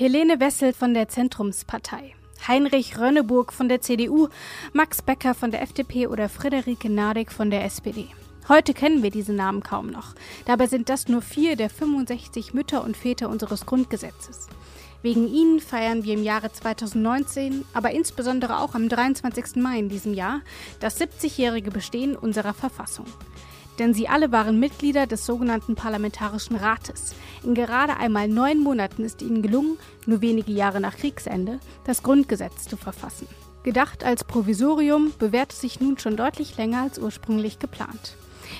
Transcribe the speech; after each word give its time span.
Helene 0.00 0.40
Wessel 0.40 0.72
von 0.72 0.94
der 0.94 1.08
Zentrumspartei. 1.08 2.14
Heinrich 2.48 2.98
Rönneburg 2.98 3.52
von 3.52 3.68
der 3.68 3.82
CDU, 3.82 4.28
Max 4.72 5.02
Becker 5.02 5.34
von 5.34 5.50
der 5.50 5.60
FDP 5.60 6.06
oder 6.06 6.30
Friederike 6.30 6.88
Nadek 6.88 7.30
von 7.30 7.50
der 7.50 7.66
SPD. 7.66 8.06
Heute 8.48 8.72
kennen 8.72 9.02
wir 9.02 9.10
diese 9.10 9.34
Namen 9.34 9.62
kaum 9.62 9.90
noch. 9.90 10.14
Dabei 10.46 10.68
sind 10.68 10.88
das 10.88 11.08
nur 11.08 11.20
vier 11.20 11.54
der 11.54 11.68
65 11.68 12.54
Mütter 12.54 12.82
und 12.82 12.96
Väter 12.96 13.28
unseres 13.28 13.66
Grundgesetzes. 13.66 14.48
Wegen 15.02 15.28
ihnen 15.28 15.60
feiern 15.60 16.02
wir 16.02 16.14
im 16.14 16.24
Jahre 16.24 16.50
2019, 16.50 17.66
aber 17.74 17.90
insbesondere 17.90 18.60
auch 18.60 18.74
am 18.74 18.88
23. 18.88 19.56
Mai 19.56 19.80
in 19.80 19.90
diesem 19.90 20.14
Jahr, 20.14 20.40
das 20.80 20.98
70-jährige 20.98 21.70
Bestehen 21.70 22.16
unserer 22.16 22.54
Verfassung. 22.54 23.04
Denn 23.80 23.94
sie 23.94 24.08
alle 24.08 24.30
waren 24.30 24.60
Mitglieder 24.60 25.06
des 25.06 25.24
sogenannten 25.24 25.74
Parlamentarischen 25.74 26.54
Rates. 26.54 27.14
In 27.42 27.54
gerade 27.54 27.96
einmal 27.96 28.28
neun 28.28 28.58
Monaten 28.58 29.04
ist 29.04 29.22
ihnen 29.22 29.40
gelungen, 29.40 29.78
nur 30.04 30.20
wenige 30.20 30.52
Jahre 30.52 30.80
nach 30.80 30.98
Kriegsende, 30.98 31.60
das 31.84 32.02
Grundgesetz 32.02 32.68
zu 32.68 32.76
verfassen. 32.76 33.26
Gedacht 33.62 34.04
als 34.04 34.24
Provisorium 34.24 35.14
bewährt 35.18 35.54
es 35.54 35.62
sich 35.62 35.80
nun 35.80 35.98
schon 35.98 36.18
deutlich 36.18 36.58
länger 36.58 36.82
als 36.82 36.98
ursprünglich 36.98 37.58
geplant. 37.58 38.16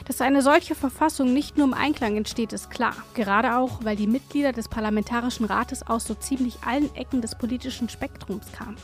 Dass 0.07 0.23
eine 0.23 0.41
solche 0.41 0.75
Verfassung 0.75 1.35
nicht 1.35 1.59
nur 1.59 1.66
im 1.66 1.75
Einklang 1.75 2.16
entsteht, 2.16 2.55
ist 2.55 2.71
klar. 2.71 2.95
Gerade 3.13 3.59
auch, 3.59 3.85
weil 3.85 3.97
die 3.97 4.07
Mitglieder 4.07 4.52
des 4.52 4.69
Parlamentarischen 4.69 5.45
Rates 5.45 5.87
aus 5.87 6.07
so 6.07 6.15
ziemlich 6.15 6.57
allen 6.65 6.95
Ecken 6.95 7.21
des 7.21 7.35
politischen 7.35 7.91
Spektrums 7.91 8.47
kamen. 8.52 8.79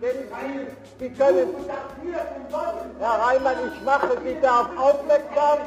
Sie 0.00 1.10
können, 1.10 1.48
Herr 3.00 3.20
Reimann, 3.20 3.56
ich 3.72 3.82
mache 3.84 4.16
Sie 4.24 4.40
darauf 4.40 4.78
aufmerksam, 4.78 5.58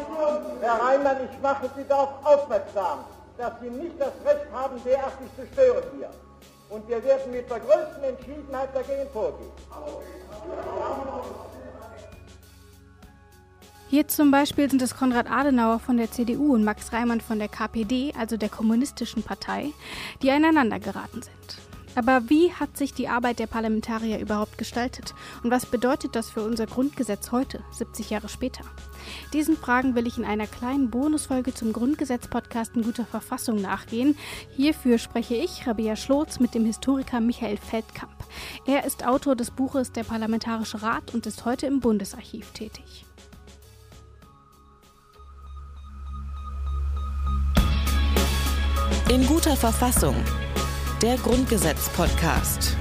Herr 0.62 0.82
Reimann, 0.82 1.18
ich 1.30 1.42
mache 1.42 1.70
Sie 1.76 1.84
darauf 1.88 2.14
aufmerksam, 2.24 3.00
dass 3.38 3.54
Sie 3.62 3.70
nicht 3.70 4.00
das 4.00 4.14
Recht 4.26 4.46
haben, 4.54 4.82
derartig 4.86 5.28
zu 5.36 5.46
stören 5.52 5.84
hier. 5.98 6.10
Und 6.70 6.88
wir 6.88 7.04
werden 7.04 7.32
mit 7.32 7.50
der 7.50 7.60
größten 7.60 8.04
Entschiedenheit 8.04 8.70
dagegen 8.74 9.10
vorgehen. 9.12 9.52
Hier 13.90 14.08
zum 14.08 14.32
Beispiel 14.32 14.70
sind 14.70 14.82
es 14.82 14.96
Konrad 14.96 15.30
Adenauer 15.30 15.80
von 15.80 15.98
der 15.98 16.10
CDU 16.10 16.54
und 16.54 16.64
Max 16.64 16.94
Reimann 16.94 17.20
von 17.20 17.40
der 17.40 17.50
KPD, 17.50 18.14
also 18.18 18.38
der 18.38 18.48
Kommunistischen 18.48 19.24
Partei, 19.24 19.72
die 20.22 20.32
aneinander 20.32 20.80
geraten 20.80 21.22
sind. 21.22 21.71
Aber 21.96 22.30
wie 22.30 22.54
hat 22.54 22.78
sich 22.78 22.94
die 22.94 23.10
Arbeit 23.10 23.40
der 23.40 23.48
Parlamentarier 23.48 24.20
überhaupt 24.20 24.58
gestaltet? 24.58 25.14
Und 25.44 25.52
was 25.52 25.66
bedeutet 25.66 26.16
das 26.16 26.30
für 26.30 26.44
unser 26.44 26.66
Grundgesetz 26.66 27.32
heute, 27.32 27.64
70 27.72 28.10
Jahre 28.10 28.30
später? 28.30 28.64
Diesen 29.34 29.58
Fragen 29.58 29.96
will 29.96 30.08
ich 30.08 30.18
in 30.18 30.26
einer 30.26 30.48
kleinen 30.48 30.90
Bonusfolge 30.90 31.54
zum 31.54 31.74
Grundgesetz-Podcast 31.74 32.76
in 32.76 32.84
guter 32.84 33.06
Verfassung 33.06 33.60
nachgehen. 33.62 34.18
Hierfür 34.56 34.98
spreche 34.98 35.36
ich, 35.36 35.68
Rabea 35.68 35.96
Schlotz, 35.96 36.40
mit 36.40 36.54
dem 36.54 36.66
Historiker 36.66 37.20
Michael 37.20 37.58
Feldkamp. 37.58 38.12
Er 38.66 38.86
ist 38.86 39.06
Autor 39.06 39.36
des 39.36 39.52
Buches 39.52 39.92
Der 39.92 40.04
Parlamentarische 40.04 40.82
Rat 40.82 41.14
und 41.14 41.26
ist 41.26 41.46
heute 41.46 41.66
im 41.66 41.80
Bundesarchiv 41.80 42.52
tätig. 42.52 43.06
In 49.10 49.28
guter 49.28 49.58
Verfassung. 49.58 50.16
Der 51.02 51.16
Grundgesetz-Podcast. 51.16 52.78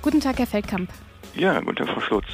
Guten 0.00 0.20
Tag, 0.20 0.38
Herr 0.38 0.46
Feldkamp. 0.46 0.88
Ja, 1.34 1.60
guten 1.60 1.76
Tag, 1.76 1.88
Frau 1.90 2.00
Schlotz. 2.00 2.24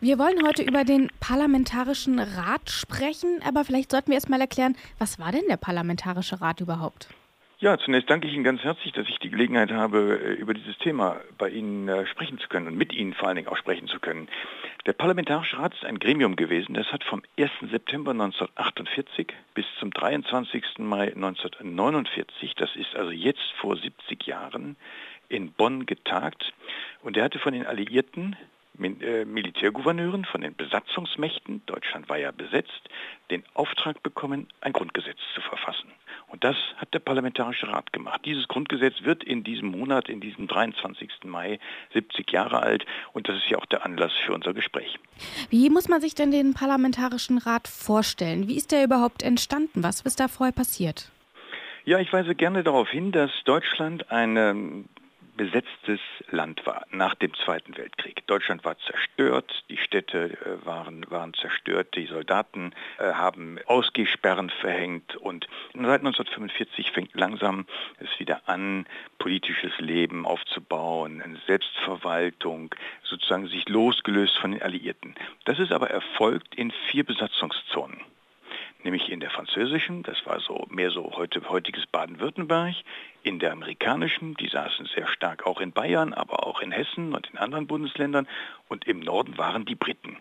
Wir 0.00 0.18
wollen 0.18 0.42
heute 0.46 0.62
über 0.62 0.84
den 0.84 1.10
Parlamentarischen 1.20 2.18
Rat 2.18 2.70
sprechen, 2.70 3.42
aber 3.46 3.66
vielleicht 3.66 3.90
sollten 3.90 4.06
wir 4.06 4.14
erst 4.14 4.30
mal 4.30 4.40
erklären, 4.40 4.74
was 4.98 5.18
war 5.18 5.32
denn 5.32 5.44
der 5.50 5.58
Parlamentarische 5.58 6.40
Rat 6.40 6.62
überhaupt? 6.62 7.08
Ja, 7.60 7.76
zunächst 7.76 8.08
danke 8.08 8.28
ich 8.28 8.34
Ihnen 8.34 8.44
ganz 8.44 8.62
herzlich, 8.62 8.92
dass 8.92 9.08
ich 9.08 9.18
die 9.18 9.30
Gelegenheit 9.30 9.72
habe, 9.72 10.20
äh, 10.22 10.34
über 10.34 10.54
dieses 10.54 10.78
Thema 10.78 11.16
bei 11.38 11.50
Ihnen 11.50 11.88
äh, 11.88 12.06
sprechen 12.06 12.38
zu 12.38 12.48
können 12.48 12.68
und 12.68 12.76
mit 12.76 12.92
Ihnen 12.92 13.14
vor 13.14 13.26
allen 13.26 13.34
Dingen 13.34 13.48
auch 13.48 13.56
sprechen 13.56 13.88
zu 13.88 13.98
können. 13.98 14.28
Der 14.88 14.94
Parlamentarische 14.94 15.58
Rat 15.58 15.74
ist 15.74 15.84
ein 15.84 15.98
Gremium 15.98 16.34
gewesen, 16.34 16.72
das 16.72 16.90
hat 16.90 17.04
vom 17.04 17.20
1. 17.38 17.50
September 17.70 18.12
1948 18.12 19.34
bis 19.52 19.66
zum 19.78 19.90
23. 19.90 20.64
Mai 20.78 21.12
1949, 21.12 22.54
das 22.54 22.74
ist 22.74 22.96
also 22.96 23.10
jetzt 23.10 23.52
vor 23.60 23.76
70 23.76 24.26
Jahren, 24.26 24.76
in 25.28 25.52
Bonn 25.52 25.84
getagt 25.84 26.54
und 27.02 27.18
er 27.18 27.24
hatte 27.24 27.38
von 27.38 27.52
den 27.52 27.66
Alliierten 27.66 28.34
Militärgouverneuren 28.78 30.24
von 30.24 30.40
den 30.40 30.54
Besatzungsmächten, 30.54 31.62
Deutschland 31.66 32.08
war 32.08 32.18
ja 32.18 32.30
besetzt, 32.30 32.88
den 33.30 33.42
Auftrag 33.54 34.02
bekommen, 34.02 34.48
ein 34.60 34.72
Grundgesetz 34.72 35.18
zu 35.34 35.40
verfassen. 35.40 35.90
Und 36.28 36.44
das 36.44 36.56
hat 36.76 36.92
der 36.92 36.98
Parlamentarische 36.98 37.68
Rat 37.68 37.92
gemacht. 37.92 38.20
Dieses 38.24 38.48
Grundgesetz 38.48 38.94
wird 39.02 39.24
in 39.24 39.44
diesem 39.44 39.70
Monat, 39.70 40.08
in 40.08 40.20
diesem 40.20 40.46
23. 40.46 41.10
Mai, 41.24 41.58
70 41.94 42.30
Jahre 42.30 42.60
alt. 42.60 42.84
Und 43.14 43.28
das 43.28 43.36
ist 43.36 43.48
ja 43.48 43.58
auch 43.58 43.66
der 43.66 43.84
Anlass 43.84 44.12
für 44.26 44.34
unser 44.34 44.52
Gespräch. 44.52 44.98
Wie 45.48 45.70
muss 45.70 45.88
man 45.88 46.00
sich 46.00 46.14
denn 46.14 46.30
den 46.30 46.54
Parlamentarischen 46.54 47.38
Rat 47.38 47.66
vorstellen? 47.66 48.46
Wie 48.46 48.56
ist 48.56 48.72
der 48.72 48.84
überhaupt 48.84 49.22
entstanden? 49.22 49.82
Was 49.82 50.02
ist 50.02 50.20
da 50.20 50.28
vorher 50.28 50.52
passiert? 50.52 51.10
Ja, 51.84 51.98
ich 51.98 52.12
weise 52.12 52.34
gerne 52.34 52.62
darauf 52.62 52.90
hin, 52.90 53.12
dass 53.12 53.30
Deutschland 53.44 54.10
eine 54.10 54.84
besetztes 55.38 56.00
Land 56.30 56.66
war 56.66 56.84
nach 56.90 57.14
dem 57.14 57.32
Zweiten 57.32 57.78
Weltkrieg. 57.78 58.26
Deutschland 58.26 58.66
war 58.66 58.76
zerstört, 58.80 59.64
die 59.70 59.78
Städte 59.78 60.36
äh, 60.44 60.66
waren, 60.66 61.06
waren 61.08 61.32
zerstört, 61.32 61.96
die 61.96 62.04
Soldaten 62.04 62.72
äh, 62.98 63.12
haben 63.12 63.58
Ausgehsperren 63.64 64.50
verhängt 64.50 65.16
und 65.16 65.48
seit 65.72 66.00
1945 66.00 66.90
fängt 66.90 67.14
langsam 67.14 67.64
es 68.00 68.18
wieder 68.18 68.42
an, 68.46 68.86
politisches 69.18 69.72
Leben 69.78 70.26
aufzubauen, 70.26 71.22
eine 71.22 71.38
Selbstverwaltung, 71.46 72.74
sozusagen 73.02 73.46
sich 73.46 73.66
losgelöst 73.70 74.36
von 74.36 74.52
den 74.52 74.60
Alliierten. 74.60 75.14
Das 75.46 75.58
ist 75.58 75.72
aber 75.72 75.88
erfolgt 75.88 76.54
in 76.56 76.70
vier 76.90 77.04
Besatzungszonen 77.04 78.02
nämlich 78.88 79.10
in 79.10 79.20
der 79.20 79.28
französischen, 79.28 80.02
das 80.02 80.24
war 80.24 80.40
so 80.40 80.66
mehr 80.70 80.90
so 80.90 81.12
heute, 81.14 81.46
heutiges 81.50 81.86
Baden-Württemberg, 81.88 82.74
in 83.22 83.38
der 83.38 83.52
amerikanischen, 83.52 84.32
die 84.36 84.48
saßen 84.48 84.86
sehr 84.94 85.06
stark 85.08 85.46
auch 85.46 85.60
in 85.60 85.72
Bayern, 85.72 86.14
aber 86.14 86.46
auch 86.46 86.62
in 86.62 86.72
Hessen 86.72 87.12
und 87.12 87.28
in 87.28 87.36
anderen 87.36 87.66
Bundesländern 87.66 88.26
und 88.66 88.86
im 88.86 89.00
Norden 89.00 89.36
waren 89.36 89.66
die 89.66 89.74
Briten. 89.74 90.16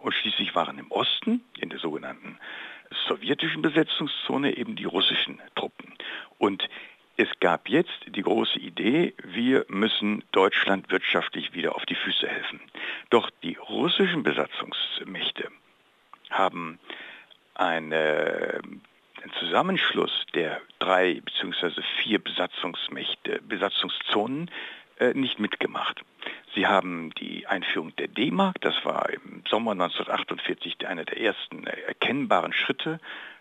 Und 0.00 0.14
schließlich 0.14 0.56
waren 0.56 0.80
im 0.80 0.90
Osten, 0.90 1.44
in 1.60 1.68
der 1.68 1.78
sogenannten 1.78 2.40
sowjetischen 3.06 3.62
Besetzungszone, 3.62 4.56
eben 4.56 4.74
die 4.74 4.84
russischen 4.84 5.40
Truppen. 5.54 5.94
Und 6.38 6.68
es 7.16 7.28
gab 7.38 7.68
jetzt 7.68 8.00
die 8.08 8.22
große 8.22 8.58
Idee, 8.58 9.14
wir 9.22 9.64
müssen 9.68 10.24
Deutschland 10.32 10.90
wirtschaftlich 10.90 11.54
wieder 11.54 11.76
auf 11.76 11.86
die 11.86 11.94
Füße 11.94 12.26
helfen. 12.26 12.60
Doch 13.10 13.30
die 13.44 13.54
russischen 13.54 14.24
Besatzungsmächte 14.24 15.52
haben 16.30 16.80
eine, 17.58 18.60
ein 19.22 19.32
Zusammenschluss 19.38 20.24
der 20.34 20.60
drei 20.78 21.20
bzw. 21.20 21.82
vier 22.02 22.18
Besatzungsmächte, 22.18 23.40
Besatzungszonen 23.46 24.50
äh, 24.98 25.12
nicht 25.14 25.38
mitgemacht. 25.38 26.02
Sie 26.54 26.66
haben 26.66 27.10
die 27.14 27.46
Einführung 27.46 27.94
der 27.96 28.08
D-Mark, 28.08 28.60
das 28.60 28.74
war 28.84 29.10
im 29.10 29.42
Sommer 29.48 29.72
1948 29.72 30.86
einer 30.86 31.04
der 31.04 31.20
ersten 31.20 31.66
erkennbaren 31.66 32.52
Schritte, 32.52 33.00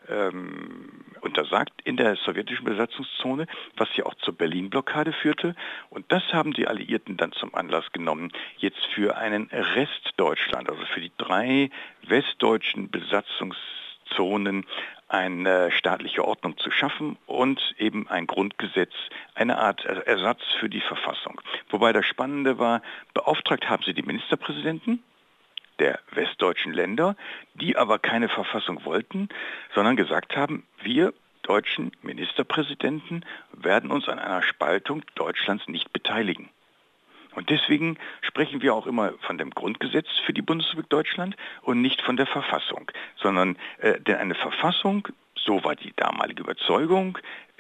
ähm, 0.09 0.89
untersagt 1.22 1.73
in 1.83 1.97
der 1.97 2.16
sowjetischen 2.16 2.66
Besatzungszone, 2.66 3.47
was 3.75 3.89
ja 3.95 4.06
auch 4.06 4.16
zur 4.16 4.35
Berlin-Blockade 4.35 5.13
führte. 5.13 5.56
Und 5.89 6.11
das 6.11 6.23
haben 6.31 6.53
die 6.53 6.67
Alliierten 6.67 7.18
dann 7.18 7.31
zum 7.31 7.53
Anlass 7.56 7.92
genommen, 7.92 8.31
jetzt 8.57 8.86
für 8.94 9.18
einen 9.18 9.50
Rest 9.51 10.13
Deutschland, 10.18 10.69
also 10.69 10.83
für 10.86 11.01
die 11.01 11.12
drei 11.18 11.69
westdeutschen 12.03 12.89
Besatzungszonen, 12.89 13.87
Zonen 14.15 14.65
eine 15.07 15.71
staatliche 15.71 16.25
Ordnung 16.25 16.57
zu 16.57 16.69
schaffen 16.69 17.18
und 17.25 17.62
eben 17.77 18.07
ein 18.09 18.27
Grundgesetz, 18.27 18.94
eine 19.36 19.57
Art 19.57 19.86
Ersatz 19.86 20.42
für 20.59 20.69
die 20.69 20.81
Verfassung. 20.81 21.39
Wobei 21.69 21.94
das 21.94 22.06
Spannende 22.06 22.59
war, 22.59 22.81
beauftragt 23.13 23.69
haben 23.69 23.83
sie 23.83 23.94
die 23.94 24.04
Ministerpräsidenten 24.04 25.04
der 25.80 26.00
westdeutschen 26.12 26.74
Länder, 26.74 27.15
die 27.54 27.77
aber 27.77 28.00
keine 28.00 28.30
Verfassung 28.30 28.83
wollten, 28.83 29.30
sondern 29.75 29.95
gesagt 29.95 30.36
haben, 30.36 30.65
wir 30.81 31.13
deutschen 31.44 31.92
Ministerpräsidenten 32.01 33.24
werden 33.54 33.92
uns 33.92 34.09
an 34.09 34.19
einer 34.19 34.42
Spaltung 34.42 35.04
Deutschlands 35.15 35.68
nicht 35.68 35.94
beteiligen. 35.94 36.50
Und 37.38 37.51
deswegen 37.51 38.00
sprechen 38.24 38.63
wir 38.63 38.74
auch 38.74 38.88
immer 38.88 39.13
von 39.19 39.38
dem 39.38 39.51
Grundgesetz 39.51 40.07
für 40.25 40.34
die 40.34 40.42
Bundesrepublik 40.42 40.89
Deutschland 40.89 41.38
und 41.62 41.84
nicht 41.84 42.01
von 42.01 42.18
der 42.18 42.25
Verfassung, 42.25 42.89
sondern 43.16 43.57
äh, 43.78 44.01
denn 44.01 44.16
eine 44.16 44.34
Verfassung, 44.34 45.07
so 45.36 45.63
war 45.63 45.75
die 45.75 45.94
damalige 45.95 46.42
Überzeugung, 46.42 47.19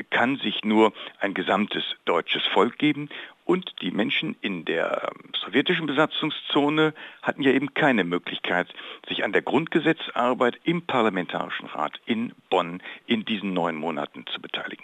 kann 0.09 0.37
sich 0.37 0.63
nur 0.63 0.93
ein 1.19 1.35
gesamtes 1.35 1.83
deutsches 2.05 2.43
Volk 2.47 2.79
geben 2.79 3.09
Und 3.45 3.71
die 3.81 3.91
Menschen 3.91 4.35
in 4.41 4.65
der 4.65 5.11
ähm, 5.11 5.31
sowjetischen 5.45 5.85
Besatzungszone 5.85 6.95
hatten 7.21 7.43
ja 7.43 7.51
eben 7.51 7.75
keine 7.75 8.03
Möglichkeit, 8.03 8.73
sich 9.07 9.23
an 9.23 9.31
der 9.31 9.43
Grundgesetzarbeit 9.43 10.59
im 10.63 10.81
Parlamentarischen 10.87 11.67
Rat 11.67 12.01
in 12.07 12.33
Bonn 12.49 12.81
in 13.05 13.25
diesen 13.25 13.53
neun 13.53 13.75
Monaten 13.75 14.25
zu 14.25 14.41
beteiligen. 14.41 14.83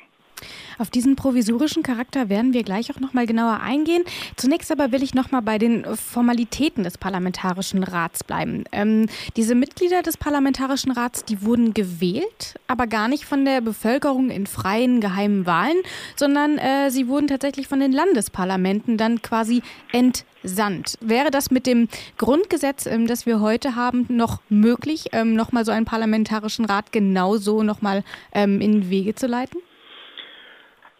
Auf 0.77 0.89
diesen 0.89 1.15
provisorischen 1.15 1.83
Charakter 1.83 2.29
werden 2.29 2.53
wir 2.53 2.63
gleich 2.63 2.91
auch 2.91 2.99
noch 2.99 3.13
mal 3.13 3.25
genauer 3.25 3.59
eingehen. 3.59 4.03
Zunächst 4.35 4.71
aber 4.71 4.91
will 4.91 5.03
ich 5.03 5.13
noch 5.13 5.31
mal 5.31 5.41
bei 5.41 5.57
den 5.57 5.85
Formalitäten 5.95 6.83
des 6.83 6.97
Parlamentarischen 6.97 7.83
Rats 7.83 8.23
bleiben. 8.23 8.63
Ähm, 8.71 9.07
diese 9.35 9.55
Mitglieder 9.55 10.01
des 10.01 10.17
Parlamentarischen 10.17 10.91
Rats, 10.91 11.25
die 11.25 11.43
wurden 11.43 11.73
gewählt, 11.73 12.55
aber 12.67 12.87
gar 12.87 13.07
nicht 13.07 13.25
von 13.25 13.45
der 13.45 13.61
Bevölkerung 13.61 14.29
in 14.29 14.47
freien, 14.47 15.01
geheimen 15.01 15.45
Wahlen, 15.45 15.77
sondern 16.15 16.57
äh, 16.57 16.89
sie 16.89 17.07
wurden 17.07 17.27
tatsächlich 17.27 17.67
von 17.67 17.79
den 17.79 17.91
Landesparlamenten 17.91 18.97
dann 18.97 19.21
quasi 19.21 19.61
entsandt. 19.91 20.97
Wäre 21.01 21.31
das 21.31 21.51
mit 21.51 21.67
dem 21.67 21.87
Grundgesetz, 22.17 22.85
ähm, 22.85 23.07
das 23.07 23.25
wir 23.25 23.39
heute 23.39 23.75
haben, 23.75 24.05
noch 24.09 24.41
möglich, 24.49 25.09
ähm, 25.11 25.35
noch 25.35 25.51
mal 25.51 25.65
so 25.65 25.71
einen 25.71 25.85
Parlamentarischen 25.85 26.65
Rat 26.65 26.91
genauso 26.91 27.63
noch 27.63 27.81
mal 27.81 28.03
ähm, 28.33 28.59
in 28.61 28.89
Wege 28.89 29.15
zu 29.15 29.27
leiten? 29.27 29.59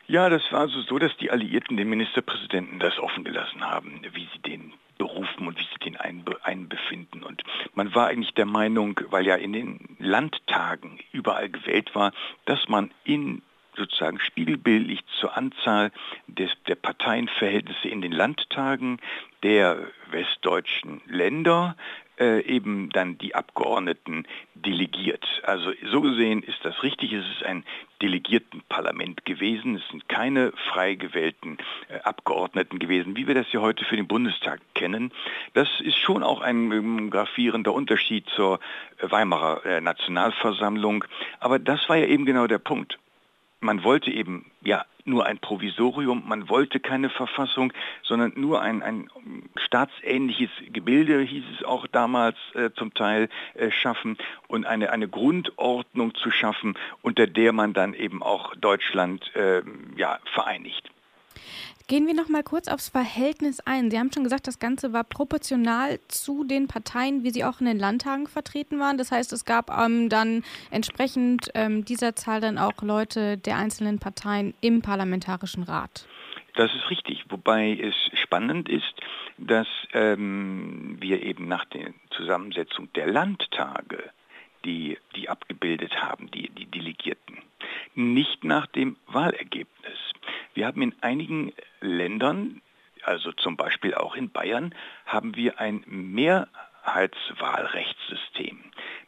Ja, 0.08 0.30
das 0.30 0.42
war 0.52 0.62
also 0.62 0.82
so, 0.82 1.00
dass 1.00 1.16
die 1.18 1.32
Alliierten 1.32 1.78
den 1.78 1.90
Ministerpräsidenten 1.90 2.80
das 2.80 3.00
offen 3.00 3.24
gelassen 3.24 3.62
haben, 3.62 4.02
wie 4.14 4.28
sie 4.34 4.40
den 4.40 4.74
berufen 4.98 5.48
und 5.48 5.58
wie 5.58 5.64
sie 5.64 5.80
den 5.80 5.98
einbefinden. 5.98 7.24
Und 7.24 7.44
man 7.74 7.94
war 7.96 8.08
eigentlich 8.08 8.34
der 8.34 8.46
Meinung, 8.46 9.00
weil 9.10 9.26
ja 9.26 9.36
in 9.36 9.54
den 9.54 9.98
Landtagen 10.00 11.00
überall 11.12 11.50
gewählt 11.50 11.96
war, 11.96 12.12
dass 12.46 12.68
man 12.68 12.92
in 13.04 13.42
sozusagen 13.76 14.20
spiegelbildlich 14.20 15.04
zur 15.20 15.36
Anzahl 15.36 15.92
des, 16.28 16.52
der 16.68 16.76
Parteienverhältnisse 16.76 17.88
in 17.88 18.02
den 18.02 18.12
Landtagen 18.12 19.00
der 19.42 19.88
westdeutschen 20.12 21.02
Länder 21.08 21.76
äh, 22.20 22.42
eben 22.42 22.90
dann 22.90 23.18
die 23.18 23.36
Abgeordneten 23.36 24.26
delegiert. 24.56 25.26
Also 25.44 25.72
so 25.92 26.02
gesehen 26.02 26.44
ist 26.44 26.60
das 26.64 26.84
richtig, 26.84 27.14
es 27.14 27.26
ist 27.26 27.44
ein 27.44 27.64
Delegiertenparlament 28.02 29.26
gewesen, 29.26 29.76
es 29.76 29.88
sind 29.90 30.08
keine 30.10 30.52
frei 30.72 30.96
gewählten 30.96 31.58
äh, 31.90 32.00
Abgeordneten 32.04 32.80
gewesen, 32.80 33.16
wie 33.16 33.28
wir 33.28 33.36
das 33.36 33.52
ja 33.52 33.62
heute 33.62 33.86
für 33.86 33.96
den 33.96 34.08
Bundestag 34.08 34.62
kennen. 34.74 35.12
Das 35.54 35.68
ist 35.80 35.98
schon 35.98 36.24
auch 36.24 36.42
ein 36.42 36.72
ähm, 36.72 37.10
gravierender 37.10 37.74
Unterschied 37.74 38.28
zur 38.36 38.60
Weimarer 39.02 39.66
äh, 39.66 39.82
Nationalversammlung, 39.82 41.06
aber 41.40 41.60
das 41.60 41.88
war 41.90 41.98
ja 41.98 42.06
eben 42.06 42.26
genau 42.26 42.48
der 42.48 42.60
Punkt 42.60 43.00
man 43.64 43.84
wollte 43.84 44.12
eben 44.12 44.46
ja 44.62 44.86
nur 45.06 45.26
ein 45.26 45.40
Provisorium, 45.40 46.24
man 46.28 46.50
wollte 46.50 46.80
keine 46.80 47.10
Verfassung, 47.10 47.74
sondern 48.04 48.34
nur 48.36 48.62
ein, 48.62 48.82
ein 48.82 49.10
staatsähnliches 49.58 50.50
Gebilde, 50.72 51.20
hieß 51.20 51.44
es 51.58 51.66
auch 51.66 51.88
damals 51.88 52.38
äh, 52.54 52.70
zum 52.76 52.94
Teil, 52.94 53.30
äh, 53.56 53.72
schaffen 53.72 54.18
und 54.48 54.66
eine, 54.66 54.92
eine 54.92 55.08
Grundordnung 55.08 56.16
zu 56.16 56.32
schaffen, 56.32 56.76
unter 57.02 57.28
der 57.28 57.52
man 57.52 57.74
dann 57.74 57.94
eben 57.94 58.24
auch 58.24 58.56
Deutschland 58.56 59.36
äh, 59.36 59.62
ja, 59.98 60.20
vereinigt. 60.34 60.93
Gehen 61.88 62.08
wir 62.08 62.14
noch 62.14 62.30
mal 62.30 62.44
kurz 62.44 62.70
aufs 62.70 62.90
Verhältnis 62.90 63.60
ein. 63.60 63.92
Sie 63.92 64.00
haben 64.00 64.12
schon 64.14 64.24
gesagt, 64.24 64.48
das 64.48 64.60
Ganze 64.60 64.94
war 64.94 65.04
proportional 65.04 66.00
zu 66.08 66.46
den 66.46 66.68
Parteien, 66.68 67.24
wie 67.24 67.32
sie 67.32 67.44
auch 67.44 67.60
in 67.60 67.66
den 67.66 67.78
Landtagen 67.78 68.28
vertreten 68.28 68.80
waren. 68.80 68.98
Das 68.98 69.12
heißt, 69.12 69.34
es 69.34 69.44
gab 69.44 69.70
ähm, 69.70 70.08
dann 70.08 70.44
entsprechend 70.72 71.52
ähm, 71.56 71.84
dieser 71.84 72.16
Zahl 72.16 72.40
dann 72.40 72.58
auch 72.58 72.82
Leute 72.82 73.38
der 73.38 73.58
einzelnen 73.58 74.00
Parteien 74.00 74.54
im 74.62 74.82
Parlamentarischen 74.82 75.64
Rat. 75.64 76.08
Das 76.56 76.74
ist 76.74 76.90
richtig, 76.90 77.26
wobei 77.30 77.78
es 77.82 77.96
spannend 78.20 78.70
ist, 78.70 78.94
dass 79.38 79.68
ähm, 79.94 80.98
wir 81.00 81.22
eben 81.24 81.48
nach 81.48 81.66
der 81.66 81.94
Zusammensetzung 82.12 82.94
der 82.94 83.08
Landtage, 83.08 84.12
die, 84.66 84.98
die 85.16 85.30
abgebildet 85.30 86.02
haben, 86.02 86.30
die, 86.32 86.50
die 86.50 86.66
Delegierten, 86.66 87.38
nicht 87.96 88.44
nach 88.44 88.68
dem 88.68 88.98
Wahlergebnis. 89.08 89.98
Wir 90.54 90.68
haben 90.68 90.82
in 90.82 90.94
einigen 91.02 91.54
Ländern, 91.82 92.62
also 93.04 93.32
zum 93.32 93.56
Beispiel 93.58 93.94
auch 93.94 94.16
in 94.16 94.30
Bayern, 94.30 94.74
haben 95.06 95.36
wir 95.36 95.60
ein 95.60 95.84
Mehrheitswahlrechtssystem. 95.88 98.60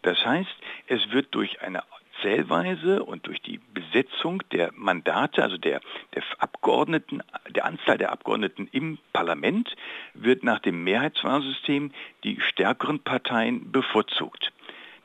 Das 0.01 0.25
heißt, 0.25 0.55
es 0.87 1.11
wird 1.11 1.33
durch 1.33 1.61
eine 1.61 1.83
Zählweise 2.21 3.03
und 3.03 3.27
durch 3.27 3.41
die 3.41 3.59
Besetzung 3.73 4.41
der 4.51 4.71
Mandate, 4.73 5.43
also 5.43 5.57
der, 5.57 5.81
der 6.13 6.23
Abgeordneten, 6.39 7.21
der 7.49 7.65
Anzahl 7.65 7.97
der 7.97 8.11
Abgeordneten 8.11 8.67
im 8.71 8.97
Parlament, 9.13 9.75
wird 10.13 10.43
nach 10.43 10.59
dem 10.59 10.83
Mehrheitswahlsystem 10.83 11.91
die 12.23 12.39
stärkeren 12.39 12.99
Parteien 12.99 13.71
bevorzugt. 13.71 14.51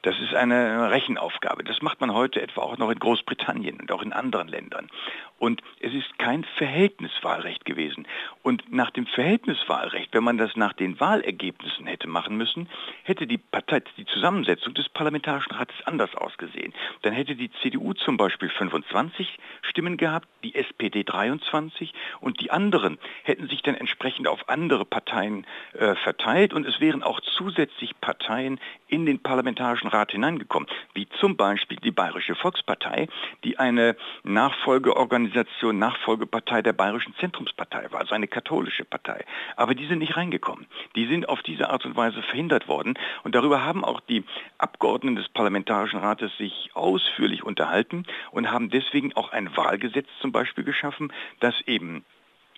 Das 0.02 0.18
ist 0.18 0.34
eine 0.34 0.90
Rechenaufgabe. 0.90 1.64
Das 1.64 1.82
macht 1.82 2.00
man 2.00 2.14
heute 2.14 2.40
etwa 2.40 2.62
auch 2.62 2.78
noch 2.78 2.90
in 2.90 2.98
Großbritannien 2.98 3.80
und 3.80 3.92
auch 3.92 4.02
in 4.02 4.12
anderen 4.12 4.48
Ländern. 4.48 4.88
Und 5.40 5.62
es 5.80 5.94
ist 5.94 6.18
kein 6.18 6.44
Verhältniswahlrecht 6.58 7.64
gewesen. 7.64 8.06
Und 8.42 8.70
nach 8.70 8.90
dem 8.90 9.06
Verhältniswahlrecht, 9.06 10.12
wenn 10.12 10.22
man 10.22 10.36
das 10.36 10.54
nach 10.54 10.74
den 10.74 11.00
Wahlergebnissen 11.00 11.86
hätte 11.86 12.08
machen 12.08 12.36
müssen, 12.36 12.68
hätte 13.04 13.26
die 13.26 13.38
Partei, 13.38 13.82
die 13.96 14.04
Zusammensetzung 14.04 14.74
des 14.74 14.90
Parlamentarischen 14.90 15.52
Rates 15.52 15.76
anders 15.86 16.14
ausgesehen. 16.14 16.74
Dann 17.02 17.14
hätte 17.14 17.36
die 17.36 17.50
CDU 17.62 17.94
zum 17.94 18.18
Beispiel 18.18 18.50
25 18.50 19.38
Stimmen 19.62 19.96
gehabt, 19.96 20.28
die 20.44 20.54
SPD 20.54 21.04
23 21.04 21.94
und 22.20 22.40
die 22.42 22.50
anderen 22.50 22.98
hätten 23.22 23.48
sich 23.48 23.62
dann 23.62 23.76
entsprechend 23.76 24.28
auf 24.28 24.46
andere 24.50 24.84
Parteien 24.84 25.46
äh, 25.72 25.94
verteilt 25.94 26.52
und 26.52 26.66
es 26.66 26.80
wären 26.80 27.02
auch 27.02 27.20
zusätzlich 27.20 27.98
Parteien 27.98 28.60
in 28.88 29.06
den 29.06 29.22
Parlamentarischen 29.22 29.88
Rat 29.88 30.12
hineingekommen, 30.12 30.68
wie 30.92 31.08
zum 31.18 31.38
Beispiel 31.38 31.78
die 31.78 31.92
Bayerische 31.92 32.34
Volkspartei, 32.34 33.08
die 33.42 33.58
eine 33.58 33.96
Nachfolgeorganisation 34.22 35.29
Organisation 35.30 35.78
Nachfolgepartei 35.78 36.60
der 36.60 36.72
Bayerischen 36.72 37.14
Zentrumspartei 37.20 37.92
war, 37.92 38.00
also 38.00 38.14
eine 38.16 38.26
katholische 38.26 38.84
Partei. 38.84 39.24
Aber 39.54 39.76
die 39.76 39.86
sind 39.86 40.00
nicht 40.00 40.16
reingekommen. 40.16 40.66
Die 40.96 41.06
sind 41.06 41.28
auf 41.28 41.42
diese 41.42 41.70
Art 41.70 41.84
und 41.84 41.96
Weise 41.96 42.20
verhindert 42.22 42.66
worden. 42.66 42.94
Und 43.22 43.36
darüber 43.36 43.64
haben 43.64 43.84
auch 43.84 44.00
die 44.00 44.24
Abgeordneten 44.58 45.14
des 45.16 45.28
Parlamentarischen 45.28 46.00
Rates 46.00 46.36
sich 46.36 46.70
ausführlich 46.74 47.44
unterhalten 47.44 48.06
und 48.32 48.50
haben 48.50 48.70
deswegen 48.70 49.14
auch 49.14 49.30
ein 49.30 49.56
Wahlgesetz 49.56 50.08
zum 50.20 50.32
Beispiel 50.32 50.64
geschaffen, 50.64 51.12
das 51.38 51.54
eben 51.66 52.04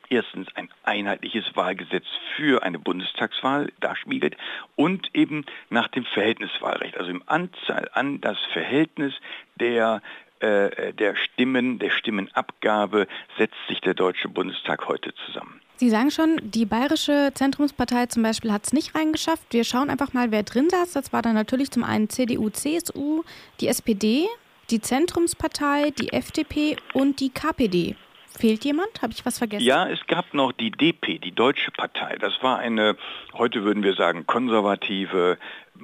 erstens 0.09 0.49
ein 0.55 0.71
einheitliches 0.83 1.55
Wahlgesetz 1.55 2.07
für 2.37 2.63
eine 2.63 2.79
Bundestagswahl 2.79 3.71
darspiegelt 3.81 4.37
und 4.77 5.15
eben 5.15 5.45
nach 5.69 5.89
dem 5.89 6.05
Verhältniswahlrecht, 6.05 6.97
also 6.97 7.11
im 7.11 7.23
Anzahl 7.27 7.91
an 7.93 8.21
das 8.21 8.39
Verhältnis 8.53 9.15
der 9.57 10.03
äh, 10.43 10.93
der 10.93 11.15
Stimmen, 11.17 11.79
der 11.79 11.91
Stimmenabgabe 11.91 13.07
setzt 13.39 13.57
sich 13.69 13.81
der 13.81 13.95
Deutsche 13.95 14.29
Bundestag 14.29 14.89
heute 14.89 15.15
zusammen. 15.27 15.61
Sie 15.77 15.91
sagen 15.91 16.11
schon, 16.11 16.39
die 16.43 16.67
Bayerische 16.67 17.31
Zentrumspartei 17.35 18.07
zum 18.07 18.23
Beispiel 18.23 18.53
hat 18.53 18.65
es 18.65 18.73
nicht 18.73 18.95
reingeschafft. 18.95 19.45
Wir 19.51 19.65
schauen 19.65 19.91
einfach 19.91 20.13
mal, 20.13 20.31
wer 20.31 20.43
drin 20.43 20.69
saß. 20.71 20.93
Das 20.93 21.13
war 21.13 21.23
dann 21.23 21.35
natürlich 21.35 21.71
zum 21.71 21.85
einen 21.85 22.09
CDU, 22.09 22.51
CSU, 22.51 23.23
die 23.61 23.69
SPD, 23.69 24.27
die 24.71 24.81
Zentrumspartei, 24.81 25.91
die 25.91 26.13
FDP 26.13 26.77
und 26.93 27.21
die 27.21 27.31
KPD. 27.31 27.97
Fehlt 28.39 28.65
jemand? 28.65 29.03
Habe 29.03 29.13
ich 29.13 29.27
was 29.27 29.39
vergessen? 29.39 29.65
Ja, 29.65 29.89
es 29.89 30.07
gab 30.07 30.35
noch 30.35 30.53
die 30.53 30.71
DP, 30.71 31.19
die 31.19 31.33
Deutsche 31.33 31.71
Partei. 31.71 32.17
Das 32.19 32.43
war 32.43 32.59
eine, 32.59 32.97
heute 33.35 33.63
würden 33.65 33.83
wir 33.83 33.95
sagen, 33.95 34.27
konservative 34.27 35.39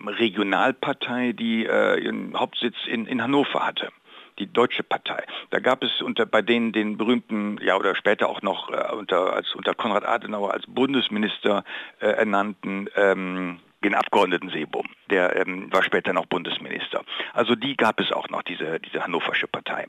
Regionalpartei, 0.06 1.32
die 1.32 1.66
äh, 1.66 2.02
ihren 2.02 2.38
Hauptsitz 2.38 2.74
in, 2.86 3.06
in 3.06 3.22
Hannover 3.22 3.66
hatte 3.66 3.90
die 4.38 4.52
Deutsche 4.52 4.82
Partei. 4.82 5.24
Da 5.50 5.60
gab 5.60 5.82
es 5.82 6.00
unter 6.00 6.26
bei 6.26 6.42
denen 6.42 6.72
den 6.72 6.96
berühmten, 6.96 7.58
ja 7.62 7.76
oder 7.76 7.94
später 7.94 8.28
auch 8.28 8.42
noch 8.42 8.70
äh, 8.70 8.94
unter 8.94 9.32
als 9.32 9.54
unter 9.54 9.74
Konrad 9.74 10.04
Adenauer 10.04 10.52
als 10.52 10.64
Bundesminister 10.66 11.64
äh, 12.00 12.06
ernannten 12.06 12.88
ähm, 12.96 13.60
den 13.84 13.94
Abgeordneten 13.94 14.50
Seebohm. 14.50 14.86
Der 15.10 15.36
ähm, 15.36 15.72
war 15.72 15.82
später 15.82 16.12
noch 16.12 16.26
Bundesminister. 16.26 17.02
Also 17.32 17.54
die 17.54 17.76
gab 17.76 18.00
es 18.00 18.10
auch 18.12 18.28
noch, 18.28 18.42
diese, 18.42 18.80
diese 18.80 19.04
hannoversche 19.04 19.46
Partei. 19.46 19.86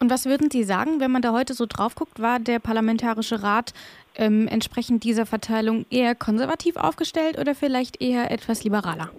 Und 0.00 0.10
was 0.10 0.26
würden 0.26 0.50
Sie 0.50 0.64
sagen, 0.64 1.00
wenn 1.00 1.10
man 1.10 1.22
da 1.22 1.32
heute 1.32 1.54
so 1.54 1.66
drauf 1.66 1.94
guckt, 1.94 2.20
war 2.20 2.38
der 2.38 2.58
Parlamentarische 2.58 3.42
Rat 3.42 3.74
ähm, 4.14 4.48
entsprechend 4.48 5.04
dieser 5.04 5.26
Verteilung 5.26 5.84
eher 5.90 6.14
konservativ 6.14 6.76
aufgestellt 6.76 7.38
oder 7.38 7.54
vielleicht 7.54 8.00
eher 8.00 8.30
etwas 8.30 8.64
liberaler? 8.64 9.10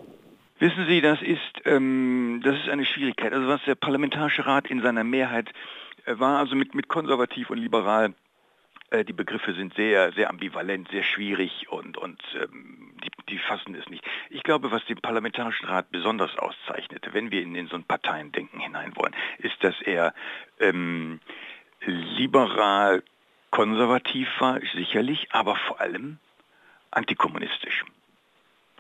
Wissen 0.59 0.87
Sie, 0.87 0.99
das 0.99 1.21
ist, 1.21 1.61
ähm, 1.65 2.41
das 2.43 2.57
ist 2.57 2.69
eine 2.69 2.85
Schwierigkeit. 2.85 3.31
Also 3.31 3.47
was 3.47 3.63
der 3.63 3.75
Parlamentarische 3.75 4.45
Rat 4.45 4.67
in 4.67 4.81
seiner 4.81 5.05
Mehrheit 5.05 5.49
äh, 6.05 6.19
war, 6.19 6.39
also 6.39 6.55
mit, 6.55 6.75
mit 6.75 6.89
konservativ 6.89 7.49
und 7.49 7.57
liberal, 7.59 8.13
äh, 8.89 9.05
die 9.05 9.13
Begriffe 9.13 9.53
sind 9.53 9.73
sehr, 9.75 10.11
sehr 10.11 10.29
ambivalent, 10.29 10.89
sehr 10.89 11.03
schwierig 11.03 11.67
und, 11.69 11.97
und 11.97 12.21
ähm, 12.35 12.93
die, 13.03 13.09
die 13.29 13.37
fassen 13.37 13.73
es 13.73 13.87
nicht. 13.87 14.03
Ich 14.29 14.43
glaube, 14.43 14.69
was 14.71 14.83
den 14.85 14.97
Parlamentarischen 14.97 15.67
Rat 15.67 15.91
besonders 15.91 16.37
auszeichnete, 16.37 17.13
wenn 17.13 17.31
wir 17.31 17.41
in, 17.41 17.55
in 17.55 17.67
so 17.67 17.77
ein 17.77 17.85
Parteiendenken 17.85 18.59
hinein 18.59 18.93
wollen, 18.97 19.15
ist, 19.37 19.63
dass 19.63 19.79
er 19.81 20.13
ähm, 20.59 21.21
liberal 21.85 23.01
konservativ 23.51 24.27
war, 24.39 24.59
sicherlich, 24.73 25.27
aber 25.31 25.55
vor 25.55 25.79
allem 25.79 26.17
antikommunistisch. 26.91 27.85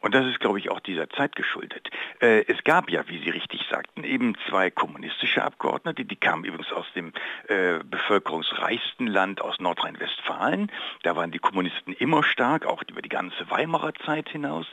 Und 0.01 0.15
das 0.15 0.25
ist, 0.25 0.39
glaube 0.39 0.59
ich, 0.59 0.69
auch 0.69 0.79
dieser 0.79 1.09
Zeit 1.09 1.35
geschuldet. 1.35 1.89
Äh, 2.21 2.45
es 2.47 2.63
gab 2.63 2.89
ja, 2.89 3.07
wie 3.07 3.19
Sie 3.19 3.29
richtig 3.29 3.65
sagten, 3.69 4.03
eben 4.03 4.35
zwei 4.47 4.69
kommunistische 4.71 5.43
Abgeordnete, 5.43 6.05
die 6.05 6.15
kamen 6.15 6.43
übrigens 6.45 6.71
aus 6.71 6.85
dem 6.95 7.13
äh, 7.47 7.79
bevölkerungsreichsten 7.83 9.07
Land 9.07 9.41
aus 9.41 9.59
Nordrhein-Westfalen. 9.59 10.71
Da 11.03 11.15
waren 11.15 11.31
die 11.31 11.39
Kommunisten 11.39 11.93
immer 11.93 12.23
stark, 12.23 12.65
auch 12.65 12.83
über 12.87 13.01
die 13.01 13.09
ganze 13.09 13.49
Weimarer 13.49 13.93
Zeit 14.05 14.29
hinaus. 14.29 14.65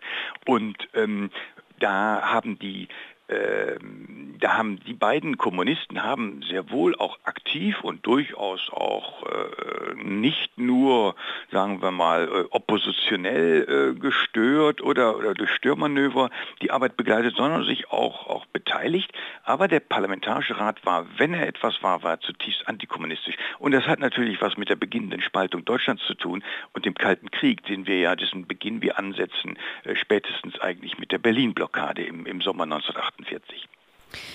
Und 0.46 0.88
ähm, 0.94 1.30
da 1.78 2.22
haben 2.22 2.58
die 2.58 2.88
ähm, 3.28 4.36
da 4.40 4.56
haben 4.56 4.78
die 4.80 4.94
beiden 4.94 5.38
Kommunisten 5.38 6.02
haben 6.02 6.42
sehr 6.42 6.70
wohl 6.70 6.94
auch 6.96 7.18
aktiv 7.24 7.80
und 7.82 8.06
durchaus 8.06 8.70
auch 8.70 9.24
äh, 9.24 9.94
nicht 10.02 10.58
nur, 10.58 11.14
sagen 11.50 11.82
wir 11.82 11.90
mal, 11.90 12.28
äh, 12.28 12.44
oppositionell 12.50 13.94
äh, 13.96 13.98
gestört 13.98 14.82
oder, 14.82 15.16
oder 15.16 15.34
durch 15.34 15.50
Störmanöver 15.50 16.30
die 16.62 16.70
Arbeit 16.70 16.96
begleitet, 16.96 17.34
sondern 17.36 17.64
sich 17.64 17.90
auch, 17.90 18.26
auch 18.26 18.46
beteiligt. 18.46 19.10
Aber 19.42 19.68
der 19.68 19.80
Parlamentarische 19.80 20.58
Rat 20.58 20.84
war, 20.84 21.06
wenn 21.16 21.34
er 21.34 21.48
etwas 21.48 21.82
war, 21.82 22.02
war 22.02 22.20
zutiefst 22.20 22.68
antikommunistisch. 22.68 23.36
Und 23.58 23.72
das 23.72 23.86
hat 23.86 24.00
natürlich 24.00 24.40
was 24.40 24.56
mit 24.56 24.68
der 24.68 24.76
beginnenden 24.76 25.20
Spaltung 25.20 25.64
Deutschlands 25.64 26.04
zu 26.06 26.14
tun 26.14 26.44
und 26.72 26.84
dem 26.84 26.94
Kalten 26.94 27.30
Krieg, 27.30 27.64
den 27.64 27.86
wir 27.86 27.98
ja, 27.98 28.16
dessen 28.16 28.46
Beginn 28.46 28.82
wir 28.82 28.98
ansetzen, 28.98 29.58
äh, 29.84 29.96
spätestens 29.96 30.60
eigentlich 30.60 30.98
mit 30.98 31.12
der 31.12 31.18
Berlin-Blockade 31.18 32.02
im, 32.02 32.26
im 32.26 32.40
Sommer 32.40 32.64
1988. 32.64 33.15
1948. 33.18 33.68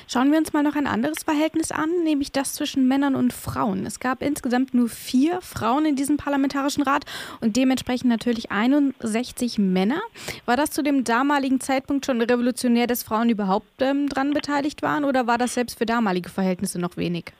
Schauen 0.07 0.31
wir 0.31 0.37
uns 0.37 0.53
mal 0.53 0.63
noch 0.63 0.75
ein 0.75 0.87
anderes 0.87 1.23
Verhältnis 1.23 1.71
an, 1.71 1.89
nämlich 2.03 2.31
das 2.31 2.53
zwischen 2.53 2.87
Männern 2.87 3.15
und 3.15 3.33
Frauen. 3.33 3.85
Es 3.85 3.99
gab 3.99 4.21
insgesamt 4.21 4.73
nur 4.73 4.89
vier 4.89 5.41
Frauen 5.41 5.85
in 5.85 5.95
diesem 5.95 6.17
Parlamentarischen 6.17 6.83
Rat 6.83 7.05
und 7.39 7.55
dementsprechend 7.55 8.09
natürlich 8.09 8.51
61 8.51 9.57
Männer. 9.57 10.01
War 10.45 10.57
das 10.57 10.71
zu 10.71 10.83
dem 10.83 11.03
damaligen 11.03 11.61
Zeitpunkt 11.61 12.05
schon 12.05 12.21
revolutionär, 12.21 12.87
dass 12.87 13.03
Frauen 13.03 13.29
überhaupt 13.29 13.81
ähm, 13.81 14.09
dran 14.09 14.31
beteiligt 14.31 14.81
waren 14.81 15.05
oder 15.05 15.27
war 15.27 15.37
das 15.37 15.53
selbst 15.53 15.77
für 15.77 15.85
damalige 15.85 16.29
Verhältnisse 16.29 16.79
noch 16.79 16.97
wenig? 16.97 17.33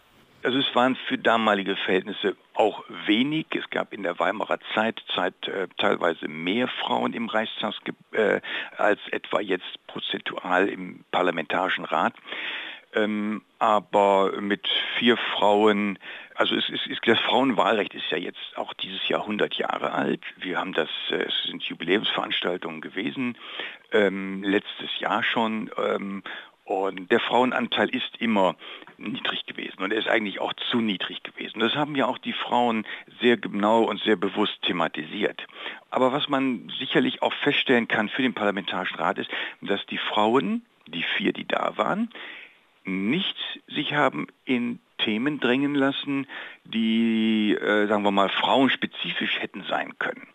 Also 0.43 0.57
es 0.57 0.75
waren 0.75 0.95
für 1.07 1.17
damalige 1.17 1.75
Verhältnisse 1.75 2.36
auch 2.55 2.83
wenig. 3.05 3.45
Es 3.51 3.69
gab 3.69 3.93
in 3.93 4.03
der 4.03 4.17
Weimarer 4.17 4.60
Zeit, 4.74 5.01
Zeit 5.13 5.48
äh, 5.48 5.67
teilweise 5.77 6.27
mehr 6.27 6.67
Frauen 6.67 7.13
im 7.13 7.29
Reichstag 7.29 7.75
äh, 8.12 8.41
als 8.77 9.00
etwa 9.12 9.39
jetzt 9.39 9.86
prozentual 9.88 10.67
im 10.67 11.05
Parlamentarischen 11.12 11.86
Rat. 11.86 12.13
Ähm, 12.93 13.43
aber 13.60 14.41
mit 14.41 14.67
vier 14.98 15.15
Frauen, 15.15 15.98
also 16.36 16.55
es 16.55 16.67
ist, 16.69 16.88
ist, 16.88 17.00
das 17.05 17.19
Frauenwahlrecht 17.19 17.93
ist 17.93 18.10
ja 18.10 18.17
jetzt 18.17 18.57
auch 18.57 18.74
dieses 18.74 19.07
Jahr 19.07 19.21
100 19.21 19.53
Jahre 19.53 19.93
alt. 19.93 20.21
Wir 20.38 20.57
haben 20.57 20.74
das, 20.74 20.89
äh, 21.12 21.24
es 21.24 21.43
sind 21.45 21.63
Jubiläumsveranstaltungen 21.63 22.81
gewesen, 22.81 23.38
ähm, 23.91 24.43
letztes 24.43 25.00
Jahr 25.00 25.24
schon. 25.24 25.69
Ähm, 25.77 26.24
und 26.63 27.12
der 27.12 27.20
Frauenanteil 27.20 27.89
ist 27.89 28.18
immer 28.20 28.56
niedrig 28.98 29.46
gewesen 29.46 29.82
und 29.82 29.91
er 29.91 30.00
ist 30.00 30.08
eigentlich 30.08 30.39
auch 30.39 30.53
zu 30.53 30.80
niedrig 30.80 31.24
gewesen. 31.24 31.60
Das 31.60 31.75
haben 31.75 31.96
ja 31.96 32.06
auch 32.06 32.18
die 32.18 32.34
Frauen 32.34 32.86
sehr 33.20 33.38
genau 33.38 33.84
und 33.84 34.01
sehr 34.01 34.15
bewusst 34.15 34.62
thematisiert. 34.62 35.48
Aber 35.89 36.12
was 36.12 36.30
man 36.30 36.72
sicherlich 36.80 37.22
auch 37.22 37.34
feststellen 37.34 37.88
kann 37.88 38.10
für 38.10 38.22
den 38.22 38.34
Parlamentarischen 38.34 38.98
Rat 38.98 39.18
ist, 39.18 39.30
dass 39.62 39.86
die 39.88 39.98
Frauen, 39.98 40.65
die 40.88 41.03
vier, 41.18 41.34
die 41.34 41.48
da 41.48 41.77
waren, 41.77 42.10
nicht 42.84 43.38
sich 43.68 43.94
haben 43.94 44.27
in 44.46 44.80
Themen 44.98 45.39
drängen 45.39 45.75
lassen, 45.75 46.27
die, 46.63 47.53
äh, 47.60 47.88
sagen 47.88 48.03
wir 48.03 48.12
mal, 48.12 48.30
frauenspezifisch 48.30 49.39
hätten 49.39 49.63
sein 49.68 49.98
können. 49.98 50.27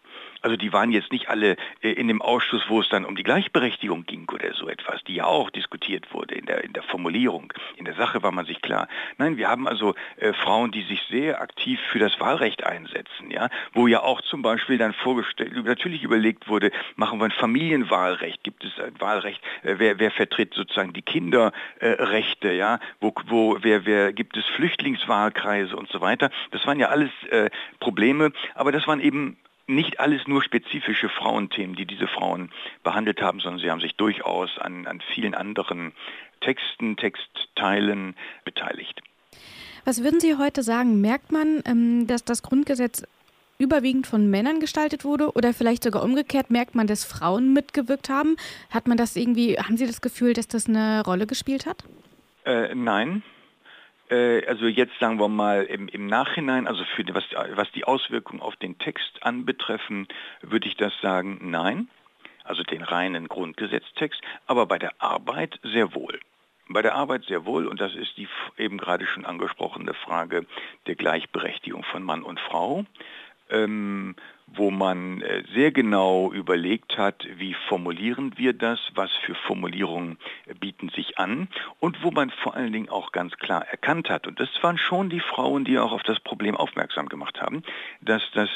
Also 0.43 0.57
die 0.57 0.73
waren 0.73 0.93
jetzt 0.93 1.13
nicht 1.13 1.29
alle 1.29 1.57
äh, 1.81 1.93
in 1.93 2.09
dem 2.09 2.23
Ausschuss, 2.23 2.63
wo 2.69 2.81
es 2.81 2.89
dann 2.89 3.05
um 3.05 3.17
die 3.17 3.23
Gleichberechtigung 3.23 4.05
ging 4.07 4.29
oder 4.33 4.53
so 4.55 4.69
etwas, 4.69 5.03
die 5.05 5.17
ja 5.17 5.25
auch 5.25 5.51
diskutiert 5.51 6.13
wurde 6.13 6.35
in 6.35 6.47
der, 6.47 6.65
in 6.65 6.73
der 6.73 6.83
Formulierung. 6.83 7.53
In 7.77 7.85
der 7.85 7.95
Sache 7.95 8.23
war 8.23 8.33
man 8.33 8.47
sich 8.47 8.61
klar. 8.63 8.89
Nein, 9.19 9.37
wir 9.37 9.49
haben 9.49 9.67
also 9.69 9.95
äh, 10.17 10.33
Frauen, 10.33 10.71
die 10.71 10.83
sich 10.83 11.03
sehr 11.11 11.41
aktiv 11.41 11.81
für 11.91 11.99
das 11.99 12.19
Wahlrecht 12.21 12.65
einsetzen, 12.65 13.31
ja, 13.31 13.49
wo 13.73 13.87
ja 13.87 14.03
auch 14.03 14.21
zum 14.23 14.43
Beispiel 14.43 14.79
dann 14.79 14.93
vorgestellt, 14.93 15.53
natürlich 15.65 16.03
überlegt 16.03 16.49
wurde, 16.49 16.71
machen 16.97 17.19
wir 17.19 17.25
ein 17.27 17.31
Familienwahlrecht, 17.31 18.43
gibt 18.43 18.65
es 18.65 18.79
ein 18.79 19.01
Wahlrecht, 19.01 19.41
äh, 19.63 19.77
wer, 19.79 19.99
wer 19.99 20.11
vertritt 20.11 20.55
sozusagen 20.55 20.93
die 20.93 21.03
Kinderrechte, 21.03 22.51
äh, 22.51 22.57
ja, 22.57 22.79
wo, 23.01 23.13
wo, 23.27 23.59
wer, 23.61 23.87
wer 23.87 24.13
gibt 24.13 24.37
es 24.37 24.45
Flüchtlingswahlkreise 24.57 25.77
und 25.77 25.91
so 25.91 26.01
weiter. 26.01 26.31
Das 26.51 26.67
waren 26.67 26.79
ja 26.79 26.89
alles 26.89 27.11
äh, 27.31 27.51
Probleme, 27.81 28.33
aber 28.55 28.73
das 28.73 28.87
waren 28.87 29.01
eben 29.01 29.37
nicht 29.67 30.01
alles 30.01 30.27
nur 30.27 30.43
spezifische 30.43 31.09
Frauenthemen, 31.09 31.77
die 31.77 31.87
diese 31.87 32.07
Frauen 32.07 32.51
behandelt 32.83 33.21
haben, 33.21 33.41
sondern 33.41 33.61
sie 33.61 33.71
haben 33.71 33.81
sich 33.81 33.97
durchaus 33.97 34.59
an, 34.59 34.87
an 34.87 35.01
vielen 35.15 35.35
anderen 35.35 35.93
Texten, 36.41 36.97
Textteilen 36.97 38.15
beteiligt. 38.45 39.03
Was 39.85 40.03
würden 40.03 40.21
Sie 40.21 40.37
heute 40.37 40.63
sagen? 40.63 41.01
Merkt 41.01 41.33
man, 41.33 41.63
ähm, 41.65 42.07
dass 42.07 42.25
das 42.25 42.43
Grundgesetz 42.43 43.05
überwiegend 43.59 44.07
von 44.07 44.29
Männern 44.29 44.61
gestaltet 44.61 45.05
wurde 45.05 45.33
oder 45.33 45.55
vielleicht 45.55 45.85
sogar 45.85 46.03
umgekehrt 46.03 46.51
merkt 46.51 46.75
man, 46.75 46.87
dass 46.87 47.05
Frauen 47.05 47.53
mitgewirkt 47.53 48.09
haben? 48.09 48.37
Hat 48.71 48.87
man 48.87 48.97
das 48.97 49.17
irgendwie, 49.17 49.57
haben 49.57 49.77
Sie 49.77 49.87
das 49.87 50.01
Gefühl, 50.01 50.35
dass 50.35 50.49
das 50.49 50.69
eine 50.69 51.03
Rolle 51.05 51.27
gespielt 51.27 51.67
hat? 51.67 51.85
Äh, 52.45 52.75
nein, 52.75 53.23
also 54.11 54.67
jetzt 54.67 54.99
sagen 55.01 55.19
wir 55.19 55.29
mal 55.29 55.65
im, 55.65 55.89
im 55.89 56.07
Nachhinein, 56.07 56.67
also 56.67 56.85
für 56.95 57.05
was, 57.15 57.25
was 57.55 57.71
die 57.73 57.85
Auswirkungen 57.85 58.41
auf 58.41 58.57
den 58.57 58.79
Text 58.79 59.23
anbetreffen, 59.23 60.07
würde 60.43 60.69
ich 60.69 60.77
das 60.77 60.93
sagen, 61.01 61.39
nein, 61.43 61.89
also 62.45 62.63
den 62.63 62.83
reinen 62.83 63.29
Grundgesetztext, 63.29 64.21
aber 64.47 64.67
bei 64.67 64.79
der 64.79 64.93
Arbeit 64.99 65.59
sehr 65.63 65.95
wohl. 65.95 66.21
Bei 66.69 66.83
der 66.83 66.95
Arbeit 66.95 67.25
sehr 67.25 67.45
wohl, 67.45 67.67
und 67.67 67.81
das 67.81 67.95
ist 67.95 68.17
die 68.17 68.29
eben 68.59 68.79
gerade 68.79 69.07
schon 69.07 69.25
angesprochene 69.25 69.95
Frage 69.95 70.47
der 70.87 70.97
Gleichberechtigung 70.97 71.85
von 71.85 72.03
Mann 72.03 72.23
und 72.23 72.41
Frau 72.41 72.85
ähm, 73.51 74.17
wo 74.47 74.71
man 74.71 75.23
äh, 75.23 75.43
sehr 75.55 75.73
genau 75.73 76.33
überlegt 76.33 76.97
hat, 76.97 77.27
wie 77.37 77.55
formulieren 77.69 78.33
wir 78.37 78.53
das, 78.53 78.81
was 78.95 79.11
für 79.25 79.35
Formulierungen 79.35 80.19
bieten 80.61 80.89
sich 80.91 81.19
an 81.19 81.49
und 81.81 82.03
wo 82.03 82.11
man 82.11 82.31
vor 82.31 82.55
allen 82.55 82.73
Dingen 82.73 82.89
auch 82.89 83.13
ganz 83.13 83.37
klar 83.37 83.67
erkannt 83.67 84.09
hat, 84.09 84.27
und 84.27 84.39
das 84.41 84.49
waren 84.63 84.79
schon 84.79 85.11
die 85.11 85.21
Frauen, 85.21 85.65
die 85.65 85.79
auch 85.79 85.93
auf 85.93 86.03
das 86.05 86.21
Problem 86.21 86.57
aufmerksam 86.57 87.09
gemacht 87.09 87.41
haben, 87.41 87.63
dass 88.01 88.23
das 88.33 88.49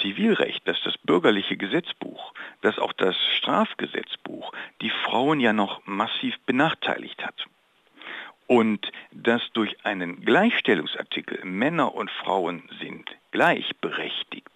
Zivilrecht, 0.00 0.66
dass 0.66 0.80
das 0.82 0.98
bürgerliche 0.98 1.56
Gesetzbuch, 1.56 2.32
dass 2.60 2.78
auch 2.78 2.92
das 2.92 3.16
Strafgesetzbuch 3.38 4.52
die 4.82 4.90
Frauen 4.90 5.40
ja 5.40 5.52
noch 5.52 5.86
massiv 5.86 6.34
benachteiligt 6.46 7.24
hat. 7.24 7.46
Und 8.46 8.92
dass 9.10 9.42
durch 9.54 9.84
einen 9.84 10.24
Gleichstellungsartikel 10.24 11.44
Männer 11.44 11.94
und 11.94 12.10
Frauen 12.10 12.62
sind 12.80 13.10
gleichberechtigt, 13.32 14.55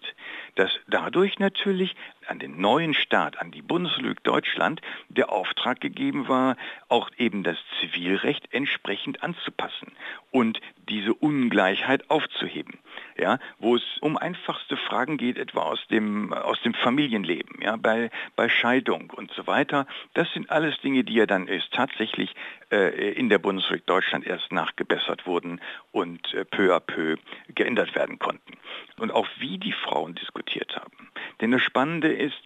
dadurch 1.01 1.39
natürlich 1.39 1.95
an 2.27 2.37
den 2.37 2.61
neuen 2.61 2.93
Staat, 2.93 3.41
an 3.41 3.51
die 3.51 3.63
Bundesrepublik 3.63 4.23
Deutschland, 4.23 4.81
der 5.09 5.31
Auftrag 5.31 5.81
gegeben 5.81 6.27
war, 6.27 6.55
auch 6.89 7.09
eben 7.17 7.43
das 7.43 7.57
Zivilrecht 7.79 8.53
entsprechend 8.53 9.23
anzupassen 9.23 9.91
und 10.29 10.61
diese 10.87 11.13
Ungleichheit 11.13 12.09
aufzuheben. 12.09 12.77
Ja, 13.17 13.39
wo 13.59 13.75
es 13.75 13.83
um 13.99 14.17
einfachste 14.17 14.77
Fragen 14.77 15.17
geht, 15.17 15.37
etwa 15.37 15.61
aus 15.63 15.79
dem, 15.89 16.33
aus 16.33 16.61
dem 16.61 16.73
Familienleben, 16.73 17.61
ja, 17.61 17.75
bei, 17.75 18.09
bei 18.35 18.47
Scheidung 18.47 19.09
und 19.09 19.31
so 19.31 19.47
weiter. 19.47 19.85
Das 20.13 20.31
sind 20.33 20.49
alles 20.49 20.79
Dinge, 20.81 21.03
die 21.03 21.15
ja 21.15 21.25
dann 21.25 21.47
erst 21.47 21.71
tatsächlich 21.73 22.33
äh, 22.71 23.11
in 23.13 23.29
der 23.29 23.39
Bundesrepublik 23.39 23.85
Deutschland 23.87 24.25
erst 24.25 24.51
nachgebessert 24.51 25.25
wurden 25.25 25.59
und 25.91 26.33
äh, 26.33 26.45
peu 26.45 26.75
à 26.75 26.79
peu 26.79 27.17
geändert 27.53 27.95
werden 27.95 28.17
konnten. 28.17 28.53
Und 29.01 29.11
auch 29.11 29.27
wie 29.39 29.57
die 29.57 29.71
Frauen 29.71 30.13
diskutiert 30.13 30.75
haben. 30.75 31.09
Denn 31.41 31.49
das 31.49 31.63
Spannende 31.63 32.13
ist, 32.13 32.37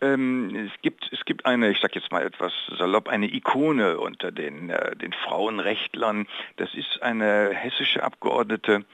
ähm, 0.00 0.68
es, 0.74 0.82
gibt, 0.82 1.08
es 1.12 1.24
gibt 1.24 1.46
eine, 1.46 1.70
ich 1.70 1.78
sage 1.78 2.00
jetzt 2.00 2.10
mal 2.10 2.26
etwas 2.26 2.52
salopp, 2.76 3.08
eine 3.08 3.32
Ikone 3.32 3.96
unter 3.98 4.32
den, 4.32 4.70
äh, 4.70 4.96
den 4.96 5.12
Frauenrechtlern. 5.12 6.26
Das 6.56 6.74
ist 6.74 7.00
eine 7.00 7.50
hessische 7.54 8.02
Abgeordnete, 8.02 8.84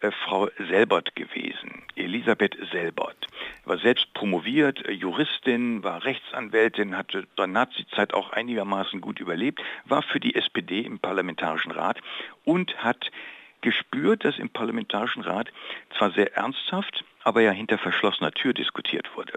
äh, 0.00 0.12
Frau 0.12 0.48
Selbert 0.68 1.16
gewesen, 1.16 1.82
Elisabeth 1.96 2.56
Selbert. 2.70 3.26
War 3.64 3.78
selbst 3.78 4.14
promoviert, 4.14 4.86
äh, 4.86 4.92
Juristin, 4.92 5.82
war 5.82 6.04
Rechtsanwältin, 6.04 6.96
hatte 6.96 7.26
der 7.36 7.46
Nazizeit 7.46 8.14
auch 8.14 8.30
einigermaßen 8.30 9.00
gut 9.00 9.18
überlebt, 9.18 9.60
war 9.84 10.02
für 10.02 10.20
die 10.20 10.34
SPD 10.34 10.80
im 10.80 11.00
Parlamentarischen 11.00 11.72
Rat 11.72 11.98
und 12.44 12.82
hat 12.84 13.10
gespürt, 13.62 14.24
dass 14.24 14.38
im 14.38 14.50
Parlamentarischen 14.50 15.22
Rat 15.22 15.48
zwar 15.96 16.10
sehr 16.12 16.34
ernsthaft, 16.36 17.04
aber 17.22 17.42
ja 17.42 17.50
hinter 17.50 17.78
verschlossener 17.78 18.32
Tür 18.32 18.52
diskutiert 18.52 19.16
wurde. 19.16 19.34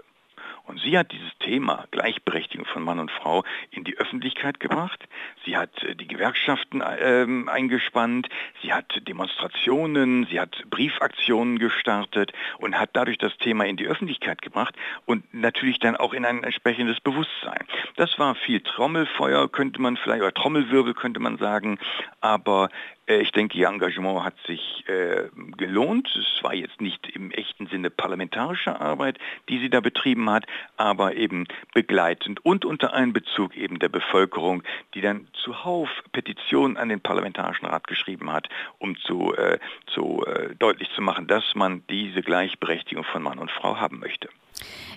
Und 0.66 0.80
sie 0.80 0.96
hat 0.96 1.12
dieses 1.12 1.36
Thema 1.40 1.84
Gleichberechtigung 1.90 2.64
von 2.64 2.82
Mann 2.82 2.98
und 2.98 3.10
Frau 3.10 3.44
in 3.70 3.84
die 3.84 3.98
Öffentlichkeit 3.98 4.60
gebracht. 4.60 5.06
Sie 5.44 5.58
hat 5.58 5.82
äh, 5.82 5.94
die 5.94 6.06
Gewerkschaften 6.06 6.80
äh, 6.80 7.26
eingespannt, 7.50 8.28
sie 8.62 8.72
hat 8.72 9.06
Demonstrationen, 9.06 10.26
sie 10.30 10.40
hat 10.40 10.64
Briefaktionen 10.70 11.58
gestartet 11.58 12.32
und 12.58 12.78
hat 12.78 12.90
dadurch 12.94 13.18
das 13.18 13.36
Thema 13.36 13.66
in 13.66 13.76
die 13.76 13.86
Öffentlichkeit 13.86 14.40
gebracht 14.40 14.74
und 15.04 15.34
natürlich 15.34 15.80
dann 15.80 15.96
auch 15.96 16.14
in 16.14 16.24
ein 16.24 16.42
entsprechendes 16.42 16.98
Bewusstsein. 17.00 17.66
Das 17.96 18.18
war 18.18 18.34
viel 18.34 18.60
Trommelfeuer, 18.60 19.50
könnte 19.50 19.82
man 19.82 19.98
vielleicht, 19.98 20.22
oder 20.22 20.32
Trommelwirbel 20.32 20.94
könnte 20.94 21.20
man 21.20 21.36
sagen, 21.36 21.78
aber 22.22 22.70
ich 23.06 23.32
denke, 23.32 23.58
ihr 23.58 23.68
Engagement 23.68 24.24
hat 24.24 24.34
sich 24.46 24.84
äh, 24.88 25.28
gelohnt. 25.56 26.08
Es 26.16 26.42
war 26.42 26.54
jetzt 26.54 26.80
nicht 26.80 27.06
im 27.08 27.30
echten 27.30 27.66
Sinne 27.66 27.90
parlamentarische 27.90 28.80
Arbeit, 28.80 29.18
die 29.48 29.58
sie 29.58 29.68
da 29.68 29.80
betrieben 29.80 30.30
hat, 30.30 30.46
aber 30.76 31.14
eben 31.14 31.46
begleitend 31.74 32.44
und 32.44 32.64
unter 32.64 32.94
Einbezug 32.94 33.56
eben 33.56 33.78
der 33.78 33.90
Bevölkerung, 33.90 34.62
die 34.94 35.02
dann 35.02 35.28
zuhauf 35.32 35.90
Petitionen 36.12 36.76
an 36.78 36.88
den 36.88 37.00
Parlamentarischen 37.00 37.66
Rat 37.66 37.86
geschrieben 37.86 38.32
hat, 38.32 38.48
um 38.78 38.96
zu, 38.96 39.34
äh, 39.34 39.58
zu 39.86 40.24
äh, 40.26 40.54
deutlich 40.56 40.88
zu 40.94 41.02
machen, 41.02 41.26
dass 41.26 41.44
man 41.54 41.82
diese 41.90 42.22
Gleichberechtigung 42.22 43.04
von 43.04 43.22
Mann 43.22 43.38
und 43.38 43.50
Frau 43.50 43.76
haben 43.78 43.98
möchte. 43.98 44.28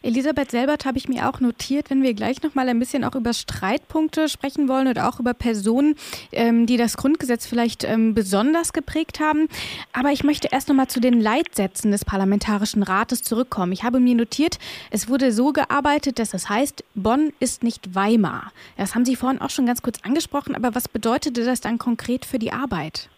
Elisabeth 0.02 0.52
Selbert 0.52 0.86
habe 0.86 0.98
ich 0.98 1.10
mir 1.10 1.28
auch 1.28 1.40
notiert, 1.40 1.90
wenn 1.90 2.04
wir 2.04 2.14
gleich 2.14 2.42
noch 2.44 2.56
mal 2.56 2.70
ein 2.70 2.80
bisschen 2.80 3.04
auch 3.04 3.16
über 3.16 3.34
Streitpunkte 3.34 4.30
sprechen 4.30 4.68
wollen 4.68 4.88
oder 4.88 5.10
auch 5.10 5.20
über 5.20 5.34
Personen, 5.34 5.96
ähm, 6.32 6.66
die 6.66 6.78
das 6.78 6.98
Grundgesetz 6.98 7.48
vielleicht 7.48 7.84
ähm, 7.84 8.14
besonders 8.14 8.74
geprägt 8.74 9.20
haben. 9.20 9.48
Aber 9.94 10.12
ich 10.12 10.24
möchte 10.24 10.50
erst 10.52 10.70
noch 10.70 10.76
mal 10.76 10.88
zu 10.88 11.00
den 11.00 11.20
Leitsätzen 11.20 11.92
des 11.92 12.06
Parlamentarischen 12.06 12.84
Rates 12.84 13.24
zurückkommen. 13.24 13.72
Ich 13.72 13.84
habe 13.84 14.00
mir 14.00 14.16
notiert, 14.16 14.60
es 14.92 15.10
wurde 15.10 15.32
so 15.32 15.52
gearbeitet, 15.52 16.20
dass 16.20 16.34
es 16.34 16.50
heißt, 16.50 16.84
Bonn 16.96 17.34
ist 17.40 17.64
nicht 17.64 17.96
Weimar. 17.96 18.52
Das 18.78 18.96
haben 18.96 19.06
Sie 19.06 19.16
vorhin 19.16 19.42
auch 19.42 19.50
schon 19.50 19.66
ganz 19.66 19.82
kurz 19.82 20.00
angesprochen, 20.04 20.56
aber 20.56 20.76
was 20.76 20.88
bedeutete 20.88 21.44
das 21.44 21.62
dann 21.62 21.78
konkret 21.78 22.26
für 22.26 22.40
die 22.40 22.52
Arbeit? 22.52 23.10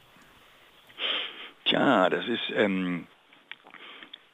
Tja, 1.66 2.10
das 2.10 2.26
ist 2.28 2.52
ähm, 2.56 3.06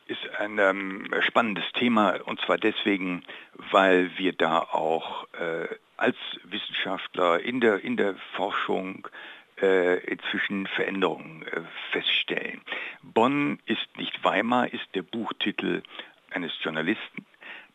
ist 0.08 0.30
ein 0.40 0.60
ähm, 0.60 1.10
spannendes 1.22 1.66
Thema 1.74 2.20
und 2.26 2.40
zwar 2.42 2.58
deswegen, 2.58 3.24
weil 3.72 4.12
wir 4.18 4.34
da 4.34 4.60
auch 4.60 5.28
äh, 5.34 5.68
als 5.98 6.18
Wissenschaftler 6.44 7.40
in 7.40 7.62
der, 7.62 7.84
in 7.84 7.98
der 7.98 8.16
Forschung 8.36 9.08
äh, 9.62 10.00
inzwischen 10.06 10.68
Veränderungen 10.68 11.44
äh, 11.48 11.62
feststellen. 11.92 12.62
Bonn 13.02 13.60
ist 13.66 13.98
nicht 13.98 14.24
Weimar, 14.24 14.72
ist 14.72 14.88
der 14.94 15.02
Buchtitel 15.02 15.82
eines 16.32 16.52
Journalisten, 16.62 17.26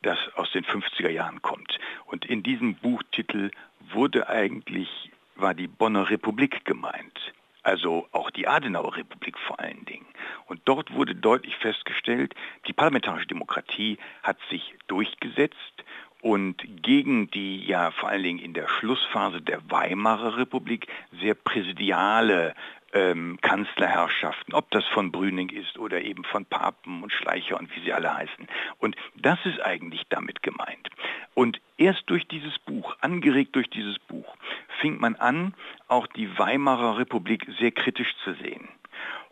das 0.02 0.18
aus 0.34 0.52
den 0.52 0.64
50er 0.64 1.10
Jahren 1.10 1.42
kommt. 1.42 1.78
Und 2.06 2.24
in 2.26 2.42
diesem 2.42 2.74
Buchtitel 2.74 3.50
wurde 3.92 4.28
eigentlich, 4.28 5.10
war 5.36 5.54
die 5.54 5.68
Bonner 5.68 6.10
Republik 6.10 6.64
gemeint 6.64 7.32
also 7.62 8.06
auch 8.12 8.30
die 8.30 8.48
Adenauer 8.48 8.96
Republik 8.96 9.38
vor 9.38 9.60
allen 9.60 9.84
Dingen. 9.84 10.06
Und 10.46 10.60
dort 10.64 10.94
wurde 10.94 11.14
deutlich 11.14 11.56
festgestellt, 11.56 12.34
die 12.66 12.72
parlamentarische 12.72 13.26
Demokratie 13.26 13.98
hat 14.22 14.38
sich 14.50 14.74
durchgesetzt 14.88 15.84
und 16.22 16.62
gegen 16.82 17.30
die 17.30 17.64
ja 17.64 17.90
vor 17.90 18.10
allen 18.10 18.22
Dingen 18.22 18.38
in 18.40 18.54
der 18.54 18.68
Schlussphase 18.68 19.40
der 19.40 19.60
Weimarer 19.70 20.36
Republik 20.36 20.86
sehr 21.20 21.34
präsidiale 21.34 22.54
ähm, 22.92 23.38
Kanzlerherrschaften, 23.40 24.54
ob 24.54 24.70
das 24.70 24.84
von 24.86 25.12
Brüning 25.12 25.48
ist 25.50 25.78
oder 25.78 26.02
eben 26.02 26.24
von 26.24 26.44
Papen 26.44 27.02
und 27.02 27.12
Schleicher 27.12 27.58
und 27.58 27.74
wie 27.74 27.80
sie 27.80 27.92
alle 27.92 28.14
heißen. 28.14 28.48
Und 28.78 28.96
das 29.16 29.38
ist 29.44 29.60
eigentlich 29.60 30.04
damit 30.08 30.42
gemeint. 30.42 30.88
Und 31.34 31.60
erst 31.76 32.02
durch 32.06 32.26
dieses 32.26 32.58
Buch, 32.58 32.96
angeregt 33.00 33.54
durch 33.56 33.70
dieses 33.70 33.98
Buch, 33.98 34.36
fing 34.80 34.98
man 34.98 35.16
an, 35.16 35.54
auch 35.88 36.06
die 36.06 36.38
Weimarer 36.38 36.98
Republik 36.98 37.46
sehr 37.58 37.70
kritisch 37.70 38.14
zu 38.24 38.34
sehen. 38.34 38.68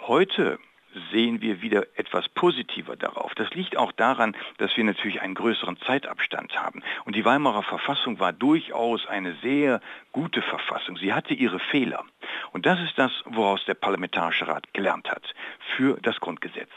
Heute 0.01 0.59
sehen 1.11 1.41
wir 1.41 1.63
wieder 1.63 1.87
etwas 1.97 2.29
positiver 2.29 2.97
darauf. 2.97 3.35
Das 3.35 3.51
liegt 3.55 3.77
auch 3.77 3.93
daran, 3.93 4.37
dass 4.59 4.77
wir 4.77 4.85
natürlich 4.85 5.21
einen 5.21 5.35
größeren 5.35 5.79
Zeitabstand 5.79 6.57
haben. 6.57 6.83
Und 7.05 7.17
die 7.17 7.25
Weimarer 7.25 7.63
Verfassung 7.63 8.21
war 8.21 8.33
durchaus 8.33 9.07
eine 9.07 9.35
sehr 9.43 9.81
gute 10.13 10.43
Verfassung. 10.43 10.97
Sie 10.97 11.13
hatte 11.13 11.35
ihre 11.35 11.59
Fehler. 11.59 12.05
Und 12.53 12.67
das 12.67 12.81
ist 12.81 12.99
das, 12.99 13.13
woraus 13.25 13.65
der 13.65 13.75
Parlamentarische 13.75 14.49
Rat 14.49 14.73
gelernt 14.73 15.11
hat 15.11 15.35
für 15.77 15.99
das 16.03 16.21
Grundgesetz. 16.21 16.71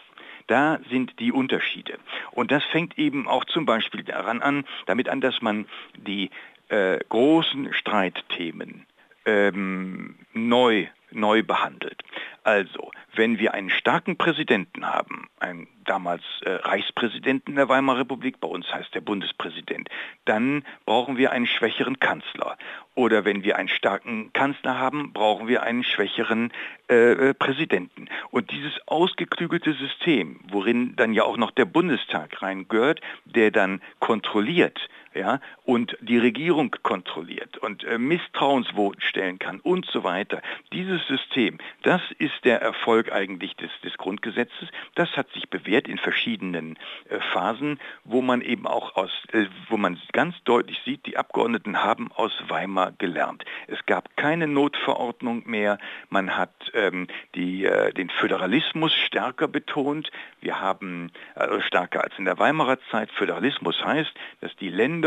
Da 0.48 0.80
sind 0.90 1.20
die 1.20 1.32
Unterschiede. 1.32 1.98
Und 2.32 2.52
das 2.52 2.64
fängt 2.66 2.98
eben 2.98 3.28
auch 3.28 3.46
zum 3.46 3.66
Beispiel 3.66 4.04
daran 4.04 4.42
an, 4.42 4.66
damit 4.86 5.08
an, 5.08 5.22
dass 5.22 5.42
man 5.42 5.66
die 5.96 6.30
äh, 6.70 7.00
großen 7.10 7.74
Streitthemen 7.74 8.86
ähm, 9.26 10.16
neu, 10.34 10.88
neu 11.12 11.44
behandelt. 11.44 12.02
Also, 12.44 12.92
wenn 13.14 13.38
wir 13.38 13.54
einen 13.54 13.70
starken 13.70 14.18
Präsidenten 14.18 14.86
haben, 14.86 15.30
einen 15.40 15.68
damals 15.86 16.24
äh, 16.42 16.52
Reichspräsidenten 16.52 17.56
der 17.56 17.70
Weimarer 17.70 18.00
Republik, 18.00 18.40
bei 18.40 18.48
uns 18.48 18.72
heißt 18.74 18.96
der 18.96 19.02
Bundespräsident, 19.02 19.90
dann 20.26 20.64
brauchen 20.86 21.18
wir 21.18 21.32
einen 21.32 21.46
schwächeren 21.46 22.00
Kanzler. 22.00 22.58
Oder 22.96 23.26
wenn 23.26 23.44
wir 23.44 23.58
einen 23.58 23.70
starken 23.70 24.34
Kanzler 24.34 24.78
haben, 24.80 25.14
brauchen 25.14 25.48
wir 25.48 25.64
einen 25.64 25.84
schwächeren 25.84 26.52
äh, 26.90 27.12
äh, 27.30 27.34
Präsidenten. 27.34 28.08
Und 28.32 28.52
dieses 28.52 28.80
ausgeklügelte 28.88 29.74
System, 29.74 30.40
worin 30.50 30.96
dann 30.96 31.14
ja 31.14 31.24
auch 31.24 31.38
noch 31.38 31.52
der 31.52 31.66
Bundestag 31.66 32.42
reingehört, 32.42 33.02
der 33.26 33.52
dann 33.52 33.82
kontrolliert, 34.00 34.90
ja, 35.14 35.40
und 35.66 35.98
die 36.02 36.18
Regierung 36.18 36.76
kontrolliert 36.84 37.58
und 37.58 37.84
äh, 37.84 37.98
Misstrauensvoten 37.98 39.02
stellen 39.02 39.40
kann 39.40 39.60
und 39.60 39.86
so 39.86 40.04
weiter. 40.04 40.42
Dieses 40.72 41.06
System, 41.08 41.58
das 41.84 42.02
ist 42.18 42.46
der 42.46 42.62
Erfolg 42.62 43.12
eigentlich 43.12 43.56
des, 43.58 43.72
des 43.84 43.98
Grundgesetzes. 43.98 44.70
Das 44.96 45.10
hat 45.18 45.30
sich 45.34 45.50
bewährt 45.50 45.88
in 45.88 45.98
verschiedenen 45.98 46.78
äh, 47.10 47.20
Phasen, 47.34 47.80
wo 48.06 48.22
man 48.22 48.42
eben 48.42 48.68
auch 48.68 48.96
aus, 48.96 49.12
äh, 49.34 49.48
wo 49.68 49.78
man 49.78 50.00
ganz 50.14 50.36
deutlich 50.46 50.80
sieht, 50.86 51.06
die 51.06 51.18
Abgeordneten 51.18 51.84
haben 51.84 52.12
aus 52.14 52.32
Weimar 52.48 52.94
gelernt. 52.98 53.44
Es 53.68 53.86
gab 53.86 54.16
keine 54.16 54.48
Notverordnung 54.48 55.44
mehr. 55.46 55.78
Man 56.10 56.38
hat 56.38 56.54
ähm, 56.74 57.08
die, 57.36 57.66
äh, 57.66 57.94
den 57.94 58.10
Föderalismus 58.10 58.94
stärker 58.94 59.48
betont. 59.48 60.10
Wir 60.40 60.62
haben 60.62 61.12
äh, 61.36 61.60
stärker 61.62 62.04
als 62.04 62.18
in 62.18 62.26
der 62.26 62.40
Weimarer 62.40 62.78
Zeit. 62.92 63.12
Föderalismus 63.12 63.84
heißt, 63.84 64.12
dass 64.40 64.56
die 64.56 64.70
Länder 64.70 65.01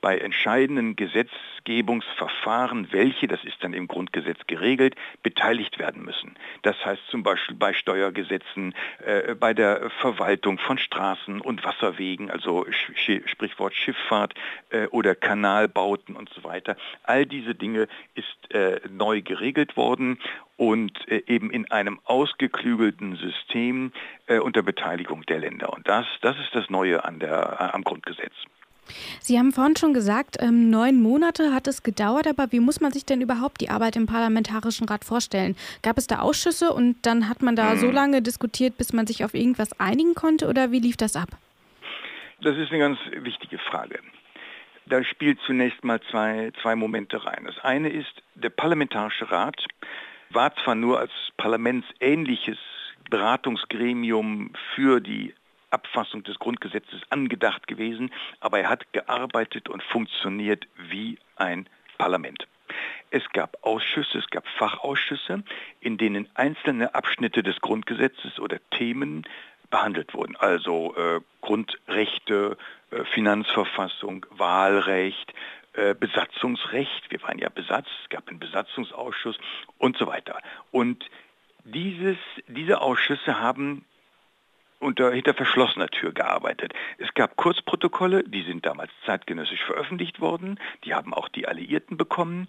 bei 0.00 0.18
entscheidenden 0.18 0.96
Gesetzgebungsverfahren, 0.96 2.92
welche, 2.92 3.26
das 3.26 3.42
ist 3.44 3.56
dann 3.62 3.72
im 3.72 3.88
Grundgesetz 3.88 4.38
geregelt, 4.46 4.94
beteiligt 5.22 5.78
werden 5.78 6.04
müssen. 6.04 6.36
Das 6.62 6.76
heißt 6.84 7.02
zum 7.08 7.22
Beispiel 7.22 7.56
bei 7.56 7.72
Steuergesetzen, 7.72 8.74
äh, 9.04 9.34
bei 9.34 9.54
der 9.54 9.90
Verwaltung 10.00 10.58
von 10.58 10.78
Straßen 10.78 11.40
und 11.40 11.64
Wasserwegen, 11.64 12.30
also 12.30 12.66
Sch 12.70 13.22
Sprichwort 13.26 13.74
Schifffahrt 13.74 14.34
äh, 14.70 14.86
oder 14.86 15.14
Kanalbauten 15.14 16.16
und 16.16 16.28
so 16.30 16.44
weiter. 16.44 16.76
All 17.02 17.26
diese 17.26 17.54
Dinge 17.54 17.88
ist 18.14 18.54
äh, 18.54 18.80
neu 18.90 19.22
geregelt 19.22 19.76
worden 19.76 20.18
und 20.58 20.92
äh, 21.08 21.22
eben 21.26 21.50
in 21.50 21.70
einem 21.70 22.00
ausgeklügelten 22.04 23.16
System 23.16 23.92
äh, 24.26 24.38
unter 24.38 24.62
Beteiligung 24.62 25.22
der 25.22 25.38
Länder. 25.38 25.72
Und 25.72 25.88
das, 25.88 26.06
das 26.20 26.36
ist 26.38 26.54
das 26.54 26.68
Neue 26.68 27.04
an 27.04 27.20
der, 27.20 27.74
am 27.74 27.84
Grundgesetz. 27.84 28.34
Sie 29.20 29.38
haben 29.38 29.52
vorhin 29.52 29.76
schon 29.76 29.94
gesagt, 29.94 30.36
ähm, 30.40 30.70
neun 30.70 31.00
Monate 31.00 31.54
hat 31.54 31.66
es 31.66 31.82
gedauert, 31.82 32.26
aber 32.26 32.52
wie 32.52 32.60
muss 32.60 32.80
man 32.80 32.92
sich 32.92 33.04
denn 33.04 33.20
überhaupt 33.20 33.60
die 33.60 33.70
Arbeit 33.70 33.96
im 33.96 34.06
Parlamentarischen 34.06 34.88
Rat 34.88 35.04
vorstellen? 35.04 35.56
Gab 35.82 35.98
es 35.98 36.06
da 36.06 36.20
Ausschüsse 36.20 36.72
und 36.72 36.96
dann 37.02 37.28
hat 37.28 37.42
man 37.42 37.56
da 37.56 37.72
hm. 37.72 37.78
so 37.78 37.90
lange 37.90 38.22
diskutiert, 38.22 38.76
bis 38.76 38.92
man 38.92 39.06
sich 39.06 39.24
auf 39.24 39.34
irgendwas 39.34 39.78
einigen 39.80 40.14
konnte 40.14 40.48
oder 40.48 40.72
wie 40.72 40.80
lief 40.80 40.96
das 40.96 41.16
ab? 41.16 41.28
Das 42.40 42.56
ist 42.56 42.70
eine 42.70 42.78
ganz 42.78 42.98
wichtige 43.22 43.58
Frage. 43.58 44.00
Da 44.86 45.04
spielt 45.04 45.38
zunächst 45.44 45.84
mal 45.84 46.00
zwei, 46.10 46.50
zwei 46.62 46.74
Momente 46.74 47.24
rein. 47.24 47.44
Das 47.44 47.58
eine 47.62 47.90
ist, 47.90 48.22
der 48.36 48.50
Parlamentarische 48.50 49.30
Rat 49.30 49.62
war 50.30 50.54
zwar 50.56 50.74
nur 50.74 50.98
als 50.98 51.10
parlamentsähnliches 51.36 52.58
Beratungsgremium 53.10 54.52
für 54.74 55.00
die 55.00 55.34
Abfassung 55.70 56.22
des 56.24 56.38
Grundgesetzes 56.38 57.00
angedacht 57.10 57.66
gewesen, 57.66 58.10
aber 58.40 58.60
er 58.60 58.68
hat 58.68 58.92
gearbeitet 58.92 59.68
und 59.68 59.82
funktioniert 59.82 60.66
wie 60.76 61.18
ein 61.36 61.68
Parlament. 61.98 62.46
Es 63.10 63.22
gab 63.32 63.56
Ausschüsse, 63.62 64.18
es 64.18 64.28
gab 64.28 64.46
Fachausschüsse, 64.58 65.42
in 65.80 65.96
denen 65.96 66.28
einzelne 66.34 66.94
Abschnitte 66.94 67.42
des 67.42 67.60
Grundgesetzes 67.60 68.38
oder 68.38 68.58
Themen 68.70 69.24
behandelt 69.70 70.14
wurden, 70.14 70.36
also 70.36 70.94
äh, 70.96 71.20
Grundrechte, 71.40 72.56
äh, 72.90 73.04
Finanzverfassung, 73.04 74.24
Wahlrecht, 74.30 75.34
äh, 75.74 75.94
Besatzungsrecht, 75.94 77.10
wir 77.10 77.22
waren 77.22 77.38
ja 77.38 77.48
besetzt, 77.50 77.90
es 78.02 78.08
gab 78.08 78.28
einen 78.28 78.38
Besatzungsausschuss 78.38 79.38
und 79.76 79.98
so 79.98 80.06
weiter. 80.06 80.38
Und 80.70 81.04
dieses, 81.64 82.16
diese 82.46 82.80
Ausschüsse 82.80 83.40
haben 83.40 83.84
unter, 84.78 85.12
hinter 85.12 85.34
verschlossener 85.34 85.88
Tür 85.88 86.12
gearbeitet. 86.12 86.72
Es 86.98 87.12
gab 87.14 87.36
Kurzprotokolle, 87.36 88.24
die 88.24 88.42
sind 88.42 88.66
damals 88.66 88.90
zeitgenössisch 89.06 89.64
veröffentlicht 89.64 90.20
worden, 90.20 90.58
die 90.84 90.94
haben 90.94 91.14
auch 91.14 91.28
die 91.28 91.48
Alliierten 91.48 91.96
bekommen 91.96 92.46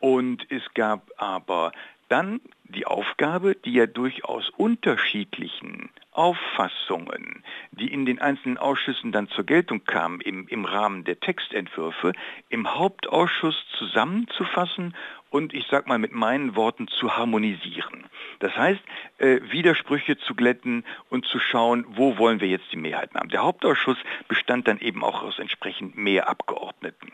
und 0.00 0.46
es 0.50 0.62
gab 0.74 1.10
aber 1.16 1.72
dann 2.08 2.40
die 2.64 2.86
Aufgabe, 2.86 3.54
die 3.54 3.72
ja 3.72 3.86
durchaus 3.86 4.50
unterschiedlichen 4.50 5.90
Auffassungen, 6.12 7.44
die 7.70 7.92
in 7.92 8.04
den 8.04 8.20
einzelnen 8.20 8.58
Ausschüssen 8.58 9.12
dann 9.12 9.28
zur 9.28 9.44
Geltung 9.44 9.84
kamen 9.84 10.20
im, 10.20 10.48
im 10.48 10.64
Rahmen 10.64 11.04
der 11.04 11.20
Textentwürfe, 11.20 12.12
im 12.48 12.74
Hauptausschuss 12.74 13.56
zusammenzufassen 13.78 14.96
und 15.30 15.54
ich 15.54 15.66
sag 15.70 15.86
mal 15.86 15.98
mit 15.98 16.12
meinen 16.12 16.56
Worten 16.56 16.88
zu 16.88 17.16
harmonisieren. 17.16 18.04
Das 18.40 18.54
heißt, 18.56 18.80
äh, 19.18 19.40
Widersprüche 19.50 20.18
zu 20.18 20.34
glätten 20.34 20.84
und 21.08 21.24
zu 21.24 21.38
schauen, 21.38 21.86
wo 21.88 22.18
wollen 22.18 22.40
wir 22.40 22.48
jetzt 22.48 22.72
die 22.72 22.76
Mehrheiten 22.76 23.18
haben. 23.18 23.30
Der 23.30 23.42
Hauptausschuss 23.42 23.98
bestand 24.28 24.68
dann 24.68 24.80
eben 24.80 25.04
auch 25.04 25.22
aus 25.22 25.38
entsprechend 25.38 25.96
mehr 25.96 26.28
Abgeordneten 26.28 27.12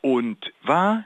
und 0.00 0.52
war 0.62 1.04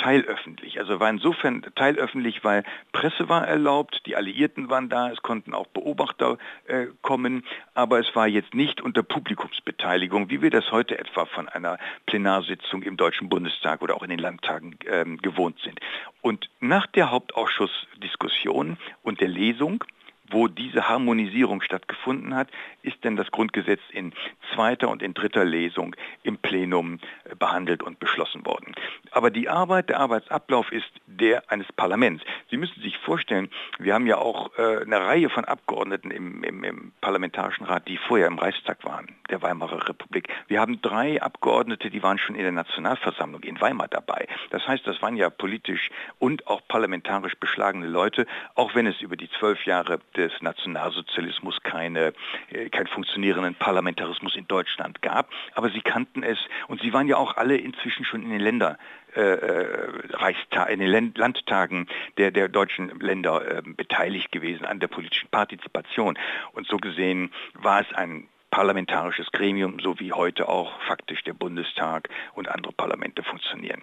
teilöffentlich. 0.00 0.78
Also 0.78 0.98
war 0.98 1.10
insofern 1.10 1.62
teilöffentlich, 1.74 2.42
weil 2.42 2.64
Presse 2.92 3.28
war 3.28 3.46
erlaubt, 3.46 4.02
die 4.06 4.16
Alliierten 4.16 4.70
waren 4.70 4.88
da, 4.88 5.10
es 5.10 5.22
konnten 5.22 5.54
auch 5.54 5.66
Beobachter 5.66 6.38
äh, 6.66 6.86
kommen, 7.02 7.44
aber 7.74 8.00
es 8.00 8.16
war 8.16 8.26
jetzt 8.26 8.54
nicht 8.54 8.80
unter 8.80 9.02
Publikumsbeteiligung, 9.02 10.30
wie 10.30 10.40
wir 10.40 10.50
das 10.50 10.70
heute 10.72 10.98
etwa 10.98 11.26
von 11.26 11.48
einer 11.48 11.78
Plenarsitzung 12.06 12.82
im 12.82 12.96
Deutschen 12.96 13.28
Bundestag 13.28 13.82
oder 13.82 13.94
auch 13.94 14.02
in 14.02 14.10
den 14.10 14.18
Landtagen 14.18 14.76
äh, 14.86 15.04
gewohnt 15.20 15.58
sind. 15.62 15.78
Und 16.22 16.48
nach 16.60 16.86
der 16.86 17.10
Hauptausschussdiskussion 17.10 18.78
und 19.02 19.20
der 19.20 19.28
Lesung 19.28 19.84
wo 20.30 20.48
diese 20.48 20.88
Harmonisierung 20.88 21.62
stattgefunden 21.62 22.34
hat, 22.34 22.48
ist 22.82 23.02
denn 23.04 23.16
das 23.16 23.30
Grundgesetz 23.30 23.80
in 23.90 24.12
zweiter 24.54 24.88
und 24.88 25.02
in 25.02 25.14
dritter 25.14 25.44
Lesung 25.44 25.94
im 26.22 26.38
Plenum 26.38 26.98
äh, 27.24 27.34
behandelt 27.34 27.82
und 27.82 27.98
beschlossen 27.98 28.44
worden. 28.46 28.74
Aber 29.10 29.30
die 29.30 29.48
Arbeit, 29.48 29.88
der 29.88 30.00
Arbeitsablauf 30.00 30.72
ist 30.72 30.90
der 31.06 31.50
eines 31.50 31.66
Parlaments. 31.72 32.24
Sie 32.50 32.56
müssen 32.56 32.80
sich 32.82 32.96
vorstellen, 32.98 33.50
wir 33.78 33.94
haben 33.94 34.06
ja 34.06 34.18
auch 34.18 34.56
äh, 34.58 34.82
eine 34.82 35.00
Reihe 35.00 35.30
von 35.30 35.44
Abgeordneten 35.44 36.10
im, 36.10 36.42
im, 36.44 36.64
im 36.64 36.92
Parlamentarischen 37.00 37.66
Rat, 37.66 37.88
die 37.88 37.96
vorher 37.96 38.26
im 38.26 38.38
Reichstag 38.38 38.84
waren, 38.84 39.14
der 39.30 39.42
Weimarer 39.42 39.88
Republik. 39.88 40.28
Wir 40.48 40.60
haben 40.60 40.80
drei 40.80 41.20
Abgeordnete, 41.20 41.90
die 41.90 42.02
waren 42.02 42.18
schon 42.18 42.36
in 42.36 42.42
der 42.42 42.52
Nationalversammlung 42.52 43.42
in 43.42 43.60
Weimar 43.60 43.88
dabei. 43.88 44.26
Das 44.50 44.66
heißt, 44.66 44.86
das 44.86 45.00
waren 45.02 45.16
ja 45.16 45.30
politisch 45.30 45.90
und 46.18 46.46
auch 46.46 46.60
parlamentarisch 46.68 47.34
beschlagene 47.34 47.86
Leute, 47.86 48.26
auch 48.54 48.74
wenn 48.74 48.86
es 48.86 49.00
über 49.00 49.16
die 49.16 49.30
zwölf 49.30 49.64
Jahre 49.64 50.00
des 50.16 50.19
Nationalsozialismus 50.40 51.62
keine, 51.62 52.12
äh, 52.50 52.68
keinen 52.68 52.86
funktionierenden 52.88 53.54
Parlamentarismus 53.54 54.36
in 54.36 54.46
Deutschland 54.46 55.00
gab. 55.02 55.30
Aber 55.54 55.70
sie 55.70 55.80
kannten 55.80 56.22
es 56.22 56.38
und 56.68 56.80
sie 56.82 56.92
waren 56.92 57.06
ja 57.06 57.16
auch 57.16 57.36
alle 57.36 57.56
inzwischen 57.56 58.04
schon 58.04 58.22
in 58.22 58.30
den 58.30 58.40
Ländern 58.40 58.76
äh, 59.16 59.20
äh 59.20 60.72
in 60.72 60.80
den 60.80 61.14
Landtagen 61.14 61.86
der, 62.18 62.30
der 62.30 62.48
deutschen 62.48 63.00
Länder 63.00 63.58
äh, 63.58 63.62
beteiligt 63.62 64.30
gewesen 64.32 64.64
an 64.64 64.80
der 64.80 64.88
politischen 64.88 65.28
Partizipation. 65.30 66.18
Und 66.52 66.66
so 66.66 66.76
gesehen 66.76 67.32
war 67.54 67.80
es 67.80 67.92
ein 67.94 68.28
parlamentarisches 68.50 69.30
Gremium, 69.32 69.78
so 69.80 69.98
wie 70.00 70.12
heute 70.12 70.48
auch 70.48 70.80
faktisch 70.82 71.22
der 71.22 71.34
Bundestag 71.34 72.08
und 72.34 72.48
andere 72.48 72.72
Parlamente 72.72 73.22
funktionieren. 73.22 73.82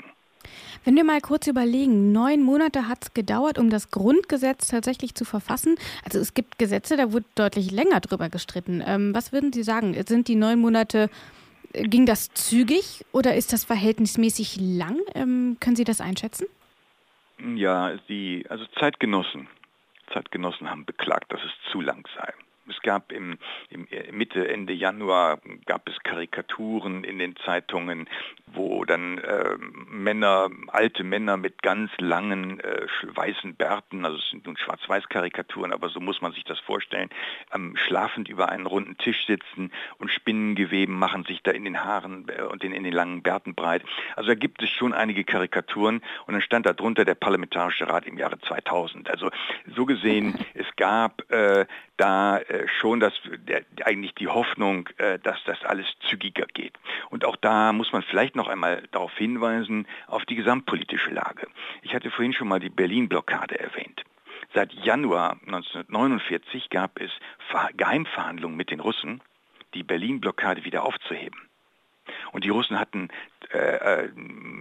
Wenn 0.84 0.96
wir 0.96 1.04
mal 1.04 1.22
kurz 1.22 1.48
überlegen, 1.48 2.12
neun 2.12 2.44
Monate 2.44 2.88
hat 2.88 3.04
es 3.04 3.14
gedauert, 3.14 3.58
um 3.58 3.70
das 3.70 3.92
Grundgesetz 3.92 4.68
tatsächlich 4.68 5.16
zu 5.16 5.26
verfassen. 5.26 5.76
Also 6.04 6.20
es 6.20 6.34
gibt 6.34 6.60
Gesetze, 6.60 6.98
da 6.98 7.12
wurde 7.12 7.26
deutlich 7.36 7.72
länger 7.72 8.00
drüber 8.00 8.30
gestritten. 8.30 8.84
Ähm, 8.86 9.14
was 9.14 9.32
würden 9.32 9.52
Sie 9.52 9.64
sagen? 9.64 9.96
Sind 10.08 10.28
die 10.28 10.36
neun 10.36 10.60
Monate, 10.60 11.10
äh, 11.74 11.84
ging 11.84 12.06
das 12.06 12.34
zügig 12.34 13.06
oder 13.12 13.36
ist 13.36 13.54
das 13.54 13.66
verhältnismäßig 13.66 14.58
lang? 14.60 15.00
Ähm, 15.16 15.58
können 15.60 15.76
Sie 15.76 15.84
das 15.84 16.02
einschätzen? 16.02 16.48
Ja, 17.56 17.96
die, 18.10 18.46
also 18.50 18.66
Zeitgenossen, 18.80 19.48
Zeitgenossen 20.14 20.70
haben 20.70 20.86
beklagt, 20.86 21.32
dass 21.32 21.42
es 21.42 21.72
zu 21.72 21.82
lang 21.82 22.08
sei. 22.16 22.34
Es 22.70 22.82
gab 22.82 23.12
im, 23.12 23.38
im, 23.70 23.88
Mitte, 24.12 24.48
Ende 24.48 24.74
Januar 24.74 25.40
gab 25.66 25.88
es 25.88 25.98
Karikaturen 26.04 27.04
in 27.04 27.20
den 27.20 27.36
Zeitungen, 27.38 28.10
wo 28.48 28.86
dann 28.86 29.18
äh, 29.20 29.56
Männer, 29.90 30.50
alte 30.68 31.04
Männer 31.04 31.38
mit 31.38 31.62
ganz 31.62 31.92
langen 32.00 32.60
äh, 32.60 32.88
weißen 33.04 33.56
Bärten, 33.56 34.06
also 34.06 34.18
es 34.18 34.30
sind 34.30 34.46
nun 34.46 34.58
Schwarz-Weiß-Karikaturen, 34.58 35.74
aber 35.74 35.90
so 35.90 36.00
muss 36.00 36.22
man 36.22 36.32
sich 36.32 36.44
das 36.44 36.60
vorstellen, 36.60 37.10
ähm, 37.54 37.76
schlafend 37.76 38.30
über 38.30 38.50
einen 38.50 38.66
runden 38.66 38.98
Tisch 38.98 39.26
sitzen 39.26 39.72
und 39.98 40.12
Spinnengeweben 40.12 40.98
machen 40.98 41.26
sich 41.26 41.44
da 41.44 41.52
in 41.52 41.66
den 41.66 41.84
Haaren 41.84 42.28
äh, 42.30 42.44
und 42.44 42.64
in, 42.64 42.74
in 42.74 42.84
den 42.84 42.94
langen 42.94 43.22
Bärten 43.22 43.56
breit. 43.56 43.84
Also 44.16 44.30
da 44.30 44.36
gibt 44.36 44.62
es 44.62 44.70
schon 44.70 44.94
einige 44.94 45.24
Karikaturen 45.24 46.02
und 46.26 46.34
dann 46.34 46.42
stand 46.42 46.66
da 46.66 46.74
drunter 46.74 47.06
der 47.06 47.16
Parlamentarische 47.16 47.88
Rat 47.88 48.06
im 48.06 48.18
Jahre 48.18 48.40
2000. 48.40 49.10
Also 49.10 49.30
so 49.76 49.86
gesehen, 49.86 50.38
es 50.54 50.68
gab 50.76 51.30
äh, 51.32 51.66
da 51.98 52.40
äh, 52.40 52.68
schon 52.80 53.00
das, 53.00 53.14
der, 53.48 53.64
eigentlich 53.84 54.14
die 54.16 54.28
Hoffnung, 54.28 54.88
äh, 54.98 55.20
dass 55.20 55.38
das 55.46 55.64
alles 55.64 55.86
zügiger 56.10 56.46
geht. 56.54 56.74
Und 57.10 57.26
auch 57.26 57.36
da 57.36 57.74
muss 57.74 57.92
man 57.92 58.04
vielleicht 58.04 58.36
noch 58.36 58.48
einmal 58.48 58.84
darauf 58.92 59.16
hinweisen, 59.18 59.88
auf 60.08 60.26
die 60.26 60.36
gesamtpolitische 60.36 61.12
Lage. 61.12 61.48
Ich 61.82 61.94
hatte 61.94 62.12
vorhin 62.12 62.34
schon 62.34 62.48
mal 62.48 62.60
die 62.60 62.70
Berlin-Blockade 62.70 63.60
erwähnt. 63.60 64.04
Seit 64.54 64.72
Januar 64.74 65.38
1949 65.46 66.70
gab 66.70 67.00
es 67.00 67.12
Geheimverhandlungen 67.76 68.56
mit 68.56 68.72
den 68.72 68.80
Russen, 68.80 69.22
die 69.74 69.84
Berlin-Blockade 69.84 70.64
wieder 70.64 70.84
aufzuheben. 70.84 71.47
Und 72.32 72.44
die 72.44 72.50
Russen 72.50 72.80
hatten 72.80 73.10
äh, 73.52 73.58
äh, 73.58 74.10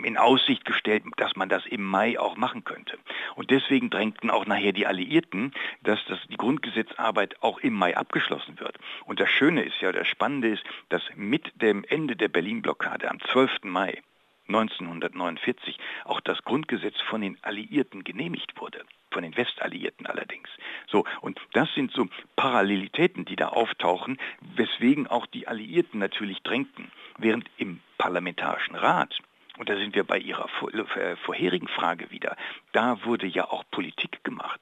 in 0.05 0.17
Aussicht 0.17 0.65
gestellt, 0.65 1.03
dass 1.17 1.37
man 1.37 1.49
das 1.49 1.67
im 1.67 1.85
Mai 1.85 2.19
auch 2.19 2.37
machen 2.37 2.65
könnte. 2.65 2.99
Und 3.35 3.51
deswegen 3.51 3.91
drängten 3.91 4.31
auch 4.31 4.47
nachher 4.47 4.73
die 4.73 4.87
Alliierten, 4.87 5.53
dass 5.83 6.05
das, 6.07 6.19
die 6.29 6.37
Grundgesetzarbeit 6.37 7.43
auch 7.43 7.59
im 7.61 7.75
Mai 7.75 7.97
abgeschlossen 7.97 8.61
wird. 8.61 8.79
Und 9.05 9.21
das 9.21 9.31
Schöne 9.31 9.63
ist 9.63 9.81
ja, 9.81 9.93
das 9.93 10.07
Spannende 10.07 10.49
ist, 10.49 10.65
dass 10.89 11.03
mit 11.15 11.61
dem 11.61 11.85
Ende 11.85 12.17
der 12.17 12.29
Berlin-Blockade 12.29 13.11
am 13.11 13.21
12. 13.21 13.65
Mai 13.65 14.03
1949 14.49 15.79
auch 16.05 16.21
das 16.21 16.43
Grundgesetz 16.45 17.01
von 17.01 17.21
den 17.21 17.39
Alliierten 17.43 18.05
genehmigt 18.05 18.61
wurde 18.61 18.85
von 19.17 19.23
den 19.23 19.35
Westalliierten 19.39 20.07
allerdings. 20.07 20.47
So, 20.89 21.07
und 21.23 21.41
das 21.55 21.73
sind 21.75 21.91
so 21.91 22.07
Parallelitäten, 22.37 23.25
die 23.25 23.35
da 23.35 23.49
auftauchen, 23.49 24.19
weswegen 24.57 25.07
auch 25.07 25.25
die 25.25 25.49
Alliierten 25.49 25.99
natürlich 25.99 26.43
drängten. 26.43 26.93
Während 27.17 27.49
im 27.57 27.81
Parlamentarischen 27.97 28.75
Rat 28.75 29.19
und 29.57 29.71
da 29.71 29.77
sind 29.77 29.95
wir 29.95 30.05
bei 30.05 30.19
Ihrer 30.19 30.51
äh, 30.97 31.17
vorherigen 31.17 31.67
Frage 31.67 32.11
wieder. 32.11 32.37
Da 32.73 33.07
wurde 33.07 33.27
ja 33.27 33.49
auch 33.49 33.65
Politik 33.71 34.23
gemacht. 34.23 34.61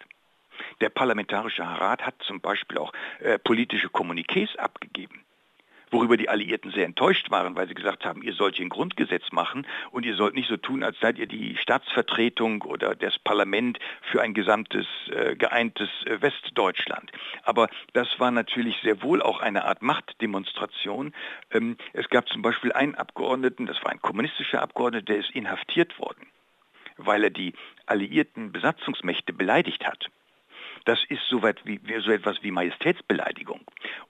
Der 0.81 0.89
Parlamentarische 0.89 1.65
Rat 1.65 2.07
hat 2.07 2.15
zum 2.23 2.41
Beispiel 2.41 2.79
auch 2.79 2.93
äh, 3.19 3.41
politische 3.41 3.89
Kommuniqués 3.89 4.57
abgegeben 4.57 5.25
worüber 5.91 6.17
die 6.17 6.29
Alliierten 6.29 6.71
sehr 6.73 6.87
enttäuscht 6.87 7.31
waren, 7.31 7.55
weil 7.57 7.69
sie 7.69 7.75
gesagt 7.75 8.05
haben, 8.05 8.23
ihr 8.23 8.35
sollt 8.35 8.57
hier 8.57 8.67
ein 8.67 8.71
Grundgesetz 8.71 9.33
machen 9.33 9.67
und 9.91 10.05
ihr 10.05 10.17
sollt 10.17 10.35
nicht 10.35 10.49
so 10.49 10.57
tun, 10.57 10.83
als 10.83 10.99
seid 11.01 11.19
ihr 11.19 11.27
die 11.27 11.57
Staatsvertretung 11.57 12.63
oder 12.63 12.95
das 12.95 13.19
Parlament 13.19 13.79
für 14.03 14.23
ein 14.23 14.35
gesamtes 14.35 14.87
äh, 15.11 15.37
geeintes 15.37 15.89
äh, 16.07 16.21
Westdeutschland. 16.21 17.13
Aber 17.43 17.69
das 17.93 18.09
war 18.19 18.31
natürlich 18.31 18.77
sehr 18.83 19.03
wohl 19.03 19.23
auch 19.23 19.41
eine 19.41 19.65
Art 19.65 19.83
Machtdemonstration. 19.83 21.15
Ähm, 21.51 21.77
es 21.93 22.09
gab 22.09 22.29
zum 22.29 22.43
Beispiel 22.43 22.73
einen 22.73 22.95
Abgeordneten, 22.95 23.67
das 23.67 23.83
war 23.85 23.93
ein 23.93 24.01
kommunistischer 24.01 24.63
Abgeordneter, 24.63 25.07
der 25.07 25.19
ist 25.19 25.31
inhaftiert 25.31 25.99
worden, 25.99 26.27
weil 26.97 27.25
er 27.25 27.31
die 27.31 27.55
alliierten 27.87 28.53
Besatzungsmächte 28.53 29.33
beleidigt 29.33 29.87
hat. 29.87 30.11
Das 30.85 31.03
ist 31.09 31.23
so, 31.29 31.43
wie, 31.43 31.81
so 32.01 32.11
etwas 32.11 32.43
wie 32.43 32.51
Majestätsbeleidigung. 32.51 33.61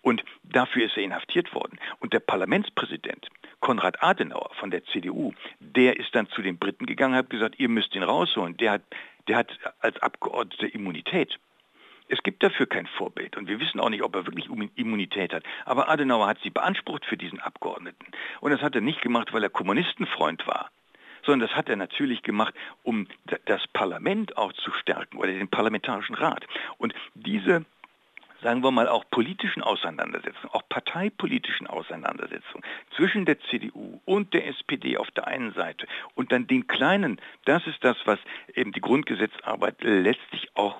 Und 0.02 0.24
dafür 0.42 0.86
ist 0.86 0.96
er 0.96 1.04
inhaftiert 1.04 1.54
worden. 1.54 1.78
Und 2.00 2.12
der 2.12 2.20
Parlamentspräsident, 2.20 3.28
Konrad 3.60 4.02
Adenauer 4.02 4.50
von 4.58 4.70
der 4.70 4.84
CDU, 4.84 5.32
der 5.60 5.98
ist 5.98 6.14
dann 6.14 6.28
zu 6.28 6.42
den 6.42 6.58
Briten 6.58 6.86
gegangen 6.86 7.14
und 7.14 7.18
hat 7.18 7.30
gesagt, 7.30 7.58
ihr 7.58 7.68
müsst 7.68 7.94
ihn 7.94 8.02
rausholen. 8.02 8.56
Der 8.56 8.72
hat, 8.72 8.82
der 9.28 9.36
hat 9.36 9.58
als 9.80 10.00
Abgeordneter 10.02 10.74
Immunität. 10.74 11.38
Es 12.08 12.22
gibt 12.22 12.42
dafür 12.42 12.66
kein 12.66 12.86
Vorbild 12.86 13.36
und 13.36 13.48
wir 13.48 13.60
wissen 13.60 13.80
auch 13.80 13.88
nicht, 13.88 14.02
ob 14.02 14.14
er 14.14 14.26
wirklich 14.26 14.48
Immunität 14.74 15.32
hat. 15.32 15.42
Aber 15.64 15.88
Adenauer 15.88 16.26
hat 16.26 16.38
sie 16.42 16.50
beansprucht 16.50 17.04
für 17.06 17.16
diesen 17.16 17.40
Abgeordneten. 17.40 18.06
Und 18.40 18.50
das 18.50 18.60
hat 18.60 18.74
er 18.74 18.82
nicht 18.82 19.00
gemacht, 19.00 19.32
weil 19.32 19.42
er 19.42 19.48
Kommunistenfreund 19.48 20.46
war, 20.46 20.70
sondern 21.24 21.48
das 21.48 21.56
hat 21.56 21.68
er 21.68 21.76
natürlich 21.76 22.22
gemacht, 22.22 22.54
um 22.82 23.06
das 23.46 23.66
Parlament 23.68 24.36
auch 24.36 24.52
zu 24.52 24.72
stärken 24.72 25.18
oder 25.18 25.32
den 25.32 25.48
Parlamentarischen 25.48 26.14
Rat. 26.14 26.46
Und 26.78 26.94
diese 27.14 27.64
sagen 28.44 28.62
wir 28.62 28.70
mal, 28.70 28.88
auch 28.88 29.04
politischen 29.10 29.62
Auseinandersetzungen, 29.62 30.52
auch 30.52 30.68
parteipolitischen 30.68 31.66
Auseinandersetzungen 31.66 32.62
zwischen 32.94 33.24
der 33.24 33.40
CDU 33.40 34.00
und 34.04 34.34
der 34.34 34.46
SPD 34.46 34.98
auf 34.98 35.10
der 35.12 35.26
einen 35.26 35.52
Seite 35.54 35.86
und 36.14 36.30
dann 36.30 36.46
den 36.46 36.66
kleinen, 36.66 37.20
das 37.46 37.66
ist 37.66 37.82
das, 37.82 37.96
was 38.04 38.18
eben 38.54 38.72
die 38.72 38.82
Grundgesetzarbeit 38.82 39.82
letztlich 39.82 40.50
auch 40.54 40.76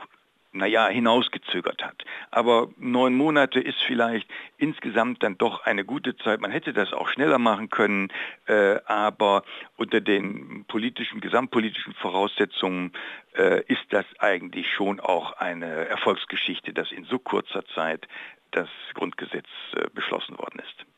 naja, 0.54 0.88
hinausgezögert 0.88 1.84
hat. 1.84 2.04
Aber 2.30 2.68
neun 2.76 3.14
Monate 3.14 3.60
ist 3.60 3.82
vielleicht 3.82 4.28
insgesamt 4.56 5.22
dann 5.22 5.36
doch 5.36 5.64
eine 5.64 5.84
gute 5.84 6.16
Zeit. 6.16 6.40
Man 6.40 6.50
hätte 6.50 6.72
das 6.72 6.92
auch 6.92 7.08
schneller 7.08 7.38
machen 7.38 7.68
können, 7.68 8.08
äh, 8.46 8.76
aber 8.86 9.42
unter 9.76 10.00
den 10.00 10.64
politischen, 10.66 11.20
gesamtpolitischen 11.20 11.94
Voraussetzungen 11.94 12.92
äh, 13.36 13.62
ist 13.66 13.84
das 13.90 14.06
eigentlich 14.18 14.72
schon 14.72 15.00
auch 15.00 15.32
eine 15.32 15.66
Erfolgsgeschichte, 15.66 16.72
dass 16.72 16.92
in 16.92 17.04
so 17.04 17.18
kurzer 17.18 17.64
Zeit 17.74 18.06
das 18.52 18.68
Grundgesetz 18.94 19.48
äh, 19.74 19.86
beschlossen 19.92 20.38
worden 20.38 20.60
ist. 20.60 20.93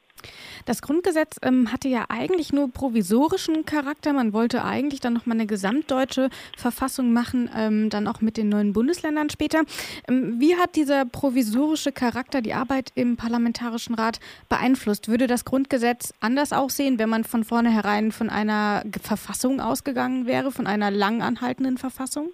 Das 0.65 0.83
Grundgesetz 0.83 1.37
ähm, 1.43 1.73
hatte 1.73 1.89
ja 1.89 2.07
eigentlich 2.09 2.53
nur 2.53 2.73
provisorischen 2.73 3.65
Charakter. 3.65 4.13
Man 4.13 4.33
wollte 4.33 4.65
eigentlich 4.65 5.01
dann 5.01 5.13
nochmal 5.13 5.37
eine 5.37 5.47
gesamtdeutsche 5.47 6.29
Verfassung 6.57 7.13
machen, 7.13 7.51
ähm, 7.55 7.91
dann 7.91 8.09
auch 8.09 8.21
mit 8.21 8.37
den 8.37 8.49
neuen 8.49 8.73
Bundesländern 8.73 9.31
später. 9.31 9.63
Ähm, 10.09 10.41
wie 10.41 10.57
hat 10.57 10.77
dieser 10.77 11.05
provisorische 11.05 11.93
Charakter 11.93 12.43
die 12.43 12.55
Arbeit 12.55 12.91
im 12.95 13.17
Parlamentarischen 13.17 13.95
Rat 13.95 14.21
beeinflusst? 14.49 15.09
Würde 15.09 15.27
das 15.27 15.45
Grundgesetz 15.45 16.13
anders 16.21 16.53
aussehen, 16.53 16.99
wenn 16.99 17.09
man 17.09 17.25
von 17.25 17.45
vornherein 17.45 18.13
von 18.13 18.31
einer 18.31 18.83
Verfassung 19.03 19.61
ausgegangen 19.61 20.27
wäre, 20.27 20.51
von 20.51 20.67
einer 20.67 20.91
lang 20.91 21.23
anhaltenden 21.23 21.79
Verfassung? 21.79 22.31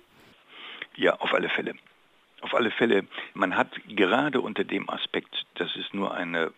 Ja, 0.96 1.18
auf 1.18 1.32
alle 1.32 1.48
Fälle. 1.48 1.74
Auf 2.40 2.54
alle 2.54 2.70
Fälle, 2.70 3.06
man 3.34 3.56
hat 3.56 3.68
gerade 3.88 4.40
unter 4.40 4.64
dem 4.64 4.90
Aspekt, 4.90 5.44
dass 5.54 5.70
es 5.76 5.92
nur 5.92 6.12
eine 6.12 6.52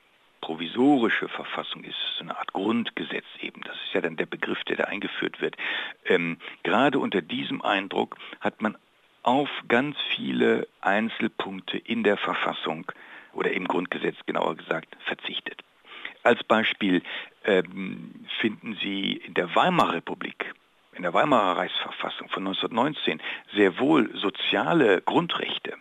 provisorische 0.44 1.26
Verfassung 1.26 1.84
ist, 1.84 1.96
so 2.18 2.24
eine 2.24 2.36
Art 2.36 2.52
Grundgesetz 2.52 3.24
eben, 3.40 3.62
das 3.62 3.76
ist 3.76 3.94
ja 3.94 4.02
dann 4.02 4.16
der 4.16 4.26
Begriff, 4.26 4.62
der 4.64 4.76
da 4.76 4.84
eingeführt 4.84 5.40
wird, 5.40 5.56
ähm, 6.04 6.36
gerade 6.62 6.98
unter 6.98 7.22
diesem 7.22 7.62
Eindruck 7.62 8.18
hat 8.40 8.60
man 8.60 8.76
auf 9.22 9.48
ganz 9.68 9.96
viele 10.14 10.68
Einzelpunkte 10.82 11.78
in 11.78 12.02
der 12.02 12.18
Verfassung 12.18 12.92
oder 13.32 13.52
im 13.52 13.66
Grundgesetz 13.66 14.16
genauer 14.26 14.54
gesagt 14.56 14.94
verzichtet. 15.06 15.62
Als 16.22 16.44
Beispiel 16.44 17.00
ähm, 17.44 18.26
finden 18.38 18.76
Sie 18.82 19.12
in 19.12 19.32
der 19.32 19.54
Weimarer 19.54 19.94
Republik, 19.94 20.52
in 20.92 21.04
der 21.04 21.14
Weimarer 21.14 21.56
Reichsverfassung 21.56 22.28
von 22.28 22.46
1919 22.46 23.22
sehr 23.54 23.78
wohl 23.78 24.14
soziale 24.14 25.00
Grundrechte, 25.00 25.78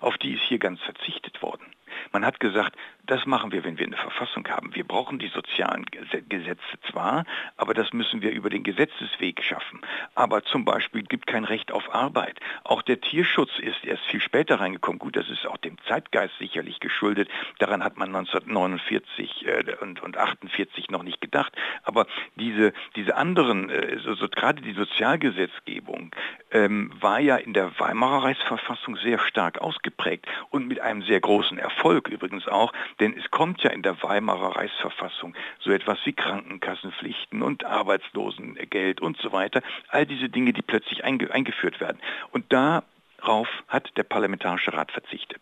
auf 0.00 0.16
die 0.16 0.32
ist 0.32 0.44
hier 0.44 0.58
ganz 0.58 0.80
verzichtet 0.80 1.42
worden. 1.42 1.66
Man 2.12 2.24
hat 2.24 2.40
gesagt, 2.40 2.76
das 3.06 3.26
machen 3.26 3.50
wir, 3.50 3.64
wenn 3.64 3.78
wir 3.78 3.86
eine 3.86 3.96
Verfassung 3.96 4.46
haben. 4.48 4.74
Wir 4.74 4.84
brauchen 4.84 5.18
die 5.18 5.28
sozialen 5.28 5.84
Gesetze 6.28 6.78
zwar, 6.88 7.24
aber 7.56 7.74
das 7.74 7.92
müssen 7.92 8.22
wir 8.22 8.30
über 8.30 8.48
den 8.48 8.62
Gesetzesweg 8.62 9.42
schaffen. 9.42 9.80
Aber 10.14 10.44
zum 10.44 10.64
Beispiel 10.64 11.02
gibt 11.02 11.26
kein 11.26 11.44
Recht 11.44 11.72
auf 11.72 11.92
Arbeit. 11.92 12.38
Auch 12.62 12.82
der 12.82 13.00
Tierschutz 13.00 13.50
ist 13.58 13.84
erst 13.84 14.04
viel 14.04 14.20
später 14.20 14.60
reingekommen. 14.60 15.00
Gut, 15.00 15.16
das 15.16 15.28
ist 15.30 15.46
auch 15.46 15.56
dem 15.56 15.76
Zeitgeist 15.88 16.34
sicherlich 16.38 16.78
geschuldet. 16.78 17.28
Daran 17.58 17.82
hat 17.82 17.96
man 17.96 18.14
1949 18.14 19.46
äh, 19.46 19.76
und, 19.80 20.00
und 20.02 20.16
48 20.16 20.90
noch 20.90 21.02
nicht 21.02 21.20
gedacht. 21.20 21.52
Aber 21.82 22.06
diese, 22.36 22.72
diese 22.94 23.16
anderen, 23.16 23.68
äh, 23.68 23.98
so, 23.98 24.14
so, 24.14 24.28
gerade 24.28 24.62
die 24.62 24.74
Sozialgesetzgebung, 24.74 26.14
ähm, 26.52 26.92
war 27.00 27.18
ja 27.18 27.36
in 27.36 27.52
der 27.52 27.78
Weimarer 27.80 28.24
Reichsverfassung 28.24 28.96
sehr 28.96 29.18
stark 29.18 29.58
ausgeprägt 29.58 30.26
und 30.50 30.68
mit 30.68 30.80
einem 30.80 31.02
sehr 31.02 31.20
großen 31.20 31.58
Erfolg 31.58 31.81
übrigens 31.90 32.46
auch, 32.48 32.72
denn 33.00 33.14
es 33.16 33.30
kommt 33.30 33.62
ja 33.62 33.70
in 33.70 33.82
der 33.82 34.02
Weimarer 34.02 34.56
Reichsverfassung 34.56 35.34
so 35.58 35.70
etwas 35.72 35.98
wie 36.04 36.12
Krankenkassenpflichten 36.12 37.42
und 37.42 37.64
Arbeitslosengeld 37.64 39.00
und 39.00 39.18
so 39.18 39.32
weiter. 39.32 39.62
All 39.88 40.06
diese 40.06 40.28
Dinge, 40.28 40.52
die 40.52 40.62
plötzlich 40.62 41.04
einge 41.04 41.30
eingeführt 41.32 41.80
werden. 41.80 41.98
Und 42.30 42.52
darauf 42.52 43.48
hat 43.68 43.96
der 43.96 44.04
Parlamentarische 44.04 44.72
Rat 44.72 44.92
verzichtet. 44.92 45.40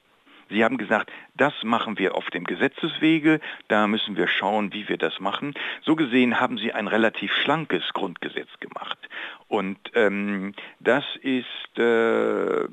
Sie 0.51 0.65
haben 0.65 0.79
gesagt, 0.79 1.13
das 1.37 1.53
machen 1.63 1.99
wir 1.99 2.17
auf 2.17 2.29
dem 2.31 2.43
Gesetzeswege, 2.45 3.41
da 3.69 3.87
müssen 3.87 4.17
wir 4.17 4.27
schauen, 4.27 4.73
wie 4.73 4.89
wir 4.89 4.99
das 4.99 5.21
machen. 5.21 5.55
So 5.83 5.95
gesehen 5.95 6.41
haben 6.41 6.59
Sie 6.59 6.73
ein 6.73 6.89
relativ 6.89 7.33
schlankes 7.33 7.85
Grundgesetz 7.93 8.49
gemacht. 8.59 8.99
Und 9.47 9.79
ähm, 9.95 10.55
das 10.81 11.05
ist 11.23 11.79
äh, 11.79 12.67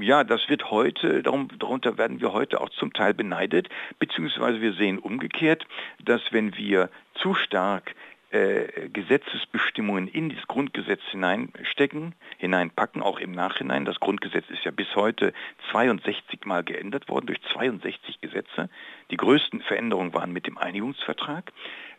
ja, 0.00 0.24
das 0.24 0.48
wird 0.48 0.70
heute, 0.70 1.22
darum, 1.22 1.48
darunter 1.58 1.98
werden 1.98 2.20
wir 2.20 2.32
heute 2.32 2.60
auch 2.60 2.70
zum 2.70 2.92
Teil 2.92 3.14
beneidet, 3.14 3.68
beziehungsweise 3.98 4.60
wir 4.60 4.72
sehen 4.72 4.98
umgekehrt, 4.98 5.66
dass 6.02 6.20
wenn 6.32 6.56
wir 6.56 6.90
zu 7.14 7.34
stark 7.34 7.94
äh, 8.30 8.88
Gesetzesbestimmungen 8.88 10.08
in 10.08 10.30
das 10.30 10.46
Grundgesetz 10.48 11.00
hineinstecken, 11.10 12.14
hineinpacken, 12.38 13.00
auch 13.00 13.18
im 13.20 13.30
Nachhinein. 13.30 13.84
Das 13.84 14.00
Grundgesetz 14.00 14.44
ist 14.50 14.64
ja 14.64 14.72
bis 14.72 14.94
heute 14.96 15.32
62 15.70 16.44
Mal 16.44 16.64
geändert 16.64 17.08
worden 17.08 17.26
durch 17.26 17.40
62 17.52 18.20
Gesetze. 18.20 18.68
Die 19.10 19.16
größten 19.16 19.60
Veränderungen 19.60 20.12
waren 20.12 20.32
mit 20.32 20.46
dem 20.46 20.58
Einigungsvertrag. 20.58 21.52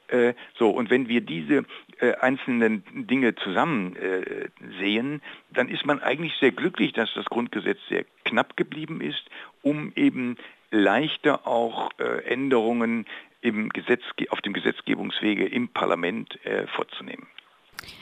Äh, 0.08 0.34
so, 0.58 0.70
und 0.70 0.90
wenn 0.90 1.08
wir 1.10 1.22
diese 1.22 1.66
äh, 2.00 2.14
einzelnen 2.16 2.84
Dinge 3.08 3.36
zusammen 3.36 3.96
äh, 3.96 4.50
sehen, 4.80 5.22
dann 5.52 5.70
ist 5.70 5.86
man 5.86 6.02
eigentlich 6.02 6.34
sehr 6.40 6.52
glücklich, 6.52 6.94
dass 6.94 7.14
das 7.14 7.26
Grundgesetz 7.26 7.80
sehr 7.90 8.06
knapp 8.24 8.56
geblieben 8.58 9.02
ist, 9.02 9.24
um 9.62 9.92
eben 9.96 10.38
leichter 10.70 11.48
auch 11.48 11.92
Änderungen 12.26 13.06
im 13.40 13.70
Gesetz, 13.70 14.02
auf 14.30 14.42
dem 14.42 14.52
Gesetzgebungswege 14.52 15.46
im 15.46 15.70
Parlament 15.70 16.38
vorzunehmen. 16.76 17.26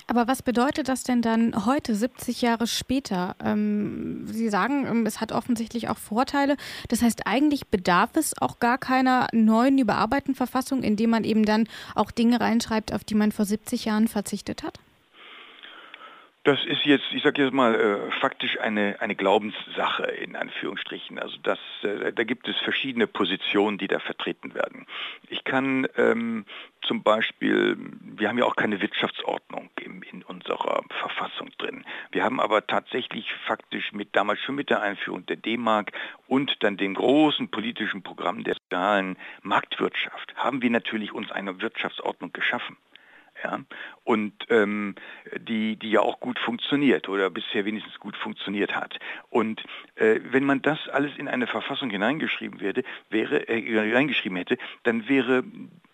Aber 0.08 0.28
was 0.28 0.42
bedeutet 0.42 0.88
das 0.88 1.04
denn 1.04 1.22
dann 1.22 1.66
heute, 1.66 1.96
70 1.96 2.42
Jahre 2.42 2.68
später? 2.68 3.36
Ähm, 3.44 4.28
Sie 4.28 4.50
sagen, 4.50 4.86
ähm, 4.88 5.06
es 5.06 5.22
hat 5.22 5.32
offensichtlich 5.32 5.90
auch 5.90 5.98
Vorteile. 5.98 6.58
Das 6.90 7.02
heißt, 7.02 7.28
eigentlich 7.28 7.68
bedarf 7.68 8.12
es 8.16 8.40
auch 8.42 8.60
gar 8.60 8.78
keiner 8.78 9.28
neuen 9.32 9.78
überarbeiteten 9.78 10.36
Verfassung, 10.36 10.84
indem 10.84 11.10
man 11.10 11.24
eben 11.24 11.46
dann 11.46 11.68
auch 11.96 12.12
Dinge 12.12 12.40
reinschreibt, 12.40 12.94
auf 12.94 13.04
die 13.04 13.16
man 13.16 13.32
vor 13.32 13.46
70 13.46 13.86
Jahren 13.86 14.08
verzichtet 14.08 14.64
hat? 14.64 14.80
Das 16.46 16.64
ist 16.64 16.86
jetzt, 16.86 17.06
ich 17.12 17.24
sage 17.24 17.42
jetzt 17.42 17.56
mal, 17.56 17.74
äh, 17.74 18.12
faktisch 18.20 18.60
eine, 18.60 18.98
eine 19.02 19.16
Glaubenssache 19.16 20.04
in 20.04 20.36
Anführungsstrichen. 20.36 21.18
Also 21.18 21.38
das, 21.42 21.58
äh, 21.82 22.14
da 22.14 22.24
gibt 22.24 22.48
es 22.48 22.56
verschiedene 22.58 23.08
Positionen, 23.08 23.80
die 23.80 23.88
da 23.88 23.98
vertreten 23.98 24.54
werden. 24.54 24.86
Ich 25.28 25.44
kann 25.44 25.88
ähm, 25.98 26.46
zum 26.84 27.02
Beispiel, 27.02 27.78
wir 28.00 28.30
haben 28.30 28.38
ja 28.38 28.46
auch 28.46 28.56
keine 28.56 28.80
Wirtschaftsordnung 28.80 29.72
in, 29.82 30.04
in 30.04 30.22
unserer 30.22 30.84
Verfassung 31.00 31.50
drin. 31.58 31.84
Wir 32.12 32.24
haben 32.24 32.40
aber 32.40 32.68
tatsächlich 32.68 33.34
faktisch 33.48 33.92
mit 33.92 34.16
damals 34.16 34.40
schon 34.42 34.54
mit 34.54 34.70
der 34.70 34.84
Einführung 34.84 35.26
der 35.26 35.38
D-Mark 35.38 35.94
und 36.28 36.58
dann 36.60 36.78
dem 36.78 36.94
großen 36.94 37.50
politischen 37.50 38.04
Programm 38.04 38.44
der 38.44 38.54
sozialen 38.54 39.18
Marktwirtschaft 39.42 40.36
haben 40.36 40.62
wir 40.62 40.70
natürlich 40.70 41.12
uns 41.12 41.32
eine 41.32 41.60
Wirtschaftsordnung 41.60 42.34
geschaffen 42.34 42.78
ja, 43.46 43.60
und 44.04 44.34
ähm, 44.50 44.96
die, 45.38 45.76
die 45.76 45.92
ja 45.92 46.02
auch 46.02 46.20
gut 46.20 46.40
funktioniert 46.40 47.08
oder 47.10 47.30
bisher 47.30 47.66
wenigstens 47.66 48.00
gut 48.00 48.18
funktioniert 48.18 48.76
hat. 48.76 48.98
Und 49.30 49.64
äh, 49.96 50.20
wenn 50.32 50.44
man 50.44 50.62
das 50.62 50.90
alles 50.90 51.12
in 51.18 51.28
eine 51.28 51.48
Verfassung 51.48 51.90
hineingeschrieben 51.92 52.60
werde, 52.60 52.84
wäre, 53.10 53.48
äh, 53.48 53.62
hineingeschrieben 53.62 54.38
hätte, 54.38 54.58
dann 54.84 55.08
wäre, 55.08 55.44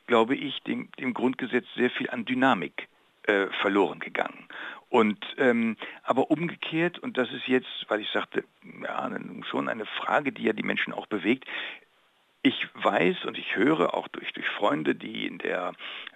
glaube 0.08 0.36
ich, 0.36 0.62
dem, 0.64 0.90
dem 1.00 1.14
Grundgesetz 1.14 1.66
sehr 1.76 1.90
viel 1.90 2.10
an 2.10 2.24
Dynamik 2.24 2.88
äh, 3.24 3.48
verloren 3.62 4.00
gegangen. 4.00 4.48
Und 4.90 5.26
ähm, 5.38 5.78
aber 6.04 6.32
umgekehrt, 6.32 7.00
und 7.00 7.18
das 7.18 7.32
ist 7.32 7.48
jetzt, 7.48 7.86
weil 7.88 8.02
ich 8.02 8.10
sagte, 8.10 8.44
ja, 8.84 9.10
schon 9.50 9.70
eine 9.70 9.86
Frage, 9.86 10.32
die 10.32 10.44
ja 10.44 10.54
die 10.54 10.64
Menschen 10.64 10.94
auch 10.94 11.08
bewegt, 11.08 11.46
ich 12.44 12.68
weiß 12.74 13.26
und 13.26 13.38
ich 13.38 13.56
höre 13.56 13.94
auch 13.94 14.08
durch, 14.08 14.34
durch 14.34 14.48
Freunde, 14.48 14.96
die 14.96 15.28
in 15.28 15.38
der, 15.38 15.74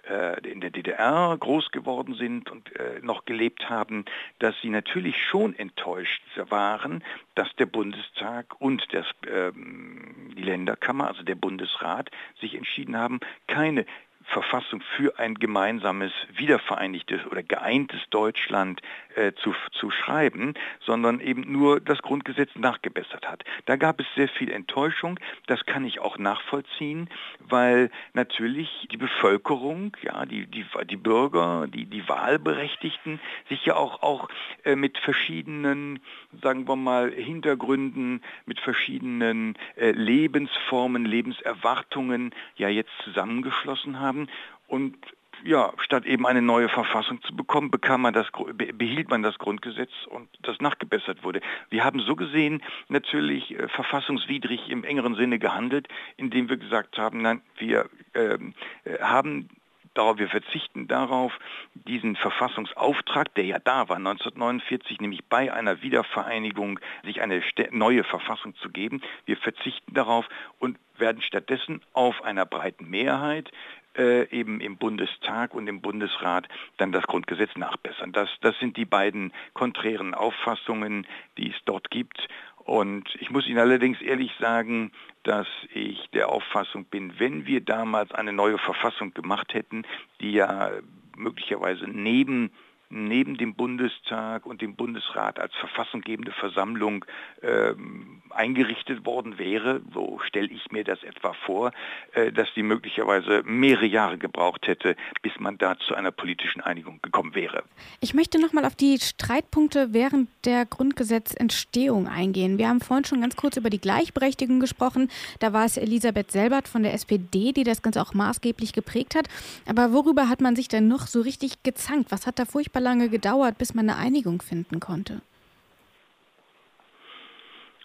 äh, 0.08 0.40
in 0.50 0.60
der 0.60 0.70
DDR 0.70 1.36
groß 1.38 1.70
geworden 1.70 2.14
sind 2.14 2.50
und 2.50 2.74
äh, 2.76 3.00
noch 3.00 3.24
gelebt 3.26 3.70
haben, 3.70 4.04
dass 4.40 4.54
sie 4.60 4.70
natürlich 4.70 5.16
schon 5.24 5.56
enttäuscht 5.56 6.22
waren, 6.48 7.04
dass 7.36 7.54
der 7.56 7.66
Bundestag 7.66 8.60
und 8.60 8.82
das, 8.92 9.06
ähm, 9.28 10.32
die 10.36 10.42
Länderkammer, 10.42 11.06
also 11.06 11.22
der 11.22 11.36
Bundesrat, 11.36 12.10
sich 12.40 12.54
entschieden 12.54 12.96
haben, 12.96 13.20
keine 13.46 13.86
Verfassung 14.26 14.82
für 14.96 15.18
ein 15.18 15.34
gemeinsames, 15.34 16.12
wiedervereinigtes 16.34 17.24
oder 17.26 17.42
geeintes 17.42 18.00
Deutschland 18.10 18.82
äh, 19.14 19.32
zu, 19.34 19.54
zu 19.72 19.90
schreiben, 19.90 20.54
sondern 20.84 21.20
eben 21.20 21.50
nur 21.50 21.80
das 21.80 22.02
Grundgesetz 22.02 22.50
nachgebessert 22.56 23.26
hat. 23.28 23.44
Da 23.66 23.76
gab 23.76 24.00
es 24.00 24.06
sehr 24.16 24.28
viel 24.28 24.50
Enttäuschung, 24.50 25.18
das 25.46 25.64
kann 25.64 25.84
ich 25.84 26.00
auch 26.00 26.18
nachvollziehen, 26.18 27.08
weil 27.40 27.90
natürlich 28.14 28.88
die 28.90 28.96
Bevölkerung, 28.96 29.96
ja, 30.02 30.26
die, 30.26 30.46
die, 30.46 30.66
die 30.90 30.96
Bürger, 30.96 31.66
die, 31.68 31.86
die 31.86 32.08
Wahlberechtigten 32.08 33.20
sich 33.48 33.64
ja 33.64 33.76
auch, 33.76 34.02
auch 34.02 34.28
äh, 34.64 34.74
mit 34.74 34.98
verschiedenen, 34.98 36.00
sagen 36.42 36.66
wir 36.66 36.76
mal, 36.76 37.12
Hintergründen, 37.12 38.22
mit 38.44 38.58
verschiedenen 38.60 39.54
äh, 39.76 39.92
Lebensformen, 39.92 41.04
Lebenserwartungen 41.04 42.34
ja 42.56 42.68
jetzt 42.68 42.92
zusammengeschlossen 43.04 44.00
haben 44.00 44.15
haben. 44.16 44.28
Und 44.68 44.96
ja, 45.44 45.72
statt 45.78 46.06
eben 46.06 46.26
eine 46.26 46.42
neue 46.42 46.68
Verfassung 46.68 47.22
zu 47.22 47.36
bekommen, 47.36 47.70
bekam 47.70 48.02
man 48.02 48.14
das, 48.14 48.26
behielt 48.54 49.10
man 49.10 49.22
das 49.22 49.38
Grundgesetz 49.38 49.90
und 50.08 50.28
das 50.42 50.60
nachgebessert 50.60 51.22
wurde. 51.22 51.40
Wir 51.68 51.84
haben 51.84 52.00
so 52.00 52.16
gesehen 52.16 52.62
natürlich 52.88 53.52
äh, 53.52 53.68
verfassungswidrig 53.68 54.70
im 54.70 54.82
engeren 54.82 55.14
Sinne 55.14 55.38
gehandelt, 55.38 55.88
indem 56.16 56.48
wir 56.48 56.56
gesagt 56.56 56.96
haben, 56.96 57.20
nein, 57.20 57.42
wir 57.58 57.88
ähm, 58.14 58.54
äh, 58.84 58.98
haben 59.00 59.50
darauf, 59.92 60.18
wir 60.18 60.28
verzichten 60.28 60.88
darauf, 60.88 61.38
diesen 61.74 62.16
Verfassungsauftrag, 62.16 63.34
der 63.34 63.44
ja 63.44 63.58
da 63.58 63.88
war 63.88 63.96
1949, 63.96 65.00
nämlich 65.00 65.24
bei 65.24 65.52
einer 65.52 65.82
Wiedervereinigung 65.82 66.80
sich 67.04 67.20
eine 67.20 67.42
neue 67.70 68.04
Verfassung 68.04 68.54
zu 68.56 68.68
geben, 68.70 69.00
wir 69.26 69.36
verzichten 69.36 69.94
darauf 69.94 70.28
und 70.58 70.78
werden 70.98 71.22
stattdessen 71.22 71.82
auf 71.92 72.22
einer 72.24 72.46
breiten 72.46 72.88
Mehrheit 72.88 73.50
äh, 73.96 74.28
eben 74.30 74.60
im 74.60 74.76
Bundestag 74.76 75.54
und 75.54 75.66
im 75.66 75.80
Bundesrat 75.80 76.48
dann 76.76 76.92
das 76.92 77.04
Grundgesetz 77.04 77.50
nachbessern. 77.56 78.12
Das, 78.12 78.28
das 78.40 78.58
sind 78.58 78.76
die 78.76 78.84
beiden 78.84 79.32
konträren 79.54 80.14
Auffassungen, 80.14 81.06
die 81.38 81.50
es 81.50 81.56
dort 81.64 81.90
gibt. 81.90 82.28
Und 82.58 83.08
ich 83.20 83.30
muss 83.30 83.46
Ihnen 83.46 83.60
allerdings 83.60 84.00
ehrlich 84.02 84.32
sagen, 84.40 84.90
dass 85.22 85.46
ich 85.72 86.10
der 86.12 86.28
Auffassung 86.28 86.84
bin, 86.84 87.18
wenn 87.18 87.46
wir 87.46 87.60
damals 87.60 88.12
eine 88.12 88.32
neue 88.32 88.58
Verfassung 88.58 89.14
gemacht 89.14 89.54
hätten, 89.54 89.84
die 90.20 90.32
ja 90.32 90.70
möglicherweise 91.16 91.86
neben 91.88 92.50
neben 92.88 93.36
dem 93.36 93.54
Bundestag 93.54 94.46
und 94.46 94.62
dem 94.62 94.76
Bundesrat 94.76 95.38
als 95.38 95.54
verfassunggebende 95.56 96.32
Versammlung 96.32 97.04
ähm, 97.42 98.22
eingerichtet 98.30 99.04
worden 99.04 99.38
wäre, 99.38 99.80
so 99.92 100.20
stelle 100.26 100.48
ich 100.48 100.70
mir 100.70 100.84
das 100.84 101.02
etwa 101.02 101.32
vor, 101.32 101.72
äh, 102.12 102.32
dass 102.32 102.48
die 102.54 102.62
möglicherweise 102.62 103.42
mehrere 103.44 103.86
Jahre 103.86 104.18
gebraucht 104.18 104.66
hätte, 104.66 104.96
bis 105.22 105.32
man 105.38 105.58
da 105.58 105.78
zu 105.78 105.94
einer 105.94 106.12
politischen 106.12 106.60
Einigung 106.60 107.00
gekommen 107.02 107.34
wäre. 107.34 107.64
Ich 108.00 108.14
möchte 108.14 108.40
noch 108.40 108.52
mal 108.52 108.64
auf 108.64 108.74
die 108.74 108.98
Streitpunkte 108.98 109.92
während 109.92 110.28
der 110.44 110.66
Grundgesetzentstehung 110.66 112.08
eingehen. 112.08 112.58
Wir 112.58 112.68
haben 112.68 112.80
vorhin 112.80 113.04
schon 113.04 113.20
ganz 113.20 113.36
kurz 113.36 113.56
über 113.56 113.70
die 113.70 113.80
Gleichberechtigung 113.80 114.60
gesprochen. 114.60 115.10
Da 115.40 115.52
war 115.52 115.64
es 115.64 115.76
Elisabeth 115.76 116.30
Selbert 116.30 116.68
von 116.68 116.82
der 116.82 116.94
SPD, 116.94 117.52
die 117.52 117.64
das 117.64 117.82
Ganze 117.82 118.00
auch 118.02 118.14
maßgeblich 118.14 118.72
geprägt 118.72 119.14
hat. 119.14 119.28
Aber 119.66 119.92
worüber 119.92 120.28
hat 120.28 120.40
man 120.40 120.56
sich 120.56 120.68
denn 120.68 120.88
noch 120.88 121.06
so 121.06 121.20
richtig 121.20 121.62
gezankt? 121.62 122.10
Was 122.10 122.26
hat 122.26 122.38
da 122.38 122.44
furchtbar 122.44 122.75
furchtbar 122.76 122.80
lange 122.80 123.08
gedauert, 123.08 123.58
bis 123.58 123.74
man 123.74 123.88
eine 123.88 123.98
Einigung 123.98 124.42
finden 124.42 124.80
konnte. 124.80 125.22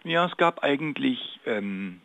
Ja, 0.03 0.25
es 0.25 0.35
gab 0.37 0.63
eigentlich 0.63 1.39
ähm, 1.45 2.01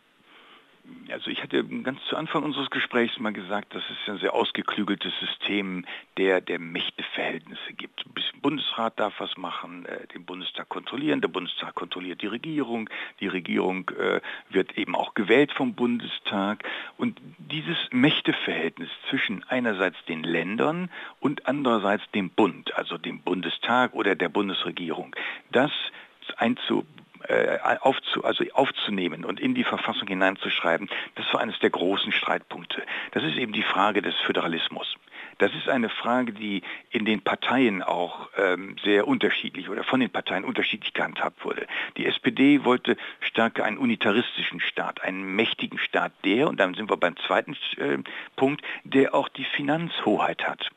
also 1.11 1.31
ich 1.31 1.43
hatte 1.43 1.65
ganz 1.65 2.01
zu 2.09 2.17
Anfang 2.17 2.43
unseres 2.43 2.71
Gesprächs 2.71 3.19
mal 3.19 3.33
gesagt, 3.33 3.75
dass 3.75 3.83
es 3.91 4.09
ein 4.09 4.19
sehr 4.19 4.35
ausgeklügeltes 4.35 5.13
System 5.21 5.85
der, 6.17 6.41
der 6.41 6.59
Mächteverhältnisse 6.59 7.73
gibt. 7.75 8.05
Der 8.05 8.41
Bundesrat 8.41 8.99
darf 8.99 9.15
was 9.19 9.37
machen, 9.37 9.87
äh, 9.87 10.07
den 10.09 10.25
Bundestag 10.25 10.69
kontrollieren, 10.69 11.21
der 11.21 11.29
Bundestag 11.29 11.75
kontrolliert 11.75 12.23
die 12.23 12.27
Regierung, 12.27 12.91
die 13.21 13.29
Regierung 13.29 13.91
äh, 13.91 14.21
wird 14.51 14.77
eben 14.77 14.95
auch 14.95 15.15
gewählt 15.15 15.53
vom 15.53 15.75
Bundestag. 15.75 16.65
Und 16.97 17.21
dieses 17.39 17.79
Mächteverhältnis 17.91 18.91
zwischen 19.09 19.45
einerseits 19.49 19.97
den 20.07 20.23
Ländern 20.23 20.91
und 21.21 21.47
andererseits 21.47 22.09
dem 22.13 22.31
Bund, 22.31 22.77
also 22.77 22.99
dem 22.99 23.21
Bundestag 23.21 23.95
oder 23.95 24.15
der 24.15 24.29
Bundesregierung, 24.29 25.15
das 25.53 25.71
einzu 26.37 26.85
äh, 27.29 27.59
aufzu, 27.81 28.25
also 28.25 28.45
aufzunehmen 28.53 29.25
und 29.25 29.41
in 29.41 29.55
die 29.55 29.65
Verfassung 29.65 30.09
hineinzuschreiben, 30.09 30.89
das 31.15 31.33
war 31.33 31.41
eines 31.41 31.59
der 31.61 31.71
großen 31.71 32.13
Streitpunkte. 32.13 32.83
Das 33.13 33.25
ist 33.25 33.37
eben 33.37 33.53
die 33.53 33.63
Frage 33.63 34.03
des 34.03 34.15
Föderalismus. 34.17 34.97
Das 35.39 35.53
ist 35.55 35.69
eine 35.69 35.91
Frage, 35.91 36.33
die 36.33 36.63
in 36.91 37.05
den 37.05 37.21
Parteien 37.21 37.83
auch 37.83 38.31
ähm, 38.39 38.77
sehr 38.83 39.07
unterschiedlich 39.07 39.69
oder 39.69 39.85
von 39.85 40.01
den 40.01 40.11
Parteien 40.11 40.45
unterschiedlich 40.45 40.95
gehandhabt 40.95 41.45
wurde. 41.45 41.67
Die 41.99 42.07
SPD 42.07 42.65
wollte 42.65 42.97
stärker 43.21 43.65
einen 43.65 43.77
unitaristischen 43.77 44.61
Staat, 44.61 45.03
einen 45.03 45.37
mächtigen 45.37 45.79
Staat, 45.79 46.13
der, 46.25 46.49
und 46.49 46.59
dann 46.59 46.75
sind 46.75 46.91
wir 46.91 46.97
beim 46.97 47.17
zweiten 47.19 47.55
äh, 47.77 47.99
Punkt, 48.37 48.63
der 48.85 49.15
auch 49.15 49.29
die 49.29 49.45
Finanzhoheit 49.45 50.47
hat. 50.49 50.71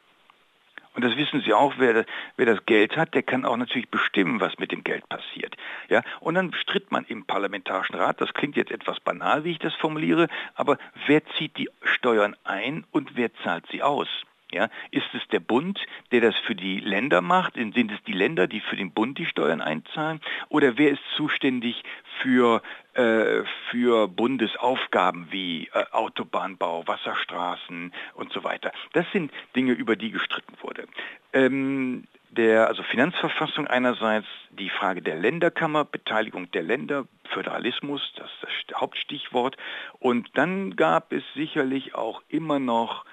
Und 0.95 1.03
das 1.03 1.15
wissen 1.15 1.41
Sie 1.41 1.53
auch, 1.53 1.75
wer, 1.77 2.05
wer, 2.35 2.45
das 2.45 2.65
Geld 2.65 2.97
hat, 2.97 3.13
der 3.13 3.23
kann 3.23 3.45
auch 3.45 3.57
natürlich 3.57 3.89
bestimmen, 3.89 4.41
was 4.41 4.57
mit 4.57 4.71
dem 4.71 4.83
Geld 4.83 5.07
passiert. 5.07 5.55
Ja? 5.87 6.01
Und 6.19 6.35
dann 6.35 6.53
stritt 6.53 6.91
man 6.91 7.05
im 7.05 7.25
Parlamentarischen 7.25 7.95
Rat, 7.95 8.19
das 8.21 8.33
klingt 8.33 8.55
jetzt 8.55 8.71
etwas 8.71 8.99
banal, 8.99 9.43
wie 9.43 9.51
ich 9.51 9.59
das 9.59 9.73
formuliere, 9.75 10.27
aber 10.55 10.77
wer 11.07 11.25
zieht 11.37 11.57
die 11.57 11.69
Steuern 11.83 12.35
ein 12.43 12.85
und 12.91 13.15
wer 13.15 13.33
zahlt 13.43 13.65
sie 13.71 13.83
aus? 13.83 14.07
Ja, 14.51 14.69
ist 14.89 15.13
es 15.13 15.27
der 15.27 15.41
Bund, 15.41 15.79
der 16.11 16.21
das 16.21 16.35
für 16.37 16.55
die 16.55 16.79
Länder 16.79 17.21
macht? 17.21 17.53
Sind 17.53 17.91
es 17.91 18.03
die 18.07 18.13
Länder, 18.13 18.47
die 18.47 18.61
für 18.61 18.75
den 18.75 18.91
Bund 18.91 19.19
die 19.19 19.27
Steuern 19.27 19.61
einzahlen? 19.61 20.21
Oder 20.49 20.77
wer 20.77 20.89
ist 20.89 21.03
zuständig 21.15 21.83
für, 22.21 22.63
äh, 22.93 23.43
für 23.69 24.07
Bundesaufgaben 24.07 25.27
wie 25.31 25.69
äh, 25.73 25.85
Autobahnbau, 25.91 26.87
Wasserstraßen 26.87 27.93
und 28.15 28.33
so 28.33 28.43
weiter? 28.43 28.71
Das 28.93 29.05
sind 29.11 29.31
Dinge, 29.55 29.73
über 29.73 29.95
die 29.95 30.09
gestritten 30.09 30.55
wurde. 30.61 30.87
Ähm, 31.31 32.07
der 32.31 32.67
also 32.67 32.83
Finanzverfassung 32.83 33.67
einerseits 33.67 34.27
die 34.51 34.69
Frage 34.69 35.01
der 35.01 35.15
Länderkammer, 35.15 35.85
Beteiligung 35.85 36.51
der 36.51 36.63
Länder, 36.63 37.05
Föderalismus, 37.29 38.01
das 38.15 38.29
ist 38.31 38.71
das 38.71 38.81
Hauptstichwort. 38.81 39.57
Und 39.99 40.29
dann 40.35 40.75
gab 40.75 41.11
es 41.11 41.23
sicherlich 41.35 41.95
auch 41.95 42.21
immer 42.29 42.59
noch 42.59 43.05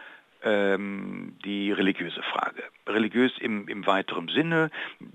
ähm, 0.46 1.37
die 1.44 1.72
religiöse 1.72 2.22
Frage. 2.22 2.62
Religiös 2.87 3.32
im, 3.38 3.66
im 3.66 3.85
weiteren 3.85 4.28
Sinne, 4.28 4.70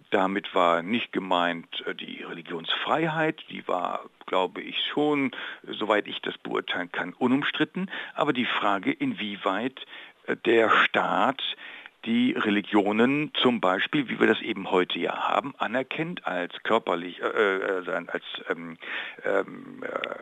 damit 0.10 0.54
war 0.54 0.84
nicht 0.84 1.14
gemeint 1.14 1.84
äh, 1.88 1.96
die 1.96 2.22
Religionsfreiheit, 2.22 3.42
die 3.50 3.66
war, 3.68 4.02
glaube 4.26 4.62
ich, 4.62 4.78
schon, 4.94 5.32
soweit 5.64 6.08
ich 6.08 6.22
das 6.22 6.38
beurteilen 6.38 6.92
kann, 6.92 7.14
unumstritten, 7.14 7.90
aber 8.14 8.34
die 8.34 8.46
Frage, 8.46 8.92
inwieweit 8.92 9.86
äh, 10.28 10.36
der 10.36 10.70
Staat 10.70 11.42
die 12.04 12.34
Religionen 12.34 13.32
zum 13.36 13.62
Beispiel, 13.62 14.10
wie 14.10 14.20
wir 14.20 14.28
das 14.28 14.42
eben 14.42 14.72
heute 14.72 15.00
ja 15.00 15.30
haben, 15.30 15.54
anerkennt 15.60 16.26
als 16.26 16.52
körperlich, 16.64 17.22
äh, 17.22 17.26
äh 17.26 18.06
als 18.08 18.24
ähm, 18.50 18.78
ähm, 19.24 19.84
äh, 19.84 20.16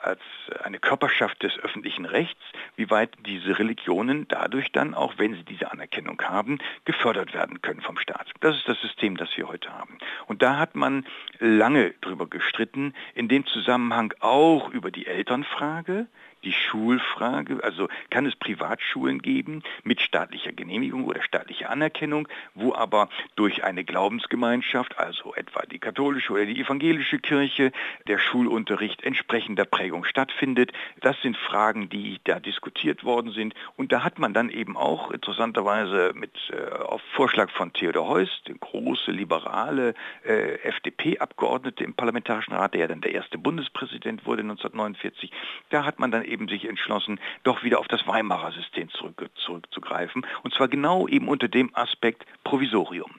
als 0.00 0.20
eine 0.62 0.78
Körperschaft 0.78 1.42
des 1.42 1.58
öffentlichen 1.58 2.04
Rechts, 2.04 2.40
wie 2.76 2.90
weit 2.90 3.10
diese 3.26 3.58
Religionen 3.58 4.26
dadurch 4.28 4.70
dann, 4.72 4.94
auch 4.94 5.14
wenn 5.18 5.34
sie 5.34 5.44
diese 5.44 5.70
Anerkennung 5.70 6.20
haben, 6.22 6.58
gefördert 6.84 7.34
werden 7.34 7.60
können 7.62 7.80
vom 7.80 7.98
Staat. 7.98 8.32
Das 8.40 8.56
ist 8.56 8.68
das 8.68 8.80
System, 8.80 9.16
das 9.16 9.28
wir 9.36 9.48
heute 9.48 9.72
haben. 9.72 9.98
Und 10.26 10.42
da 10.42 10.56
hat 10.56 10.74
man 10.74 11.06
lange 11.40 11.90
drüber 12.00 12.26
gestritten, 12.26 12.94
in 13.14 13.28
dem 13.28 13.46
Zusammenhang 13.46 14.14
auch 14.20 14.70
über 14.70 14.90
die 14.90 15.06
Elternfrage, 15.06 16.06
die 16.48 16.54
Schulfrage, 16.54 17.62
also 17.62 17.88
kann 18.08 18.24
es 18.24 18.34
Privatschulen 18.34 19.20
geben 19.20 19.62
mit 19.84 20.00
staatlicher 20.00 20.52
Genehmigung 20.52 21.04
oder 21.04 21.22
staatlicher 21.22 21.68
Anerkennung, 21.68 22.26
wo 22.54 22.74
aber 22.74 23.10
durch 23.36 23.64
eine 23.64 23.84
Glaubensgemeinschaft, 23.84 24.98
also 24.98 25.34
etwa 25.34 25.66
die 25.66 25.78
katholische 25.78 26.32
oder 26.32 26.46
die 26.46 26.58
evangelische 26.58 27.18
Kirche, 27.18 27.70
der 28.06 28.18
Schulunterricht 28.18 29.02
entsprechender 29.02 29.66
Prägung 29.66 30.04
stattfindet. 30.04 30.72
Das 31.02 31.20
sind 31.20 31.36
Fragen, 31.36 31.90
die 31.90 32.18
da 32.24 32.40
diskutiert 32.40 33.04
worden 33.04 33.32
sind. 33.32 33.52
Und 33.76 33.92
da 33.92 34.02
hat 34.02 34.18
man 34.18 34.32
dann 34.32 34.48
eben 34.48 34.78
auch 34.78 35.10
interessanterweise 35.10 36.12
mit 36.14 36.32
äh, 36.50 36.76
auf 36.78 37.02
Vorschlag 37.12 37.50
von 37.50 37.74
Theodor 37.74 38.08
Heuss, 38.08 38.30
der 38.46 38.54
große 38.54 39.10
liberale 39.10 39.92
äh, 40.24 40.54
FDP-Abgeordnete 40.62 41.84
im 41.84 41.92
Parlamentarischen 41.92 42.54
Rat, 42.54 42.72
der 42.72 42.80
ja 42.80 42.86
dann 42.86 43.02
der 43.02 43.12
erste 43.12 43.36
Bundespräsident 43.36 44.24
wurde 44.24 44.40
1949, 44.40 45.30
da 45.68 45.84
hat 45.84 45.98
man 45.98 46.10
dann 46.10 46.24
eben 46.24 46.37
sich 46.46 46.68
entschlossen, 46.68 47.18
doch 47.42 47.64
wieder 47.64 47.80
auf 47.80 47.88
das 47.88 48.06
Weimarer 48.06 48.52
System 48.52 48.88
zurück, 48.90 49.28
zurückzugreifen. 49.34 50.24
Und 50.42 50.54
zwar 50.54 50.68
genau 50.68 51.08
eben 51.08 51.28
unter 51.28 51.48
dem 51.48 51.74
Aspekt 51.74 52.24
Provisorium. 52.44 53.10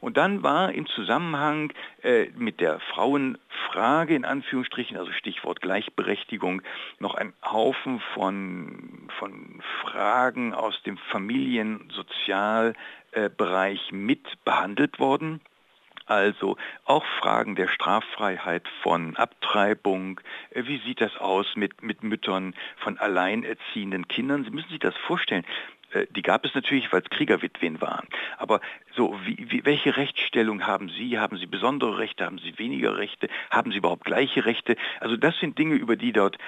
Und 0.00 0.16
dann 0.16 0.42
war 0.42 0.72
im 0.72 0.86
Zusammenhang 0.86 1.70
äh, 2.02 2.30
mit 2.36 2.60
der 2.60 2.80
Frauenfrage 2.80 4.14
in 4.14 4.24
Anführungsstrichen, 4.24 4.96
also 4.96 5.12
Stichwort 5.12 5.60
Gleichberechtigung, 5.60 6.62
noch 7.00 7.14
ein 7.14 7.34
Haufen 7.44 8.00
von, 8.14 9.08
von 9.18 9.60
Fragen 9.82 10.54
aus 10.54 10.80
dem 10.84 10.96
Familiensozialbereich 11.10 13.92
mit 13.92 14.24
behandelt 14.44 15.00
worden. 15.00 15.40
Also 16.08 16.56
auch 16.86 17.04
Fragen 17.20 17.54
der 17.54 17.68
Straffreiheit 17.68 18.66
von 18.82 19.14
Abtreibung. 19.16 20.20
Äh, 20.50 20.64
wie 20.64 20.78
sieht 20.78 21.02
das 21.02 21.16
aus 21.18 21.46
mit, 21.54 21.82
mit 21.82 22.02
Müttern 22.02 22.54
von 22.78 22.96
alleinerziehenden 22.96 24.08
Kindern? 24.08 24.42
Sie 24.44 24.50
müssen 24.50 24.70
sich 24.70 24.78
das 24.78 24.96
vorstellen. 25.06 25.44
Äh, 25.92 26.06
die 26.10 26.22
gab 26.22 26.44
es 26.44 26.54
natürlich, 26.54 26.92
weil 26.92 27.02
es 27.02 27.10
Kriegerwitwen 27.10 27.80
waren. 27.80 28.06
Aber 28.36 28.60
so, 28.94 29.18
wie, 29.24 29.46
wie, 29.50 29.64
welche 29.64 29.96
Rechtsstellung 29.96 30.66
haben 30.66 30.88
Sie? 30.90 31.18
Haben 31.18 31.38
Sie 31.38 31.46
besondere 31.46 31.98
Rechte? 31.98 32.24
Haben 32.24 32.38
Sie 32.38 32.58
weniger 32.58 32.96
Rechte? 32.96 33.28
Haben 33.50 33.72
Sie 33.72 33.78
überhaupt 33.78 34.04
gleiche 34.04 34.44
Rechte? 34.44 34.76
Also 35.00 35.16
das 35.16 35.38
sind 35.38 35.58
Dinge, 35.58 35.74
über 35.74 35.96
die 35.96 36.12
dort 36.12 36.38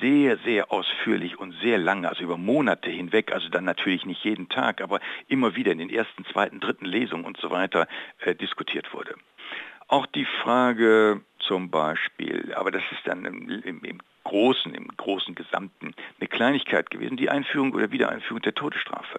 sehr, 0.00 0.38
sehr 0.38 0.72
ausführlich 0.72 1.38
und 1.38 1.52
sehr 1.60 1.78
lange, 1.78 2.08
also 2.08 2.22
über 2.22 2.36
Monate 2.36 2.90
hinweg, 2.90 3.32
also 3.32 3.48
dann 3.48 3.64
natürlich 3.64 4.06
nicht 4.06 4.24
jeden 4.24 4.48
Tag, 4.48 4.80
aber 4.80 5.00
immer 5.28 5.56
wieder 5.56 5.72
in 5.72 5.78
den 5.78 5.90
ersten, 5.90 6.24
zweiten, 6.26 6.60
dritten 6.60 6.84
Lesungen 6.84 7.24
und 7.24 7.38
so 7.38 7.50
weiter 7.50 7.88
äh, 8.20 8.34
diskutiert 8.34 8.92
wurde. 8.94 9.16
Auch 9.90 10.06
die 10.06 10.24
Frage 10.24 11.20
zum 11.40 11.68
Beispiel, 11.68 12.54
aber 12.54 12.70
das 12.70 12.84
ist 12.92 13.04
dann 13.06 13.24
im, 13.24 13.48
im, 13.48 13.82
im 13.82 13.98
Großen, 14.22 14.72
im 14.72 14.86
großen 14.86 15.34
Gesamten 15.34 15.96
eine 16.20 16.28
Kleinigkeit 16.28 16.90
gewesen, 16.90 17.16
die 17.16 17.28
Einführung 17.28 17.72
oder 17.74 17.90
Wiedereinführung 17.90 18.40
der 18.40 18.54
Todesstrafe. 18.54 19.18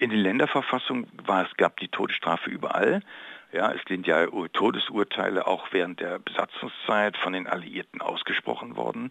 In 0.00 0.10
den 0.10 0.18
Länderverfassungen 0.18 1.06
war 1.26 1.46
es, 1.46 1.56
gab 1.58 1.76
die 1.76 1.86
Todesstrafe 1.86 2.50
überall. 2.50 3.02
Ja, 3.52 3.70
es 3.70 3.80
sind 3.86 4.04
ja 4.08 4.26
Todesurteile 4.52 5.46
auch 5.46 5.68
während 5.70 6.00
der 6.00 6.18
Besatzungszeit 6.18 7.16
von 7.16 7.32
den 7.32 7.46
Alliierten 7.46 8.00
ausgesprochen 8.00 8.74
worden. 8.74 9.10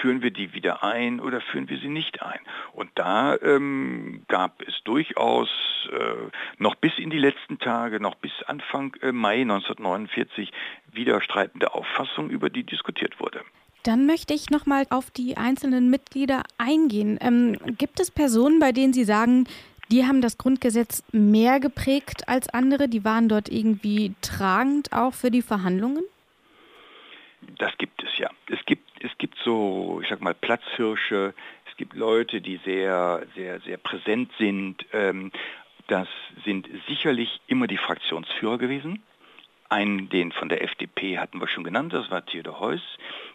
Führen 0.00 0.22
wir 0.22 0.30
die 0.30 0.52
wieder 0.52 0.82
ein 0.82 1.20
oder 1.20 1.40
führen 1.40 1.68
wir 1.68 1.78
sie 1.78 1.88
nicht 1.88 2.22
ein? 2.22 2.40
Und 2.72 2.90
da 2.94 3.36
ähm, 3.36 4.22
gab 4.28 4.62
es 4.62 4.74
durchaus 4.84 5.48
äh, 5.92 6.30
noch 6.58 6.74
bis 6.74 6.98
in 6.98 7.10
die 7.10 7.18
letzten 7.18 7.58
Tage, 7.58 8.00
noch 8.00 8.14
bis 8.16 8.32
Anfang 8.46 8.94
äh, 9.02 9.12
Mai 9.12 9.42
1949 9.42 10.52
widerstreitende 10.92 11.74
Auffassungen, 11.74 12.30
über 12.30 12.50
die 12.50 12.64
diskutiert 12.64 13.20
wurde. 13.20 13.42
Dann 13.82 14.06
möchte 14.06 14.34
ich 14.34 14.50
noch 14.50 14.66
mal 14.66 14.84
auf 14.90 15.10
die 15.10 15.36
einzelnen 15.36 15.90
Mitglieder 15.90 16.42
eingehen. 16.58 17.18
Ähm, 17.20 17.56
gibt 17.78 18.00
es 18.00 18.10
Personen, 18.10 18.58
bei 18.58 18.72
denen 18.72 18.92
Sie 18.92 19.04
sagen, 19.04 19.46
die 19.92 20.04
haben 20.04 20.20
das 20.20 20.38
Grundgesetz 20.38 21.04
mehr 21.12 21.60
geprägt 21.60 22.28
als 22.28 22.48
andere? 22.48 22.88
Die 22.88 23.04
waren 23.04 23.28
dort 23.28 23.48
irgendwie 23.48 24.14
tragend 24.20 24.92
auch 24.92 25.14
für 25.14 25.30
die 25.30 25.42
Verhandlungen? 25.42 26.02
Das 27.58 27.76
gibt 27.78 28.02
es 28.02 28.18
ja. 28.18 28.30
Es 28.48 28.64
gibt, 28.66 28.88
es 29.02 29.16
gibt 29.18 29.36
so, 29.44 30.00
ich 30.02 30.08
sag 30.08 30.20
mal, 30.20 30.34
Platzhirsche. 30.34 31.34
Es 31.70 31.76
gibt 31.76 31.94
Leute, 31.94 32.40
die 32.40 32.60
sehr, 32.64 33.26
sehr, 33.34 33.60
sehr 33.60 33.76
präsent 33.78 34.30
sind. 34.38 34.84
Ähm, 34.92 35.32
das 35.86 36.08
sind 36.44 36.68
sicherlich 36.88 37.40
immer 37.46 37.66
die 37.66 37.76
Fraktionsführer 37.76 38.58
gewesen. 38.58 39.02
Einen, 39.68 40.08
den 40.08 40.32
von 40.32 40.48
der 40.48 40.62
FDP 40.62 41.18
hatten 41.18 41.40
wir 41.40 41.48
schon 41.48 41.64
genannt, 41.64 41.92
das 41.92 42.10
war 42.10 42.24
Theodor 42.24 42.60
Heuss. 42.60 42.82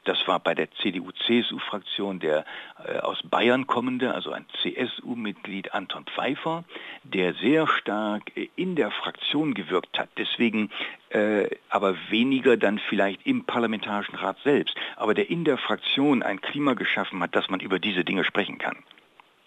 Das 0.05 0.27
war 0.27 0.39
bei 0.39 0.55
der 0.55 0.71
CDU-CSU-Fraktion 0.71 2.19
der 2.19 2.45
äh, 2.85 2.97
aus 2.99 3.21
Bayern 3.23 3.67
kommende, 3.67 4.13
also 4.13 4.31
ein 4.31 4.45
CSU-Mitglied 4.61 5.73
Anton 5.73 6.05
Pfeiffer, 6.05 6.63
der 7.03 7.33
sehr 7.35 7.67
stark 7.67 8.35
äh, 8.35 8.49
in 8.55 8.75
der 8.75 8.91
Fraktion 8.91 9.53
gewirkt 9.53 9.99
hat. 9.99 10.09
Deswegen 10.17 10.71
äh, 11.09 11.49
aber 11.69 11.95
weniger 12.09 12.57
dann 12.57 12.79
vielleicht 12.79 13.25
im 13.27 13.43
Parlamentarischen 13.45 14.15
Rat 14.15 14.37
selbst, 14.43 14.75
aber 14.95 15.13
der 15.13 15.29
in 15.29 15.43
der 15.43 15.57
Fraktion 15.57 16.23
ein 16.23 16.39
Klima 16.39 16.73
geschaffen 16.73 17.21
hat, 17.21 17.35
dass 17.35 17.49
man 17.49 17.59
über 17.59 17.79
diese 17.79 18.05
Dinge 18.05 18.23
sprechen 18.23 18.57
kann. 18.57 18.77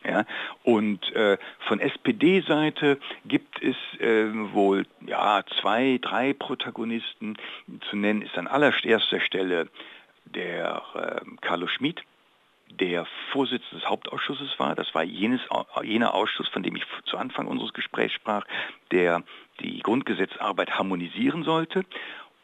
Ja? 0.06 0.24
Und 0.62 1.10
äh, 1.12 1.38
von 1.66 1.80
SPD-Seite 1.80 2.98
gibt 3.24 3.62
es 3.62 3.76
äh, 4.00 4.28
wohl 4.52 4.86
ja, 5.06 5.42
zwei, 5.60 5.98
drei 6.00 6.32
Protagonisten. 6.32 7.36
Zu 7.90 7.96
nennen 7.96 8.22
ist 8.22 8.36
an 8.36 8.46
allererster 8.46 9.20
Stelle 9.20 9.68
der 10.24 10.82
äh, 10.94 11.20
Carlo 11.40 11.66
Schmid, 11.66 12.02
der 12.70 13.06
Vorsitzende 13.32 13.80
des 13.80 13.88
Hauptausschusses 13.88 14.58
war. 14.58 14.74
Das 14.74 14.94
war 14.94 15.04
jenes, 15.04 15.40
jener 15.82 16.14
Ausschuss, 16.14 16.48
von 16.48 16.62
dem 16.62 16.76
ich 16.76 16.84
zu 17.04 17.16
Anfang 17.16 17.46
unseres 17.46 17.72
Gesprächs 17.72 18.14
sprach, 18.14 18.44
der 18.90 19.22
die 19.60 19.80
Grundgesetzarbeit 19.80 20.72
harmonisieren 20.72 21.44
sollte. 21.44 21.84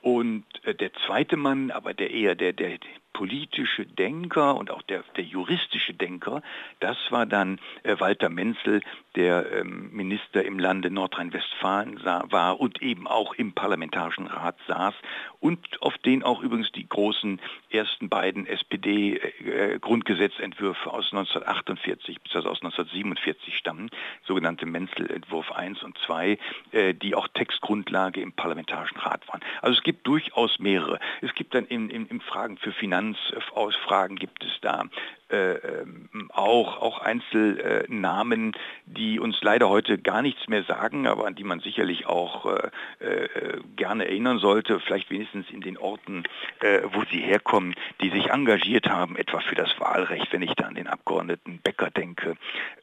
Und 0.02 0.44
äh, 0.64 0.74
der 0.74 0.92
zweite 1.06 1.36
Mann, 1.36 1.70
aber 1.70 1.94
der 1.94 2.10
eher 2.10 2.34
der, 2.34 2.52
der 2.52 2.78
politische 3.12 3.86
Denker 3.86 4.56
und 4.56 4.70
auch 4.70 4.82
der, 4.82 5.02
der 5.16 5.24
juristische 5.24 5.94
Denker, 5.94 6.42
das 6.80 6.96
war 7.10 7.24
dann 7.26 7.58
äh, 7.82 7.96
Walter 7.98 8.28
Menzel, 8.28 8.82
der 9.16 9.50
ähm, 9.52 9.90
Minister 9.92 10.44
im 10.44 10.58
Lande 10.58 10.90
Nordrhein-Westfalen 10.90 12.04
war 12.04 12.60
und 12.60 12.82
eben 12.82 13.08
auch 13.08 13.34
im 13.34 13.52
Parlamentarischen 13.52 14.26
Rat 14.26 14.56
saß 14.68 14.94
und 15.40 15.82
auf 15.82 15.98
den 15.98 16.22
auch 16.22 16.42
übrigens 16.42 16.72
die 16.72 16.88
großen 16.88 17.40
ersten 17.70 18.08
beiden 18.08 18.46
SPD-Grundgesetzentwürfe 18.46 20.88
äh, 20.88 20.92
aus 20.92 21.12
1948 21.12 22.20
bis 22.20 22.36
aus 22.36 22.62
1947 22.62 23.56
stammen, 23.56 23.90
sogenannte 24.24 24.66
Menzel-Entwurf 24.66 25.50
1 25.52 25.82
und 25.82 25.96
2, 26.06 26.38
äh, 26.72 26.94
die 26.94 27.14
auch 27.14 27.28
Textgrundlage 27.28 28.20
im 28.20 28.32
Parlamentarischen 28.32 28.98
Rat 28.98 29.26
waren. 29.28 29.40
Also 29.62 29.78
es 29.78 29.82
gibt 29.82 30.06
durchaus 30.06 30.58
mehrere. 30.58 31.00
Es 31.20 31.34
gibt 31.34 31.54
dann 31.54 31.64
in, 31.64 31.88
in, 31.90 32.06
in 32.06 32.20
Fragen 32.20 32.58
für 32.58 32.72
Finanzausfragen 33.00 34.16
gibt 34.16 34.44
es 34.44 34.52
da 34.60 34.84
äh, 35.30 35.52
ähm, 35.52 36.30
auch, 36.32 36.80
auch 36.80 37.00
Einzelnamen, 37.00 38.52
die 38.86 39.18
uns 39.18 39.40
leider 39.42 39.68
heute 39.68 39.98
gar 39.98 40.22
nichts 40.22 40.48
mehr 40.48 40.64
sagen, 40.64 41.06
aber 41.06 41.26
an 41.26 41.34
die 41.34 41.44
man 41.44 41.60
sicherlich 41.60 42.06
auch 42.06 42.46
äh, 42.46 42.70
äh, 43.04 43.60
gerne 43.76 44.06
erinnern 44.06 44.38
sollte, 44.38 44.80
vielleicht 44.80 45.10
wenigstens 45.10 45.48
in 45.50 45.60
den 45.60 45.78
Orten, 45.78 46.24
äh, 46.60 46.80
wo 46.92 47.04
sie 47.10 47.20
herkommen, 47.20 47.74
die 48.02 48.10
sich 48.10 48.30
engagiert 48.30 48.88
haben, 48.88 49.16
etwa 49.16 49.40
für 49.40 49.54
das 49.54 49.78
Wahlrecht, 49.80 50.32
wenn 50.32 50.42
ich 50.42 50.54
da 50.54 50.66
an 50.66 50.74
den 50.74 50.88
Abgeordneten 50.88 51.60
Becker 51.62 51.90
denke, 51.90 52.36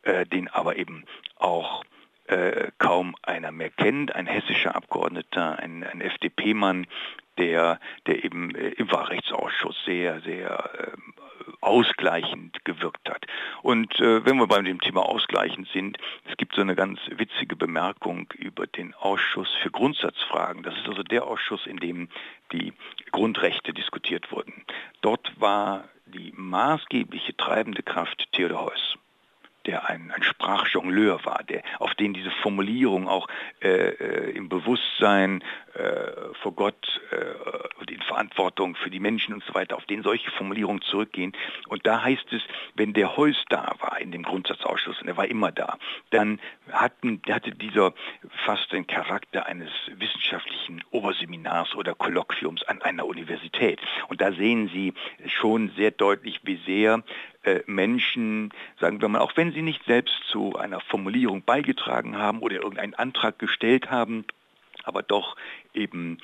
äh, 0.03 0.25
den 0.25 0.47
aber 0.47 0.77
eben 0.77 1.03
auch 1.37 1.83
äh, 2.27 2.71
kaum 2.77 3.15
einer 3.21 3.51
mehr 3.51 3.69
kennt, 3.69 4.15
ein 4.15 4.25
hessischer 4.25 4.75
Abgeordneter, 4.75 5.59
ein, 5.59 5.83
ein 5.83 6.01
FDP-Mann, 6.01 6.87
der, 7.37 7.79
der 8.05 8.23
eben 8.23 8.53
äh, 8.55 8.69
im 8.69 8.91
Wahlrechtsausschuss 8.91 9.75
sehr, 9.85 10.21
sehr 10.21 10.69
äh, 10.77 10.97
ausgleichend 11.61 12.63
gewirkt 12.65 13.09
hat. 13.09 13.25
Und 13.61 13.99
äh, 13.99 14.25
wenn 14.25 14.37
wir 14.37 14.47
bei 14.47 14.61
dem 14.61 14.79
Thema 14.81 15.01
ausgleichend 15.01 15.67
sind, 15.73 15.97
es 16.29 16.37
gibt 16.37 16.55
so 16.55 16.61
eine 16.61 16.75
ganz 16.75 16.99
witzige 17.09 17.55
Bemerkung 17.55 18.27
über 18.37 18.67
den 18.67 18.93
Ausschuss 18.95 19.53
für 19.61 19.71
Grundsatzfragen. 19.71 20.63
Das 20.63 20.75
ist 20.75 20.87
also 20.87 21.03
der 21.03 21.25
Ausschuss, 21.25 21.65
in 21.65 21.77
dem 21.77 22.09
die 22.51 22.73
Grundrechte 23.11 23.73
diskutiert 23.73 24.31
wurden. 24.31 24.65
Dort 25.01 25.39
war 25.39 25.85
die 26.05 26.33
maßgebliche 26.35 27.35
treibende 27.35 27.83
Kraft 27.83 28.31
Theodor 28.31 28.65
Heuss 28.65 28.97
der 29.67 29.89
ein, 29.89 30.11
ein 30.15 30.23
Sprachjongleur 30.23 31.23
war, 31.25 31.43
der, 31.43 31.61
auf 31.79 31.93
den 31.95 32.13
diese 32.13 32.31
Formulierung 32.31 33.07
auch 33.07 33.27
äh, 33.61 33.89
äh, 33.89 34.31
im 34.31 34.49
Bewusstsein 34.49 35.43
äh, 35.73 36.33
vor 36.41 36.53
Gott 36.53 36.96
Verantwortung 38.17 38.75
für 38.75 38.89
die 38.89 38.99
Menschen 38.99 39.35
und 39.35 39.43
so 39.43 39.53
weiter, 39.53 39.75
auf 39.75 39.85
den 39.85 40.01
solche 40.01 40.31
Formulierungen 40.31 40.81
zurückgehen. 40.81 41.33
Und 41.67 41.85
da 41.85 42.01
heißt 42.01 42.33
es, 42.33 42.41
wenn 42.73 42.93
der 42.93 43.15
Heuss 43.15 43.37
da 43.49 43.75
war 43.79 44.01
in 44.01 44.11
dem 44.11 44.23
Grundsatzausschuss, 44.23 44.99
und 45.01 45.07
er 45.07 45.17
war 45.17 45.27
immer 45.27 45.51
da, 45.51 45.77
dann 46.09 46.39
hatten, 46.71 47.21
hatte 47.29 47.51
dieser 47.51 47.93
fast 48.43 48.71
den 48.71 48.87
Charakter 48.87 49.45
eines 49.45 49.69
wissenschaftlichen 49.97 50.83
Oberseminars 50.89 51.75
oder 51.75 51.93
Kolloquiums 51.93 52.63
an 52.63 52.81
einer 52.81 53.05
Universität. 53.05 53.79
Und 54.07 54.19
da 54.19 54.31
sehen 54.31 54.67
Sie 54.73 54.93
schon 55.27 55.71
sehr 55.77 55.91
deutlich, 55.91 56.39
wie 56.41 56.59
sehr 56.65 57.03
äh, 57.43 57.59
Menschen, 57.67 58.51
sagen 58.79 58.99
wir 58.99 59.09
mal, 59.09 59.19
auch 59.19 59.33
wenn 59.35 59.51
sie 59.53 59.61
nicht 59.61 59.83
selbst 59.85 60.15
zu 60.31 60.57
einer 60.57 60.79
Formulierung 60.79 61.43
beigetragen 61.43 62.17
haben 62.17 62.39
oder 62.39 62.55
irgendeinen 62.55 62.95
Antrag 62.95 63.37
gestellt 63.37 63.91
haben, 63.91 64.25
aber 64.83 65.03
doch 65.03 65.35
eben 65.73 66.17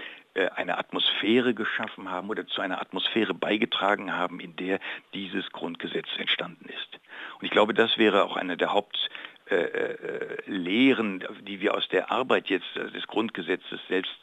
eine 0.55 0.77
Atmosphäre 0.77 1.53
geschaffen 1.53 2.09
haben 2.09 2.29
oder 2.29 2.47
zu 2.47 2.61
einer 2.61 2.81
Atmosphäre 2.81 3.33
beigetragen 3.33 4.13
haben, 4.13 4.39
in 4.39 4.55
der 4.55 4.79
dieses 5.13 5.51
Grundgesetz 5.51 6.07
entstanden 6.17 6.65
ist. 6.69 6.99
Und 7.39 7.45
ich 7.45 7.51
glaube, 7.51 7.73
das 7.73 7.97
wäre 7.97 8.23
auch 8.23 8.35
eine 8.35 8.57
der 8.57 8.73
Haupt 8.73 9.09
äh, 9.51 9.55
äh, 9.55 10.37
Lehren, 10.45 11.21
die 11.41 11.59
wir 11.59 11.75
aus 11.75 11.87
der 11.89 12.09
Arbeit 12.09 12.47
jetzt 12.47 12.77
äh, 12.77 12.89
des 12.91 13.05
Grundgesetzes 13.07 13.79
selbst 13.89 14.15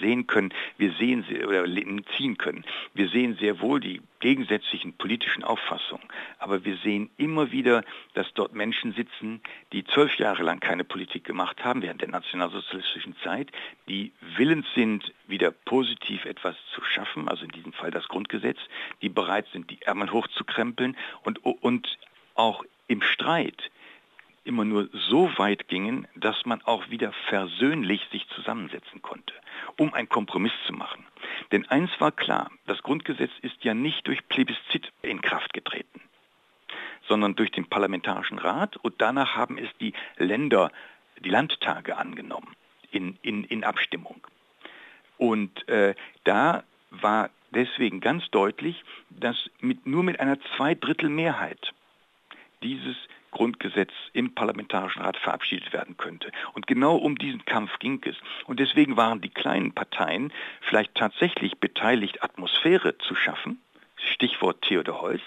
sehen 0.00 0.26
können, 0.26 0.52
wir 0.78 0.92
sehen 0.92 1.24
sie 1.28 1.44
oder 1.44 1.64
ziehen 2.16 2.38
können. 2.38 2.64
Wir 2.94 3.08
sehen 3.08 3.36
sehr 3.40 3.60
wohl 3.60 3.80
die 3.80 4.00
gegensätzlichen 4.20 4.92
politischen 4.92 5.42
Auffassungen, 5.42 6.06
aber 6.38 6.64
wir 6.64 6.76
sehen 6.76 7.10
immer 7.16 7.50
wieder, 7.50 7.82
dass 8.14 8.32
dort 8.34 8.54
Menschen 8.54 8.92
sitzen, 8.92 9.40
die 9.72 9.84
zwölf 9.84 10.16
Jahre 10.16 10.44
lang 10.44 10.60
keine 10.60 10.84
Politik 10.84 11.24
gemacht 11.24 11.64
haben 11.64 11.82
während 11.82 12.00
der 12.00 12.08
nationalsozialistischen 12.08 13.16
Zeit, 13.24 13.50
die 13.88 14.12
willens 14.36 14.66
sind, 14.74 15.12
wieder 15.26 15.50
positiv 15.50 16.24
etwas 16.24 16.56
zu 16.74 16.84
schaffen, 16.84 17.28
also 17.28 17.44
in 17.44 17.50
diesem 17.50 17.72
Fall 17.72 17.90
das 17.90 18.06
Grundgesetz, 18.08 18.58
die 19.02 19.08
bereit 19.08 19.46
sind, 19.52 19.70
die 19.70 19.82
Ärmel 19.82 20.12
hochzukrempeln 20.12 20.96
und, 21.24 21.44
und 21.44 21.98
auch 22.34 22.64
im 22.86 23.02
Streit 23.02 23.71
immer 24.44 24.64
nur 24.64 24.88
so 24.92 25.30
weit 25.38 25.68
gingen, 25.68 26.06
dass 26.16 26.44
man 26.44 26.62
auch 26.62 26.90
wieder 26.90 27.12
versöhnlich 27.28 28.06
sich 28.10 28.26
zusammensetzen 28.28 29.02
konnte, 29.02 29.34
um 29.78 29.94
einen 29.94 30.08
Kompromiss 30.08 30.52
zu 30.66 30.72
machen. 30.72 31.04
Denn 31.52 31.66
eins 31.68 31.90
war 31.98 32.12
klar, 32.12 32.50
das 32.66 32.82
Grundgesetz 32.82 33.30
ist 33.42 33.62
ja 33.62 33.74
nicht 33.74 34.06
durch 34.06 34.26
Plebiszit 34.28 34.92
in 35.02 35.20
Kraft 35.20 35.52
getreten, 35.52 36.00
sondern 37.08 37.36
durch 37.36 37.50
den 37.50 37.66
Parlamentarischen 37.66 38.38
Rat 38.38 38.76
und 38.76 38.94
danach 38.98 39.36
haben 39.36 39.58
es 39.58 39.68
die 39.80 39.92
Länder, 40.16 40.70
die 41.20 41.30
Landtage 41.30 41.96
angenommen 41.96 42.56
in, 42.90 43.18
in, 43.22 43.44
in 43.44 43.64
Abstimmung. 43.64 44.26
Und 45.18 45.68
äh, 45.68 45.94
da 46.24 46.64
war 46.90 47.30
deswegen 47.50 48.00
ganz 48.00 48.28
deutlich, 48.30 48.82
dass 49.10 49.50
mit, 49.60 49.86
nur 49.86 50.02
mit 50.02 50.20
einer 50.20 50.38
Zweidrittelmehrheit 50.56 51.72
dieses 52.62 52.96
Grundgesetz 53.32 53.90
im 54.12 54.34
Parlamentarischen 54.34 55.02
Rat 55.02 55.16
verabschiedet 55.16 55.72
werden 55.72 55.96
könnte. 55.96 56.30
Und 56.52 56.68
genau 56.68 56.96
um 56.96 57.18
diesen 57.18 57.44
Kampf 57.44 57.78
ging 57.80 58.00
es. 58.04 58.16
Und 58.46 58.60
deswegen 58.60 58.96
waren 58.96 59.20
die 59.20 59.30
kleinen 59.30 59.72
Parteien 59.72 60.32
vielleicht 60.60 60.94
tatsächlich 60.94 61.58
beteiligt, 61.58 62.22
Atmosphäre 62.22 62.96
zu 62.98 63.16
schaffen, 63.16 63.60
Stichwort 63.96 64.62
Theodor 64.62 65.02
Heuss, 65.02 65.20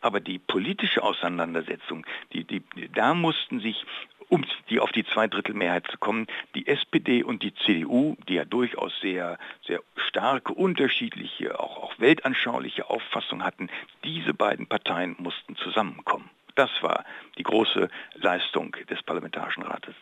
aber 0.00 0.20
die 0.20 0.38
politische 0.38 1.02
Auseinandersetzung, 1.02 2.06
die, 2.32 2.44
die, 2.44 2.62
da 2.92 3.14
mussten 3.14 3.60
sich 3.60 3.84
um 4.30 4.44
die 4.70 4.78
auf 4.78 4.92
die 4.92 5.04
Zweidrittelmehrheit 5.04 5.88
zu 5.90 5.98
kommen, 5.98 6.26
die 6.54 6.66
SPD 6.68 7.22
und 7.22 7.42
die 7.42 7.52
CDU, 7.52 8.16
die 8.28 8.34
ja 8.34 8.44
durchaus 8.44 8.92
sehr, 9.00 9.38
sehr 9.66 9.82
starke, 9.96 10.52
unterschiedliche, 10.52 11.58
auch, 11.58 11.78
auch 11.78 11.98
weltanschauliche 11.98 12.88
Auffassungen 12.88 13.44
hatten, 13.44 13.68
diese 14.04 14.32
beiden 14.32 14.68
Parteien 14.68 15.16
mussten 15.18 15.56
zusammenkommen. 15.56 16.30
Das 16.60 16.82
war 16.82 17.06
die 17.38 17.42
große 17.42 17.88
Leistung 18.16 18.76
des 18.90 19.02
Parlamentarischen 19.02 19.62
Rates. 19.62 19.94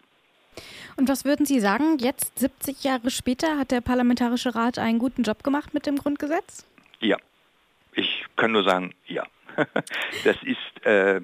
Und 0.96 1.09
was 1.09 1.24
würden 1.24 1.46
Sie 1.46 1.61
sagen, 1.61 1.98
jetzt 1.98 2.36
70 2.40 2.82
Jahre 2.82 3.12
später 3.12 3.56
hat 3.59 3.70
der 3.70 3.80
Parlamentarische 3.80 4.56
Rat 4.56 4.76
einen 4.76 4.98
guten 4.98 5.22
Job 5.22 5.44
gemacht 5.44 5.72
mit 5.72 5.86
dem 5.86 5.94
Grundgesetz? 5.94 6.66
Ja, 6.98 7.16
ich 7.92 8.24
kann 8.34 8.50
nur 8.50 8.64
sagen, 8.64 8.92
ja. 9.06 9.22
Das 10.24 10.36
ist 10.42 10.84
äh, 10.84 11.20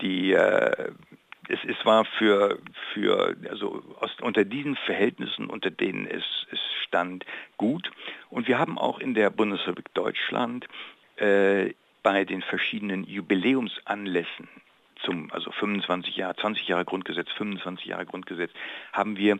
die, 0.00 0.32
äh, 0.32 0.90
es, 1.48 1.58
es 1.68 1.84
war 1.84 2.06
für, 2.06 2.58
für 2.94 3.36
also 3.50 3.82
aus, 4.00 4.10
unter 4.22 4.46
diesen 4.46 4.76
Verhältnissen, 4.76 5.50
unter 5.50 5.70
denen 5.70 6.06
es, 6.06 6.24
es 6.50 6.60
stand, 6.86 7.26
gut. 7.58 7.90
Und 8.30 8.48
wir 8.48 8.58
haben 8.58 8.78
auch 8.78 9.00
in 9.00 9.12
der 9.12 9.28
Bundesrepublik 9.28 9.92
Deutschland 9.92 10.66
äh, 11.16 11.74
bei 12.02 12.24
den 12.24 12.40
verschiedenen 12.40 13.04
Jubiläumsanlässen 13.04 14.48
zum, 15.04 15.30
also 15.32 15.50
25 15.52 16.16
Jahre, 16.16 16.36
20 16.36 16.66
Jahre 16.68 16.84
Grundgesetz, 16.84 17.30
25 17.32 17.86
Jahre 17.86 18.06
Grundgesetz, 18.06 18.50
haben 18.92 19.16
wir 19.16 19.38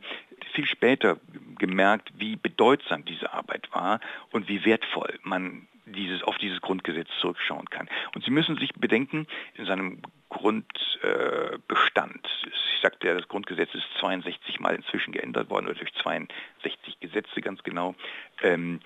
viel 0.52 0.66
später 0.66 1.18
gemerkt, 1.58 2.12
wie 2.16 2.36
bedeutsam 2.36 3.04
diese 3.04 3.32
Arbeit 3.32 3.68
war 3.72 4.00
und 4.30 4.48
wie 4.48 4.64
wertvoll 4.64 5.18
man 5.22 5.68
dieses, 5.86 6.22
auf 6.22 6.38
dieses 6.38 6.60
Grundgesetz 6.60 7.08
zurückschauen 7.20 7.68
kann. 7.68 7.88
Und 8.14 8.24
Sie 8.24 8.30
müssen 8.30 8.56
sich 8.56 8.72
bedenken, 8.74 9.26
in 9.54 9.66
seinem 9.66 10.02
Grundbestand, 10.28 12.24
äh, 12.24 12.48
ich 12.48 12.80
sagte 12.82 13.08
ja, 13.08 13.14
das 13.14 13.28
Grundgesetz 13.28 13.74
ist 13.74 13.86
62 14.00 14.60
Mal 14.60 14.74
inzwischen 14.74 15.12
geändert 15.12 15.50
worden, 15.50 15.66
oder 15.66 15.74
durch 15.78 15.92
62 15.94 17.00
Gesetze 17.00 17.40
ganz 17.40 17.62
genau, 17.62 17.94
ähm, 18.42 18.80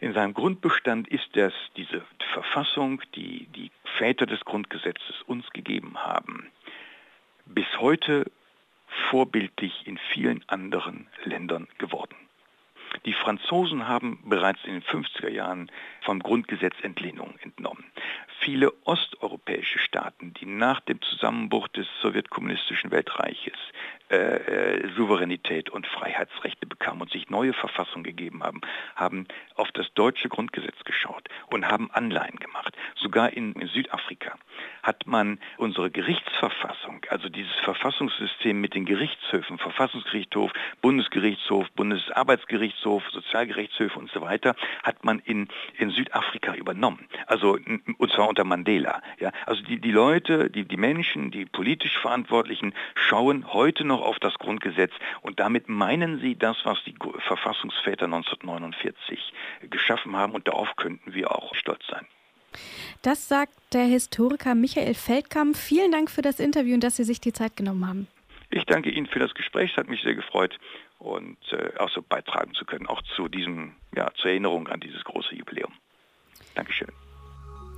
in 0.00 0.14
seinem 0.14 0.34
Grundbestand 0.34 1.08
ist 1.08 1.28
das 1.34 1.52
diese 1.76 2.02
Verfassung, 2.32 3.02
die 3.14 3.46
die 3.54 3.70
Väter 3.98 4.26
des 4.26 4.40
Grundgesetzes 4.44 5.22
uns 5.26 5.48
gegeben 5.50 5.98
haben, 5.98 6.50
bis 7.44 7.66
heute 7.78 8.30
vorbildlich 9.10 9.86
in 9.86 9.98
vielen 10.12 10.42
anderen 10.48 11.06
Ländern 11.24 11.68
geworden. 11.78 12.16
Die 13.04 13.12
Franzosen 13.12 13.86
haben 13.86 14.18
bereits 14.24 14.64
in 14.64 14.72
den 14.72 14.82
50er 14.82 15.28
Jahren 15.28 15.70
vom 16.00 16.18
Grundgesetz 16.20 16.74
Entlehnung 16.82 17.34
entnommen. 17.42 17.84
Viele 18.40 18.72
osteuropäische 18.84 19.78
Staaten, 19.78 20.34
die 20.34 20.46
nach 20.46 20.80
dem 20.80 21.00
Zusammenbruch 21.02 21.68
des 21.68 21.86
sowjetkommunistischen 22.02 22.90
Weltreiches 22.90 23.58
äh, 24.10 24.16
äh, 24.16 24.88
Souveränität 24.96 25.70
und 25.70 25.86
Freiheitsrechte 25.86 26.66
bekamen 26.66 27.02
und 27.02 27.12
sich 27.12 27.30
neue 27.30 27.52
Verfassungen 27.52 28.02
gegeben 28.02 28.42
haben, 28.42 28.60
haben 28.96 29.26
auf 29.54 29.70
das 29.72 29.92
deutsche 29.94 30.28
Grundgesetz 30.28 30.82
geschaut 30.84 31.28
und 31.46 31.68
haben 31.68 31.90
Anleihen 31.92 32.40
gemacht. 32.40 32.76
Sogar 32.96 33.32
in, 33.32 33.52
in 33.52 33.68
Südafrika 33.68 34.34
hat 34.82 35.06
man 35.06 35.38
unsere 35.58 35.90
Gerichtsverfassung, 35.90 37.06
also 37.08 37.28
dieses 37.28 37.54
Verfassungssystem 37.62 38.60
mit 38.60 38.74
den 38.74 38.84
Gerichtshöfen, 38.84 39.58
Verfassungsgerichtshof, 39.58 40.50
Bundesgerichtshof, 40.80 41.70
Bundesarbeitsgerichtshof, 41.76 43.04
Sozialgerichtshöfe 43.12 43.98
und 43.98 44.10
so 44.10 44.22
weiter, 44.22 44.56
hat 44.82 45.04
man 45.04 45.20
in, 45.20 45.48
in 45.78 45.90
Südafrika 45.90 46.54
übernommen. 46.54 47.06
Also 47.26 47.58
und 47.98 48.12
zwar 48.12 48.28
unter 48.28 48.44
Mandela. 48.44 49.02
Ja? 49.20 49.30
Also 49.46 49.62
die, 49.62 49.80
die 49.80 49.92
Leute, 49.92 50.50
die, 50.50 50.64
die 50.64 50.76
Menschen, 50.76 51.30
die 51.30 51.44
politisch 51.44 51.96
Verantwortlichen 51.98 52.74
schauen 52.94 53.52
heute 53.52 53.84
noch 53.84 53.99
auf 54.02 54.18
das 54.18 54.34
Grundgesetz 54.34 54.92
und 55.22 55.40
damit 55.40 55.68
meinen 55.68 56.20
sie 56.20 56.36
das, 56.36 56.56
was 56.64 56.82
die 56.84 56.94
Verfassungsväter 57.26 58.06
1949 58.06 59.32
geschaffen 59.70 60.16
haben 60.16 60.32
und 60.32 60.48
darauf 60.48 60.76
könnten 60.76 61.14
wir 61.14 61.34
auch 61.34 61.54
stolz 61.54 61.86
sein. 61.88 62.06
Das 63.02 63.28
sagt 63.28 63.54
der 63.72 63.84
Historiker 63.84 64.54
Michael 64.54 64.94
Feldkamp. 64.94 65.56
Vielen 65.56 65.92
Dank 65.92 66.10
für 66.10 66.22
das 66.22 66.40
Interview 66.40 66.74
und 66.74 66.84
dass 66.84 66.96
Sie 66.96 67.04
sich 67.04 67.20
die 67.20 67.32
Zeit 67.32 67.56
genommen 67.56 67.86
haben. 67.86 68.08
Ich 68.50 68.64
danke 68.64 68.90
Ihnen 68.90 69.06
für 69.06 69.20
das 69.20 69.32
Gespräch, 69.34 69.70
es 69.70 69.76
hat 69.76 69.88
mich 69.88 70.02
sehr 70.02 70.14
gefreut 70.14 70.58
und 70.98 71.38
äh, 71.52 71.78
auch 71.78 71.88
so 71.90 72.02
beitragen 72.02 72.52
zu 72.54 72.64
können, 72.64 72.86
auch 72.86 73.02
zu 73.02 73.28
diesem, 73.28 73.74
ja, 73.94 74.10
zur 74.14 74.30
Erinnerung 74.30 74.66
an 74.68 74.80
dieses 74.80 75.04
große 75.04 75.34
Jubiläum. 75.36 75.72
Dankeschön. 76.54 76.88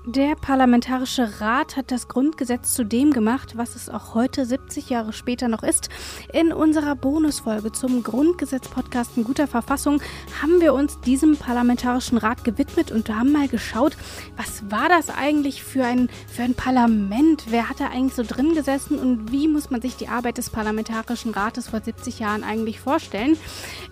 Der 0.05 0.35
Parlamentarische 0.35 1.41
Rat 1.41 1.77
hat 1.77 1.93
das 1.93 2.09
Grundgesetz 2.09 2.75
zu 2.75 2.85
dem 2.85 3.13
gemacht, 3.13 3.57
was 3.57 3.77
es 3.77 3.89
auch 3.89 4.15
heute 4.15 4.45
70 4.45 4.91
Jahre 4.91 5.13
später 5.13 5.47
noch 5.47 5.63
ist. 5.63 5.91
In 6.33 6.53
unserer 6.53 6.97
Bonusfolge 6.97 7.71
zum 7.71 8.03
Grundgesetz-Podcast 8.03 9.13
in 9.17 9.23
guter 9.23 9.47
Verfassung 9.47 10.03
haben 10.43 10.61
wir 10.61 10.75
uns 10.75 10.99
diesem 11.03 11.37
Parlamentarischen 11.37 12.19
Rat 12.19 12.43
gewidmet 12.43 12.91
und 12.91 13.11
haben 13.11 13.31
mal 13.31 13.47
geschaut, 13.47 13.97
was 14.37 14.69
war 14.73 14.89
das 14.89 15.09
eigentlich 15.09 15.63
für 15.63 15.85
ein, 15.85 16.11
für 16.27 16.43
ein 16.43 16.55
Parlament? 16.55 17.45
Wer 17.51 17.69
hat 17.69 17.79
da 17.79 17.87
eigentlich 17.87 18.15
so 18.15 18.25
drin 18.25 18.57
gesessen 18.57 18.99
und 18.99 19.31
wie 19.31 19.47
muss 19.47 19.71
man 19.71 19.83
sich 19.83 19.95
die 19.95 20.09
Arbeit 20.09 20.37
des 20.37 20.51
Parlamentarischen 20.51 21.31
Rates 21.31 21.69
vor 21.69 21.81
70 21.81 22.19
Jahren 22.19 22.43
eigentlich 22.43 22.81
vorstellen? 22.81 23.39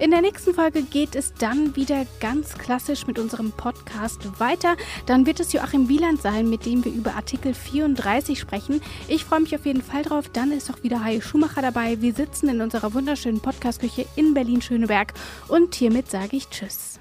In 0.00 0.11
der 0.11 0.22
nächsten 0.22 0.54
Folge 0.54 0.82
geht 0.82 1.14
es 1.14 1.34
dann 1.34 1.76
wieder 1.76 2.04
ganz 2.18 2.58
klassisch 2.58 3.06
mit 3.06 3.20
unserem 3.20 3.52
Podcast 3.52 4.40
weiter. 4.40 4.74
Dann 5.06 5.24
wird 5.24 5.38
es 5.38 5.52
Joachim 5.52 5.88
Wieland 5.88 5.99
Wieland 6.01 6.22
sein, 6.22 6.48
mit 6.48 6.64
dem 6.64 6.82
wir 6.82 6.92
über 6.92 7.14
Artikel 7.14 7.53
34 7.53 8.40
sprechen. 8.40 8.80
Ich 9.07 9.26
freue 9.26 9.40
mich 9.40 9.55
auf 9.55 9.66
jeden 9.66 9.82
Fall 9.82 10.03
drauf. 10.03 10.30
Dann 10.32 10.51
ist 10.51 10.70
auch 10.70 10.82
wieder 10.82 11.05
Haie 11.05 11.20
Schumacher 11.20 11.61
dabei. 11.61 12.01
Wir 12.01 12.14
sitzen 12.14 12.48
in 12.48 12.62
unserer 12.62 12.94
wunderschönen 12.94 13.40
Podcastküche 13.40 14.07
in 14.16 14.32
Berlin-Schöneberg 14.32 15.12
und 15.48 15.74
hiermit 15.74 16.11
sage 16.11 16.38
ich 16.38 16.48
Tschüss. 16.48 17.01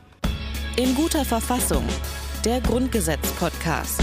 In 0.76 0.96
guter 0.96 1.24
Verfassung. 1.24 1.86
Der 2.44 2.60
Grundgesetz-Podcast. 2.60 4.02